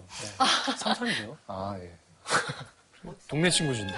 삼천이죠. 0.78 1.36
아 1.46 1.74
예. 1.78 1.92
동네 3.28 3.48
친구신데. 3.50 3.94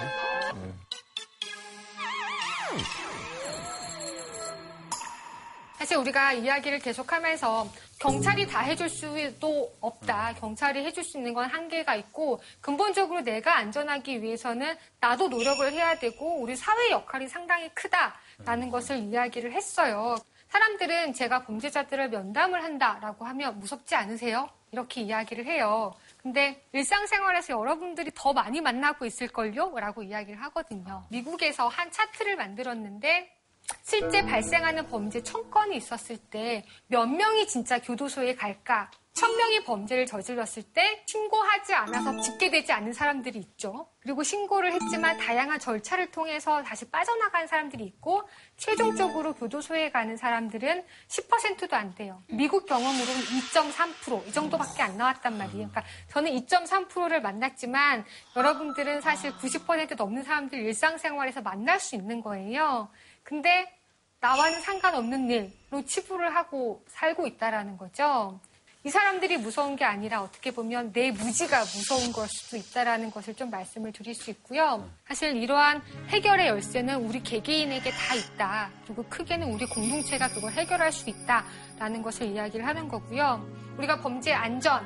사실 5.77 5.97
우리가 5.97 6.33
이야기를 6.33 6.79
계속하면서 6.79 7.69
경찰이 7.99 8.47
다 8.47 8.61
해줄 8.61 8.89
수도 8.89 9.71
없다. 9.81 10.33
경찰이 10.35 10.83
해줄 10.85 11.03
수 11.03 11.17
있는 11.17 11.33
건 11.33 11.49
한계가 11.49 11.95
있고 11.95 12.41
근본적으로 12.61 13.21
내가 13.21 13.57
안전하기 13.57 14.21
위해서는 14.21 14.75
나도 15.01 15.27
노력을 15.27 15.69
해야 15.71 15.99
되고 15.99 16.41
우리 16.41 16.55
사회 16.55 16.91
역할이 16.91 17.27
상당히 17.27 17.69
크다라는 17.75 18.69
것을 18.71 18.99
이야기를 18.99 19.51
했어요. 19.51 20.15
사람들은 20.55 21.11
제가 21.11 21.43
범죄자들을 21.43 22.09
면담을 22.11 22.63
한다라고 22.63 23.25
하면 23.25 23.59
무섭지 23.59 23.93
않으세요? 23.93 24.47
이렇게 24.71 25.01
이야기를 25.01 25.45
해요. 25.45 25.93
근데 26.23 26.63
일상생활에서 26.71 27.59
여러분들이 27.59 28.09
더 28.15 28.31
많이 28.31 28.61
만나고 28.61 29.05
있을걸요? 29.05 29.77
라고 29.77 30.01
이야기를 30.01 30.41
하거든요. 30.43 31.03
미국에서 31.09 31.67
한 31.67 31.91
차트를 31.91 32.37
만들었는데 32.37 33.35
실제 33.83 34.21
발생하는 34.21 34.87
범죄 34.87 35.21
천 35.23 35.49
건이 35.51 35.75
있었을 35.75 36.17
때 36.17 36.63
몇 36.87 37.05
명이 37.05 37.47
진짜 37.47 37.77
교도소에 37.81 38.35
갈까? 38.35 38.89
천 39.15 39.33
명이 39.37 39.63
범죄를 39.63 40.05
저질렀을 40.05 40.61
때 40.61 41.01
신고하지 41.05 41.73
않아서 41.73 42.19
집계되지 42.19 42.73
않는 42.73 42.91
사람들이 42.91 43.39
있죠. 43.39 43.87
그리고 44.01 44.23
신고를 44.23 44.73
했지만 44.73 45.17
다양한 45.17 45.57
절차를 45.57 46.11
통해서 46.11 46.61
다시 46.63 46.89
빠져나간 46.91 47.47
사람들이 47.47 47.85
있고 47.85 48.23
최종적으로 48.57 49.33
교도소에 49.33 49.91
가는 49.91 50.17
사람들은 50.17 50.83
10%도 51.07 51.75
안 51.77 51.95
돼요. 51.95 52.21
미국 52.27 52.65
경험으로는 52.65 53.21
2.3%이 53.53 54.33
정도밖에 54.33 54.83
안 54.83 54.97
나왔단 54.97 55.37
말이에요. 55.37 55.69
그러니까 55.69 55.83
저는 56.09 56.31
2.3%를 56.31 57.21
만났지만 57.21 58.03
여러분들은 58.35 58.99
사실 58.99 59.31
90% 59.37 59.95
넘는 59.95 60.23
사람들 60.23 60.59
일상생활에서 60.59 61.41
만날 61.41 61.79
수 61.79 61.95
있는 61.95 62.21
거예요. 62.21 62.89
근데 63.23 63.79
나와는 64.19 64.59
상관없는 64.59 65.29
일로 65.29 65.85
치부를 65.85 66.35
하고 66.35 66.83
살고 66.89 67.27
있다라는 67.27 67.77
거죠. 67.77 68.41
이 68.85 68.89
사람들이 68.91 69.37
무서운 69.37 69.75
게 69.75 69.83
아니라 69.83 70.21
어떻게 70.21 70.51
보면 70.51 70.93
내 70.93 71.09
무지가 71.09 71.61
무서운 71.61 72.11
걸 72.11 72.27
수도 72.27 72.55
있다라는 72.55 73.09
것을 73.09 73.33
좀 73.33 73.49
말씀을 73.49 73.91
드릴 73.91 74.13
수 74.13 74.29
있고요. 74.29 74.87
사실 75.07 75.35
이러한 75.37 75.81
해결의 76.09 76.49
열쇠는 76.49 77.03
우리 77.03 77.23
개개인에게 77.23 77.89
다 77.89 78.13
있다. 78.13 78.69
그리고 78.85 79.03
크게는 79.09 79.51
우리 79.51 79.65
공동체가 79.65 80.27
그걸 80.27 80.51
해결할 80.51 80.91
수 80.91 81.09
있다라는 81.09 82.03
것을 82.03 82.27
이야기를 82.27 82.63
하는 82.63 82.87
거고요. 82.87 83.43
우리가 83.79 84.01
범죄 84.01 84.31
안전, 84.33 84.85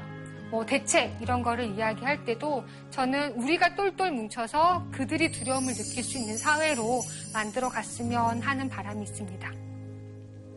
뭐 0.50 0.66
대책 0.66 1.18
이런 1.22 1.43
거를 1.43 1.66
이야기할 1.66 2.24
때도 2.24 2.64
저는 2.91 3.34
우리가 3.34 3.76
똘똘 3.76 4.12
뭉쳐서 4.12 4.91
그들이 4.93 5.30
두려움을 5.34 5.74
느낄 5.74 6.06
수 6.06 6.18
있는 6.18 6.38
사회로 6.38 7.02
만들어 7.34 7.68
갔으면 7.68 8.41
하는 8.41 8.70
바람이 8.70 9.04
있습니다. 9.04 9.68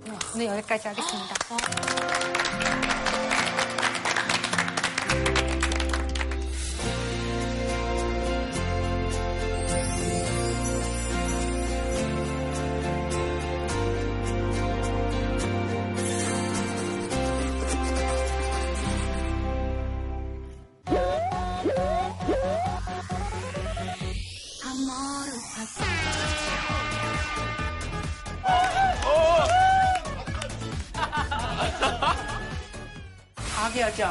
네, 0.04 0.18
오늘 0.34 0.46
여기까지 0.46 0.88
하겠습니다. 0.88 1.34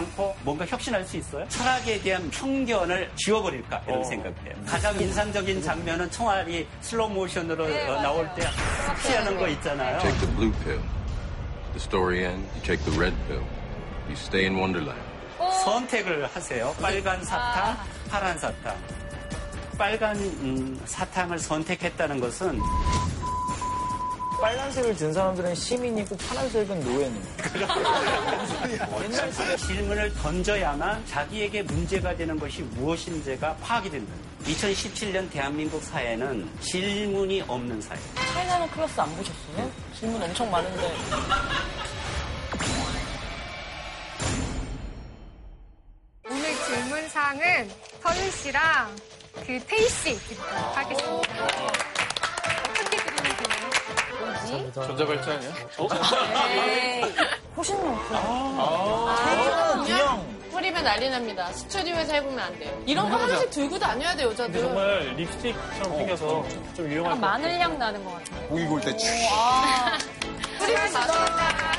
않고 0.01 0.35
뭔가 0.43 0.65
혁신할 0.65 1.05
수 1.05 1.17
있어요? 1.17 1.47
철학에 1.49 2.01
대한 2.01 2.29
편견을 2.31 3.11
지워버릴까 3.15 3.83
이런 3.87 4.03
생각을 4.03 4.35
해요. 4.45 4.55
가장 4.65 4.99
인상적인 4.99 5.61
장면은 5.61 6.09
총알이 6.11 6.67
슬로우 6.81 7.09
모션으로 7.09 7.65
어, 7.65 8.01
나올 8.01 8.29
때 8.35 8.47
피하는 9.01 9.37
거 9.37 9.47
있잖아요. 9.47 9.99
Take 9.99 10.19
the 10.19 10.35
blue 10.35 10.51
pill. 10.63 10.81
The 11.73 11.79
story 11.79 12.25
ends. 12.25 12.47
You 12.55 12.61
take 12.63 12.83
the 12.83 12.97
red 12.99 13.15
pill. 13.27 13.43
You 14.07 14.13
stay 14.15 14.45
in 14.45 14.55
Wonderland. 14.57 14.99
선택을 15.63 16.27
하세요. 16.27 16.75
빨간 16.81 17.23
사탕, 17.23 17.77
파란 18.09 18.37
사탕. 18.37 18.75
빨간 19.77 20.15
음, 20.17 20.79
사탕을 20.85 21.39
선택했다는 21.39 22.19
것은 22.19 22.59
빨간색을 24.41 24.95
든 24.95 25.13
사람들은 25.13 25.53
시민이고 25.53 26.17
파란색은 26.17 26.79
노예는. 26.83 27.23
옛날 29.03 29.57
질문을 29.57 30.13
던져야만 30.15 31.05
자기에게 31.05 31.61
문제가 31.61 32.15
되는 32.15 32.39
것이 32.39 32.63
무엇인지가 32.63 33.55
파악이 33.57 33.91
된다. 33.91 34.11
2017년 34.45 35.29
대한민국 35.29 35.83
사회는 35.83 36.49
질문이 36.59 37.43
없는 37.47 37.79
사회. 37.81 37.99
차이나는 38.33 38.67
클래스 38.71 38.99
안 38.99 39.15
보셨어요? 39.15 39.71
질문 39.99 40.23
엄청 40.23 40.49
많은데. 40.49 40.91
오늘 46.27 46.43
질문 46.65 47.09
사항은 47.09 47.69
서윤 48.01 48.31
씨랑 48.31 48.95
그 49.45 49.59
태희 49.67 49.87
씨 49.87 50.17
하겠습니다. 50.73 51.90
되나요? 54.51 54.71
전자발찌 54.73 55.29
아니야? 55.29 55.53
에이, 56.49 57.01
호신용. 57.55 57.99
아, 58.11 59.81
그냥. 59.85 60.41
뿌리면 60.51 60.83
해보면 60.83 60.83
난리 60.83 61.09
납니다. 61.09 61.51
스튜디오에서 61.53 62.13
해보면 62.13 62.39
안 62.39 62.59
돼요. 62.59 62.83
이런 62.85 63.05
거 63.09 63.15
해보자. 63.15 63.33
하나씩 63.35 63.51
들고 63.51 63.79
다녀야 63.79 64.15
돼요, 64.15 64.27
근데 64.29 64.43
여자들. 64.43 64.61
정말 64.61 64.99
립스틱처럼 65.15 65.97
생겨서 65.97 66.45
좀 66.75 66.87
유용할 66.91 67.13
것 67.13 67.21
같아요. 67.21 67.41
마늘 67.43 67.59
향 67.59 67.79
나는 67.79 68.03
것 68.03 68.13
같아요. 68.13 68.47
고기 68.49 68.65
구울 68.65 68.81
때 68.81 68.91
촤. 68.97 68.97
뿌리면 70.59 70.91
맛있겠다. 70.91 71.71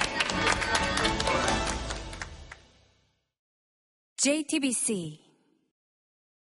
JTBC 4.17 5.22